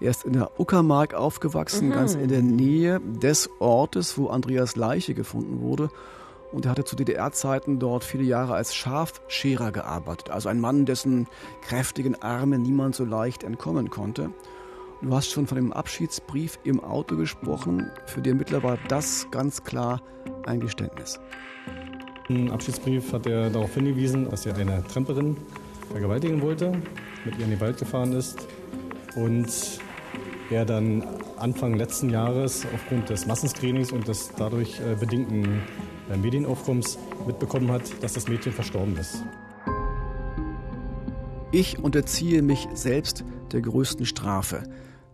Er 0.00 0.10
ist 0.10 0.24
in 0.24 0.32
der 0.32 0.58
Uckermark 0.58 1.14
aufgewachsen, 1.14 1.88
mhm. 1.88 1.92
ganz 1.92 2.14
in 2.16 2.28
der 2.28 2.42
Nähe 2.42 3.00
des 3.00 3.48
Ortes, 3.60 4.18
wo 4.18 4.26
Andreas 4.26 4.74
Leiche 4.74 5.14
gefunden 5.14 5.60
wurde. 5.60 5.88
Und 6.52 6.64
er 6.64 6.70
hatte 6.70 6.84
zu 6.84 6.96
DDR-Zeiten 6.96 7.78
dort 7.78 8.04
viele 8.04 8.24
Jahre 8.24 8.54
als 8.54 8.74
Schafscherer 8.74 9.70
gearbeitet. 9.70 10.30
Also 10.30 10.48
ein 10.48 10.60
Mann, 10.60 10.86
dessen 10.86 11.26
kräftigen 11.62 12.20
Arme 12.22 12.58
niemand 12.58 12.94
so 12.94 13.04
leicht 13.04 13.42
entkommen 13.42 13.90
konnte. 13.90 14.30
Du 15.02 15.14
hast 15.14 15.30
schon 15.30 15.46
von 15.46 15.56
dem 15.56 15.72
Abschiedsbrief 15.72 16.58
im 16.64 16.82
Auto 16.82 17.16
gesprochen. 17.16 17.90
Für 18.06 18.20
die 18.20 18.30
Ermittler 18.30 18.62
war 18.62 18.78
das 18.88 19.28
ganz 19.30 19.62
klar 19.62 20.02
ein 20.46 20.58
Geständnis. 20.60 21.20
Im 22.28 22.50
Abschiedsbrief 22.50 23.12
hat 23.12 23.26
er 23.26 23.50
darauf 23.50 23.74
hingewiesen, 23.74 24.28
dass 24.28 24.44
er 24.44 24.56
eine 24.56 24.82
Tramperin 24.84 25.36
vergewaltigen 25.90 26.42
wollte, 26.42 26.72
mit 27.24 27.38
ihr 27.38 27.44
in 27.44 27.50
den 27.50 27.60
Wald 27.60 27.78
gefahren 27.78 28.12
ist 28.12 28.46
und 29.14 29.48
er 30.50 30.64
dann 30.64 31.04
Anfang 31.36 31.74
letzten 31.74 32.10
Jahres 32.10 32.66
aufgrund 32.74 33.10
des 33.10 33.26
Massenscreenings 33.26 33.92
und 33.92 34.08
des 34.08 34.30
dadurch 34.36 34.80
äh, 34.80 34.96
bedingten 34.96 35.62
Medienaufkommens 36.16 36.98
mitbekommen 37.26 37.70
hat, 37.70 37.82
dass 38.02 38.14
das 38.14 38.28
Mädchen 38.28 38.52
verstorben 38.52 38.96
ist. 38.96 39.22
Ich 41.50 41.78
unterziehe 41.78 42.42
mich 42.42 42.68
selbst 42.74 43.24
der 43.52 43.62
größten 43.62 44.06
Strafe. 44.06 44.64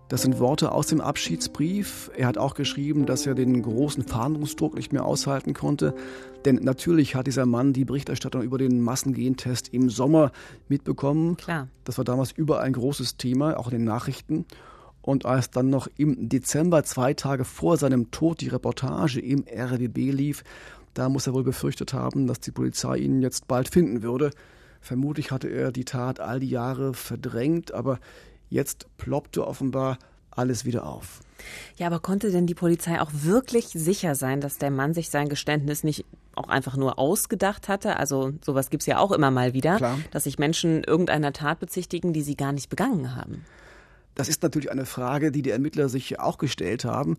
Das 0.09 0.23
sind 0.23 0.39
Worte 0.39 0.73
aus 0.73 0.87
dem 0.87 1.01
Abschiedsbrief. 1.01 2.11
Er 2.17 2.27
hat 2.27 2.37
auch 2.37 2.55
geschrieben, 2.55 3.07
dass 3.07 3.27
er 3.27 3.35
den 3.35 3.63
großen 3.63 4.03
Fahndungsdruck 4.05 4.75
nicht 4.75 4.93
mehr 4.93 5.05
aushalten 5.07 5.55
konnte. 5.55 5.95
Denn 6.45 6.57
natürlich 6.57 7.15
hat 7.15 7.27
dieser 7.27 7.47
Mann 7.47 7.73
die 7.73 7.87
Berichterstattung 7.87 8.43
über 8.43 8.59
den 8.59 8.83
Massengentest 8.83 9.73
im 9.73 9.89
Sommer 9.89 10.31
mitbekommen. 10.69 11.37
Klar. 11.37 11.69
Das 11.85 11.97
war 11.97 12.05
damals 12.05 12.33
überall 12.33 12.65
ein 12.65 12.75
großes 12.75 13.17
Thema, 13.17 13.59
auch 13.59 13.69
in 13.69 13.79
den 13.79 13.85
Nachrichten. 13.85 14.45
Und 15.01 15.27
als 15.27 15.51
dann 15.51 15.71
noch 15.71 15.89
im 15.97 16.29
Dezember, 16.29 16.85
zwei 16.85 17.15
Tage 17.15 17.45
vor 17.45 17.77
seinem 17.77 18.11
Tod, 18.11 18.41
die 18.41 18.49
Reportage 18.49 19.21
im 19.21 19.45
RWB 19.51 20.13
lief, 20.13 20.45
Da 20.95 21.09
muss 21.09 21.27
er 21.27 21.35
wohl 21.35 21.45
befürchtet 21.45 21.93
haben, 21.93 22.27
dass 22.27 22.41
die 22.41 22.53
Polizei 22.53 22.97
ihn 22.99 23.21
jetzt 23.21 23.49
bald 23.49 23.69
finden 23.69 24.03
würde. 24.03 24.31
Vermutlich 24.81 25.31
hatte 25.31 25.49
er 25.49 25.73
die 25.73 25.85
Tat 25.85 26.21
all 26.21 26.41
die 26.41 26.51
Jahre 26.51 26.95
verdrängt, 26.95 27.73
aber 27.73 27.99
jetzt 28.49 28.87
ploppte 28.97 29.47
offenbar 29.47 29.99
alles 30.31 30.65
wieder 30.65 30.87
auf. 30.87 31.21
Ja, 31.77 31.87
aber 31.87 32.01
konnte 32.01 32.31
denn 32.31 32.47
die 32.47 32.55
Polizei 32.55 33.01
auch 33.01 33.11
wirklich 33.13 33.67
sicher 33.67 34.15
sein, 34.15 34.41
dass 34.41 34.59
der 34.59 34.71
Mann 34.71 34.95
sich 34.95 35.11
sein 35.11 35.29
Geständnis 35.29 35.85
nicht 35.85 36.05
auch 36.35 36.49
einfach 36.49 36.77
nur 36.77 36.99
ausgedacht 36.99 37.69
hatte? 37.69 37.97
Also 37.97 38.33
sowas 38.45 38.71
gibt 38.71 38.83
es 38.83 38.87
ja 38.87 38.99
auch 38.99 39.13
immer 39.13 39.31
mal 39.31 39.53
wieder, 39.53 39.77
Klar. 39.77 39.99
dass 40.11 40.25
sich 40.25 40.39
Menschen 40.39 40.85
irgendeiner 40.85 41.33
Tat 41.33 41.61
bezichtigen, 41.61 42.13
die 42.13 42.23
sie 42.23 42.37
gar 42.37 42.53
nicht 42.53 42.69
begangen 42.69 43.15
haben. 43.15 43.45
Das 44.15 44.29
ist 44.29 44.43
natürlich 44.43 44.71
eine 44.71 44.87
Frage, 44.87 45.33
die 45.33 45.43
die 45.43 45.51
Ermittler 45.51 45.89
sich 45.89 46.21
auch 46.21 46.39
gestellt 46.39 46.85
haben. 46.85 47.17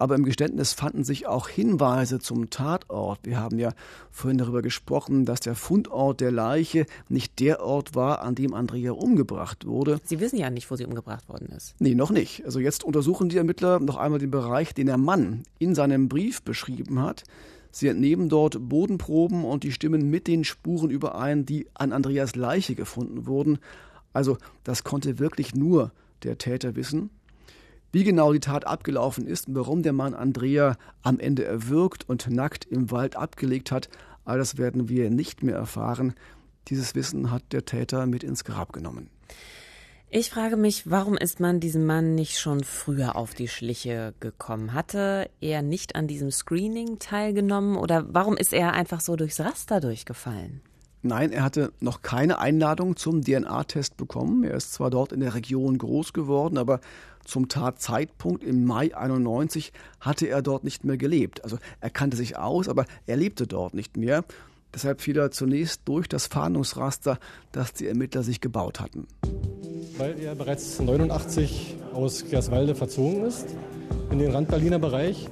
Aber 0.00 0.14
im 0.14 0.24
Geständnis 0.24 0.72
fanden 0.72 1.04
sich 1.04 1.26
auch 1.26 1.46
Hinweise 1.46 2.20
zum 2.20 2.48
Tatort. 2.48 3.18
Wir 3.24 3.38
haben 3.38 3.58
ja 3.58 3.74
vorhin 4.10 4.38
darüber 4.38 4.62
gesprochen, 4.62 5.26
dass 5.26 5.40
der 5.40 5.54
Fundort 5.54 6.22
der 6.22 6.32
Leiche 6.32 6.86
nicht 7.10 7.38
der 7.38 7.62
Ort 7.62 7.94
war, 7.94 8.22
an 8.22 8.34
dem 8.34 8.54
Andrea 8.54 8.92
umgebracht 8.92 9.66
wurde. 9.66 10.00
Sie 10.04 10.18
wissen 10.18 10.38
ja 10.38 10.48
nicht, 10.48 10.70
wo 10.70 10.76
sie 10.76 10.86
umgebracht 10.86 11.28
worden 11.28 11.48
ist. 11.54 11.74
Nee, 11.80 11.94
noch 11.94 12.10
nicht. 12.10 12.46
Also 12.46 12.60
jetzt 12.60 12.82
untersuchen 12.82 13.28
die 13.28 13.36
Ermittler 13.36 13.78
noch 13.78 13.98
einmal 13.98 14.18
den 14.18 14.30
Bereich, 14.30 14.72
den 14.72 14.86
der 14.86 14.96
Mann 14.96 15.42
in 15.58 15.74
seinem 15.74 16.08
Brief 16.08 16.40
beschrieben 16.40 17.02
hat. 17.02 17.24
Sie 17.70 17.88
entnehmen 17.88 18.30
dort 18.30 18.70
Bodenproben 18.70 19.44
und 19.44 19.64
die 19.64 19.72
stimmen 19.72 20.08
mit 20.08 20.28
den 20.28 20.44
Spuren 20.44 20.88
überein, 20.88 21.44
die 21.44 21.66
an 21.74 21.92
Andreas 21.92 22.36
Leiche 22.36 22.74
gefunden 22.74 23.26
wurden. 23.26 23.58
Also 24.14 24.38
das 24.64 24.82
konnte 24.82 25.18
wirklich 25.18 25.54
nur 25.54 25.92
der 26.22 26.38
Täter 26.38 26.74
wissen. 26.74 27.10
Wie 27.92 28.04
genau 28.04 28.32
die 28.32 28.40
Tat 28.40 28.66
abgelaufen 28.66 29.26
ist 29.26 29.48
und 29.48 29.56
warum 29.56 29.82
der 29.82 29.92
Mann 29.92 30.14
Andrea 30.14 30.76
am 31.02 31.18
Ende 31.18 31.44
erwürgt 31.44 32.08
und 32.08 32.30
nackt 32.30 32.64
im 32.64 32.90
Wald 32.90 33.16
abgelegt 33.16 33.72
hat, 33.72 33.88
all 34.24 34.38
das 34.38 34.58
werden 34.58 34.88
wir 34.88 35.10
nicht 35.10 35.42
mehr 35.42 35.56
erfahren. 35.56 36.14
Dieses 36.68 36.94
Wissen 36.94 37.32
hat 37.32 37.42
der 37.52 37.64
Täter 37.64 38.06
mit 38.06 38.22
ins 38.22 38.44
Grab 38.44 38.72
genommen. 38.72 39.10
Ich 40.12 40.30
frage 40.30 40.56
mich, 40.56 40.90
warum 40.90 41.16
ist 41.16 41.38
man 41.38 41.60
diesem 41.60 41.86
Mann 41.86 42.16
nicht 42.16 42.38
schon 42.38 42.64
früher 42.64 43.14
auf 43.14 43.34
die 43.34 43.46
Schliche 43.46 44.12
gekommen? 44.18 44.74
Hatte 44.74 45.30
er 45.40 45.62
nicht 45.62 45.94
an 45.94 46.08
diesem 46.08 46.32
Screening 46.32 46.98
teilgenommen 46.98 47.76
oder 47.76 48.06
warum 48.08 48.36
ist 48.36 48.52
er 48.52 48.72
einfach 48.72 49.00
so 49.00 49.14
durchs 49.14 49.40
Raster 49.40 49.80
durchgefallen? 49.80 50.62
Nein, 51.02 51.32
er 51.32 51.42
hatte 51.42 51.72
noch 51.80 52.02
keine 52.02 52.38
Einladung 52.38 52.96
zum 52.96 53.22
DNA-Test 53.22 53.96
bekommen. 53.96 54.44
Er 54.44 54.54
ist 54.54 54.74
zwar 54.74 54.90
dort 54.90 55.12
in 55.12 55.20
der 55.20 55.34
Region 55.34 55.78
groß 55.78 56.12
geworden, 56.12 56.58
aber 56.58 56.80
zum 57.24 57.48
Tatzeitpunkt 57.48 58.44
im 58.44 58.64
Mai 58.64 58.94
91 58.94 59.72
hatte 60.00 60.26
er 60.26 60.42
dort 60.42 60.64
nicht 60.64 60.84
mehr 60.84 60.98
gelebt. 60.98 61.42
Also 61.42 61.58
er 61.80 61.90
kannte 61.90 62.16
sich 62.16 62.36
aus, 62.36 62.68
aber 62.68 62.84
er 63.06 63.16
lebte 63.16 63.46
dort 63.46 63.72
nicht 63.72 63.96
mehr. 63.96 64.24
Deshalb 64.74 65.00
fiel 65.00 65.18
er 65.18 65.30
zunächst 65.30 65.82
durch 65.86 66.06
das 66.06 66.26
Fahndungsraster, 66.26 67.18
das 67.50 67.72
die 67.72 67.86
Ermittler 67.86 68.22
sich 68.22 68.40
gebaut 68.40 68.80
hatten. 68.80 69.06
Weil 69.96 70.18
er 70.20 70.34
bereits 70.34 70.80
89 70.80 71.76
aus 71.92 72.24
Gerswalde 72.30 72.74
verzogen 72.74 73.24
ist, 73.24 73.46
in 74.10 74.18
den 74.18 74.32
Randberliner 74.32 74.78
Bereich. 74.78 75.28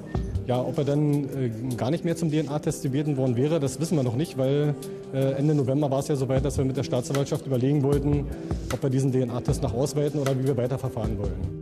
Ja, 0.46 0.60
ob 0.60 0.78
er 0.78 0.84
dann 0.84 1.24
äh, 1.24 1.50
gar 1.76 1.90
nicht 1.90 2.04
mehr 2.04 2.16
zum 2.16 2.30
DNA-Test 2.30 2.82
gebeten 2.82 3.18
worden 3.18 3.36
wäre, 3.36 3.60
das 3.60 3.80
wissen 3.80 3.96
wir 3.96 4.02
noch 4.02 4.16
nicht, 4.16 4.38
weil 4.38 4.74
Ende 5.12 5.54
November 5.54 5.90
war 5.90 6.00
es 6.00 6.08
ja 6.08 6.16
soweit, 6.16 6.44
dass 6.44 6.58
wir 6.58 6.64
mit 6.64 6.76
der 6.76 6.82
Staatsanwaltschaft 6.82 7.46
überlegen 7.46 7.82
wollten, 7.82 8.26
ob 8.72 8.82
wir 8.82 8.90
diesen 8.90 9.10
DNA-Test 9.12 9.62
noch 9.62 9.72
ausweiten 9.72 10.20
oder 10.20 10.38
wie 10.38 10.44
wir 10.44 10.56
weiterverfahren 10.56 11.16
wollen. 11.18 11.60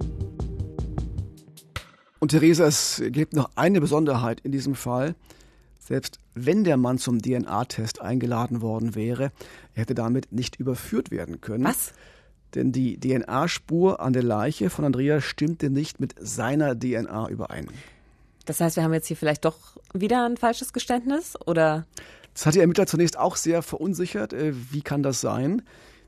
Und 2.19 2.31
Theresa, 2.31 2.67
es 2.67 3.03
gibt 3.11 3.35
noch 3.35 3.51
eine 3.55 3.81
Besonderheit 3.81 4.41
in 4.41 4.51
diesem 4.51 4.75
Fall. 4.75 5.15
Selbst 5.79 6.19
wenn 6.35 6.65
der 6.65 6.77
Mann 6.77 6.99
zum 6.99 7.23
DNA-Test 7.23 8.01
eingeladen 8.01 8.63
worden 8.63 8.97
wäre, 8.97 9.31
er 9.75 9.83
hätte 9.83 9.95
damit 9.95 10.33
nicht 10.33 10.57
überführt 10.57 11.13
werden 11.13 11.41
können. 11.41 11.65
Was? 11.65 11.93
Denn 12.57 12.73
die 12.73 12.99
DNA-Spur 12.99 14.01
an 14.01 14.13
der 14.13 14.25
Leiche 14.25 14.71
von 14.71 14.85
Andrea 14.85 15.21
stimmte 15.21 15.71
nicht 15.71 16.01
mit 16.01 16.17
seiner 16.19 16.77
DNA 16.77 17.29
überein. 17.29 17.69
Das 18.47 18.61
heißt, 18.61 18.77
wir 18.77 18.83
haben 18.83 18.95
jetzt 18.95 19.07
hier 19.07 19.17
vielleicht 19.17 19.45
doch 19.45 19.77
wieder 19.93 20.27
ein 20.27 20.37
falsches 20.37 20.73
Geständnis 20.73 21.35
oder? 21.47 21.87
Das 22.37 22.45
hat 22.45 22.55
die 22.55 22.61
Ermittler 22.61 22.87
zunächst 22.87 23.19
auch 23.19 23.35
sehr 23.35 23.63
verunsichert. 23.63 24.35
Äh, 24.35 24.53
wie 24.71 24.83
kann 24.83 25.03
das 25.03 25.23
sein? 25.23 25.63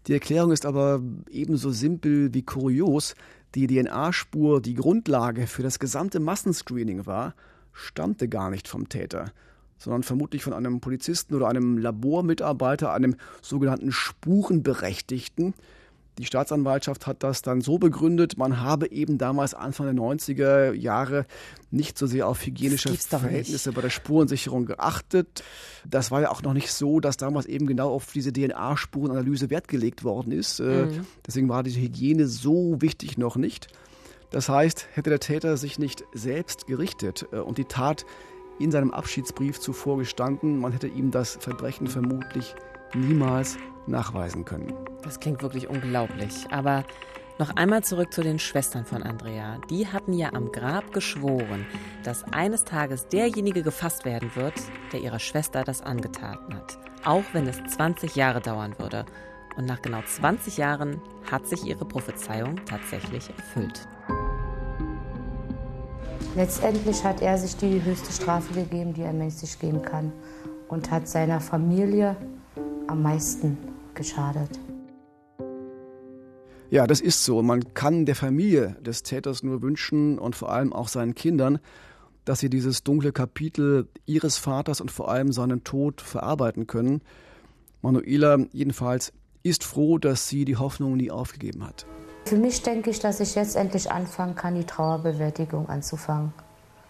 Die 0.07 0.13
Erklärung 0.13 0.53
ist 0.53 0.67
aber 0.67 1.01
ebenso 1.31 1.71
simpel 1.71 2.35
wie 2.35 2.43
kurios. 2.43 3.15
Die 3.55 3.67
DNA-Spur, 3.67 4.61
die 4.61 4.75
Grundlage 4.75 5.47
für 5.47 5.63
das 5.63 5.79
gesamte 5.79 6.21
Massenscreening 6.21 7.07
war, 7.07 7.35
stammte 7.73 8.29
gar 8.29 8.51
nicht 8.51 8.69
vom 8.69 8.91
Täter, 8.91 9.33
sondern 9.79 10.03
vermutlich 10.03 10.45
von 10.45 10.53
einem 10.53 10.81
Polizisten 10.81 11.35
oder 11.35 11.49
einem 11.49 11.79
Labormitarbeiter, 11.79 12.93
einem 12.93 13.17
sogenannten 13.41 13.91
Spurenberechtigten. 13.91 15.55
Die 16.19 16.25
Staatsanwaltschaft 16.25 17.07
hat 17.07 17.23
das 17.23 17.43
dann 17.43 17.61
so 17.61 17.79
begründet, 17.79 18.37
man 18.37 18.61
habe 18.61 18.91
eben 18.91 19.19
damals 19.19 19.55
Anfang 19.55 19.87
der 19.87 19.95
90er 19.95 20.73
Jahre 20.73 21.27
nicht 21.71 21.97
so 21.97 22.07
sehr 22.07 22.27
auf 22.27 22.45
hygienische 22.45 22.93
Verhältnisse 22.93 23.73
bei 23.73 23.83
der 23.83 23.91
Spurensicherung 23.91 24.67
geachtet. 24.67 25.45
Das 25.89 26.11
war 26.11 26.21
ja 26.21 26.31
auch 26.31 26.43
noch 26.43 26.55
nicht 26.55 26.73
so, 26.73 26.99
dass 26.99 27.17
damals 27.17 27.47
eben 27.47 27.67
genau 27.67 27.93
auf 27.93 28.13
diese 28.13 28.33
DNA-Spurenanalyse 28.33 29.49
Wert 29.51 29.69
gelegt 29.69 30.03
worden 30.03 30.33
ist. 30.33 30.59
Äh, 30.59 30.87
mhm. 30.87 31.07
Deswegen 31.27 31.49
war 31.49 31.63
diese 31.63 31.81
Hygiene 31.81 32.27
so 32.27 32.81
wichtig 32.81 33.17
noch 33.17 33.37
nicht. 33.37 33.69
Das 34.31 34.49
heißt, 34.49 34.89
hätte 34.93 35.11
der 35.11 35.21
Täter 35.21 35.57
sich 35.57 35.79
nicht 35.79 36.05
selbst 36.13 36.67
gerichtet 36.67 37.27
äh, 37.33 37.37
und 37.39 37.59
die 37.59 37.65
Tat 37.65 38.05
in 38.59 38.73
seinem 38.73 38.91
Abschiedsbrief 38.91 39.61
zuvor 39.61 39.99
gestanden, 39.99 40.59
man 40.59 40.73
hätte 40.73 40.89
ihm 40.89 41.13
das 41.13 41.39
Verbrechen 41.41 41.87
vermutlich 41.87 42.57
niemals 42.93 43.57
nachweisen 43.89 44.45
können. 44.45 44.73
Das 45.03 45.21
klingt 45.21 45.43
wirklich 45.43 45.69
unglaublich. 45.69 46.47
Aber 46.51 46.85
noch 47.39 47.55
einmal 47.55 47.85
zurück 47.85 48.13
zu 48.13 48.23
den 48.23 48.41
Schwestern 48.41 48.85
von 48.85 49.05
Andrea. 49.05 49.59
Die 49.71 49.87
hatten 49.87 50.13
ja 50.13 50.33
am 50.33 50.51
Grab 50.51 50.93
geschworen, 50.93 51.67
dass 52.03 52.25
eines 52.33 52.65
Tages 52.65 53.07
derjenige 53.07 53.63
gefasst 53.63 54.05
werden 54.05 54.35
wird, 54.35 54.55
der 54.93 55.01
ihrer 55.01 55.21
Schwester 55.21 55.63
das 55.63 55.81
angetan 55.81 56.39
hat. 56.53 56.79
Auch 57.05 57.23
wenn 57.33 57.47
es 57.47 57.63
20 57.77 58.17
Jahre 58.17 58.41
dauern 58.41 58.75
würde. 58.79 59.07
Und 59.57 59.67
nach 59.67 59.81
genau 59.83 60.03
20 60.03 60.57
Jahren 60.57 61.01
hat 61.31 61.47
sich 61.47 61.65
ihre 61.65 61.85
Prophezeiung 61.85 62.57
tatsächlich 62.65 63.31
erfüllt. 63.31 63.87
Letztendlich 66.35 67.05
hat 67.05 67.23
er 67.23 67.39
sich 67.39 67.57
die 67.57 67.83
höchste 67.83 68.13
Strafe 68.13 68.53
gegeben, 68.53 68.95
die 68.95 69.03
er 69.03 69.13
menschlich 69.13 69.59
geben 69.59 69.83
kann. 69.83 70.13
Und 70.67 70.91
hat 70.91 71.07
seiner 71.09 71.41
Familie 71.41 72.17
am 72.89 73.03
meisten 73.03 73.57
geschadet. 73.99 74.59
Ja, 76.71 76.87
das 76.87 77.01
ist 77.01 77.25
so. 77.25 77.43
Man 77.43 77.75
kann 77.75 78.07
der 78.07 78.15
Familie 78.15 78.77
des 78.81 79.03
Täters 79.03 79.43
nur 79.43 79.63
wünschen 79.63 80.19
und 80.19 80.37
vor 80.37 80.51
allem 80.51 80.73
auch 80.73 80.89
seinen 80.89 81.15
Kindern, 81.15 81.59
dass 82.25 82.41
sie 82.41 82.51
dieses 82.51 82.85
dunkle 82.85 83.13
Kapitel 83.13 83.89
ihres 84.05 84.37
Vaters 84.37 84.81
und 84.81 84.91
vor 84.91 85.11
allem 85.11 85.33
seinen 85.33 85.65
Tod 85.65 86.03
verarbeiten 86.03 86.67
können. 86.67 87.01
Manuela 87.81 88.39
jedenfalls 88.53 89.13
ist 89.43 89.65
froh, 89.65 89.99
dass 89.99 90.29
sie 90.29 90.45
die 90.45 90.57
Hoffnung 90.57 90.97
nie 90.97 91.11
aufgegeben 91.11 91.67
hat. 91.67 91.87
Für 92.27 92.37
mich 92.37 92.63
denke 92.63 92.91
ich, 92.91 92.99
dass 92.99 93.21
ich 93.21 93.35
jetzt 93.35 93.57
endlich 93.57 93.91
anfangen 93.91 94.35
kann, 94.35 94.55
die 94.55 94.65
Trauerbewältigung 94.65 95.71
anzufangen. 95.71 96.35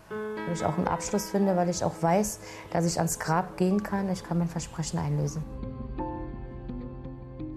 Wenn 0.09 0.55
ich 0.55 0.65
auch 0.65 0.77
einen 0.77 0.89
Abschluss 0.89 1.31
finde, 1.31 1.55
weil 1.55 1.69
ich 1.69 1.85
auch 1.85 2.03
weiß, 2.03 2.41
dass 2.73 2.85
ich 2.85 2.97
ans 2.99 3.21
Grab 3.21 3.57
gehen 3.57 3.85
kann. 3.85 4.09
Ich 4.11 4.25
kann 4.25 4.39
mein 4.39 4.49
Versprechen 4.49 4.99
einlösen. 4.99 5.45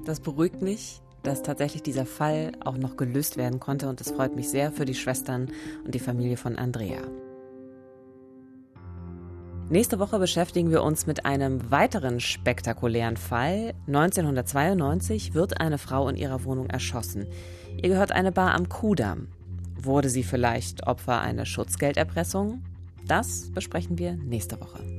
Das 0.06 0.20
beruhigt 0.20 0.62
mich, 0.62 1.02
dass 1.24 1.44
tatsächlich 1.44 1.84
dieser 1.84 2.06
Fall 2.06 2.54
auch 2.64 2.78
noch 2.78 2.98
gelöst 2.98 3.38
werden 3.38 3.60
konnte 3.60 3.88
und 3.88 4.02
es 4.02 4.12
freut 4.12 4.36
mich 4.36 4.50
sehr 4.50 4.72
für 4.72 4.86
die 4.86 4.96
Schwestern 4.96 5.50
und 5.86 5.94
die 5.94 6.00
Familie 6.00 6.38
von 6.38 6.58
Andrea. 6.58 7.02
Nächste 9.70 10.00
Woche 10.00 10.20
beschäftigen 10.20 10.70
wir 10.70 10.84
uns 10.84 11.08
mit 11.08 11.26
einem 11.26 11.72
weiteren 11.72 12.20
spektakulären 12.20 13.16
Fall. 13.16 13.74
1992 13.88 15.34
wird 15.34 15.62
eine 15.62 15.78
Frau 15.78 16.10
in 16.10 16.18
ihrer 16.18 16.44
Wohnung 16.44 16.70
erschossen. 16.70 17.26
Ihr 17.82 17.88
gehört 17.88 18.12
eine 18.12 18.34
Bar 18.34 18.54
am 18.54 18.68
Kudamm. 18.68 19.30
Wurde 19.76 20.10
sie 20.10 20.24
vielleicht 20.24 20.88
Opfer 20.88 21.22
einer 21.22 21.46
Schutzgelderpressung? 21.46 22.62
Das 23.08 23.50
besprechen 23.54 23.98
wir 23.98 24.16
nächste 24.16 24.60
Woche. 24.60 24.91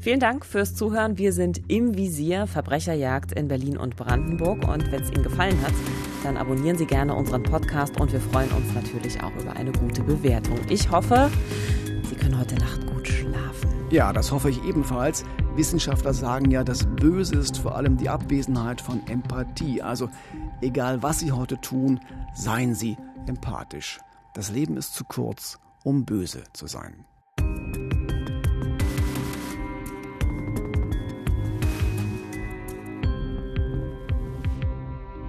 Vielen 0.00 0.18
Dank 0.18 0.46
fürs 0.46 0.74
Zuhören. 0.74 1.18
Wir 1.18 1.34
sind 1.34 1.70
im 1.70 1.94
Visier 1.94 2.46
Verbrecherjagd 2.46 3.32
in 3.32 3.48
Berlin 3.48 3.76
und 3.76 3.96
Brandenburg. 3.96 4.66
Und 4.66 4.90
wenn 4.90 5.02
es 5.02 5.10
Ihnen 5.10 5.22
gefallen 5.22 5.60
hat, 5.60 5.74
dann 6.22 6.38
abonnieren 6.38 6.78
Sie 6.78 6.86
gerne 6.86 7.14
unseren 7.14 7.42
Podcast 7.42 8.00
und 8.00 8.10
wir 8.10 8.20
freuen 8.20 8.50
uns 8.52 8.72
natürlich 8.72 9.22
auch 9.22 9.34
über 9.38 9.54
eine 9.56 9.72
gute 9.72 10.02
Bewertung. 10.02 10.58
Ich 10.70 10.90
hoffe, 10.90 11.30
Sie 12.08 12.14
können 12.14 12.38
heute 12.38 12.54
Nacht 12.54 12.86
gut 12.86 13.06
schlafen. 13.06 13.68
Ja, 13.90 14.14
das 14.14 14.32
hoffe 14.32 14.48
ich 14.48 14.64
ebenfalls. 14.64 15.22
Wissenschaftler 15.54 16.14
sagen 16.14 16.50
ja, 16.50 16.64
das 16.64 16.86
Böse 16.86 17.36
ist 17.36 17.58
vor 17.58 17.76
allem 17.76 17.98
die 17.98 18.08
Abwesenheit 18.08 18.80
von 18.80 19.06
Empathie. 19.06 19.82
Also 19.82 20.08
egal 20.62 21.02
was 21.02 21.18
Sie 21.20 21.32
heute 21.32 21.60
tun, 21.60 22.00
seien 22.34 22.74
Sie 22.74 22.96
empathisch. 23.26 23.98
Das 24.32 24.50
Leben 24.50 24.78
ist 24.78 24.94
zu 24.94 25.04
kurz, 25.04 25.58
um 25.84 26.06
böse 26.06 26.44
zu 26.54 26.66
sein. 26.66 27.04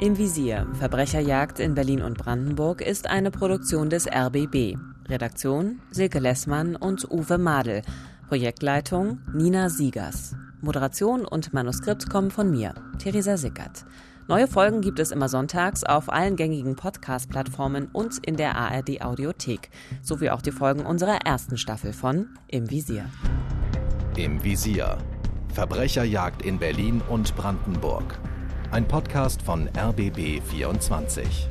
Im 0.02 0.18
Visier 0.18 0.66
Verbrecherjagd 0.80 1.60
in 1.60 1.76
Berlin 1.76 2.02
und 2.02 2.18
Brandenburg 2.18 2.82
ist 2.82 3.08
eine 3.08 3.30
Produktion 3.30 3.92
des 3.92 4.08
RBB. 4.08 4.76
Redaktion 5.08 5.80
Silke 5.92 6.18
Lessmann 6.18 6.76
und 6.76 7.06
Uwe 7.12 7.38
Madel. 7.38 7.84
Projektleitung 8.28 9.20
Nina 9.32 9.70
Siegers. 9.70 10.36
Moderation 10.60 11.24
und 11.24 11.54
Manuskript 11.54 12.10
kommen 12.10 12.32
von 12.32 12.50
mir, 12.50 12.74
Theresa 12.98 13.38
Sickert. 13.38 13.86
Neue 14.28 14.48
Folgen 14.48 14.82
gibt 14.82 14.98
es 14.98 15.12
immer 15.12 15.30
sonntags 15.30 15.84
auf 15.84 16.12
allen 16.12 16.36
gängigen 16.36 16.76
Podcast-Plattformen 16.76 17.88
und 17.94 18.26
in 18.26 18.38
der 18.38 18.56
ARD 18.56 19.04
Audiothek, 19.04 19.70
sowie 20.02 20.32
auch 20.32 20.42
die 20.42 20.52
Folgen 20.52 20.84
unserer 20.84 21.28
ersten 21.28 21.60
Staffel 21.60 21.94
von 21.94 22.28
Im 22.48 22.72
Visier. 22.72 23.06
Im 24.18 24.44
Visier. 24.44 24.98
Verbrecherjagd 25.54 26.42
in 26.42 26.58
Berlin 26.58 27.04
und 27.08 27.36
Brandenburg. 27.36 28.20
Ein 28.72 28.88
Podcast 28.88 29.42
von 29.42 29.68
RBB 29.76 30.42
24. 30.42 31.51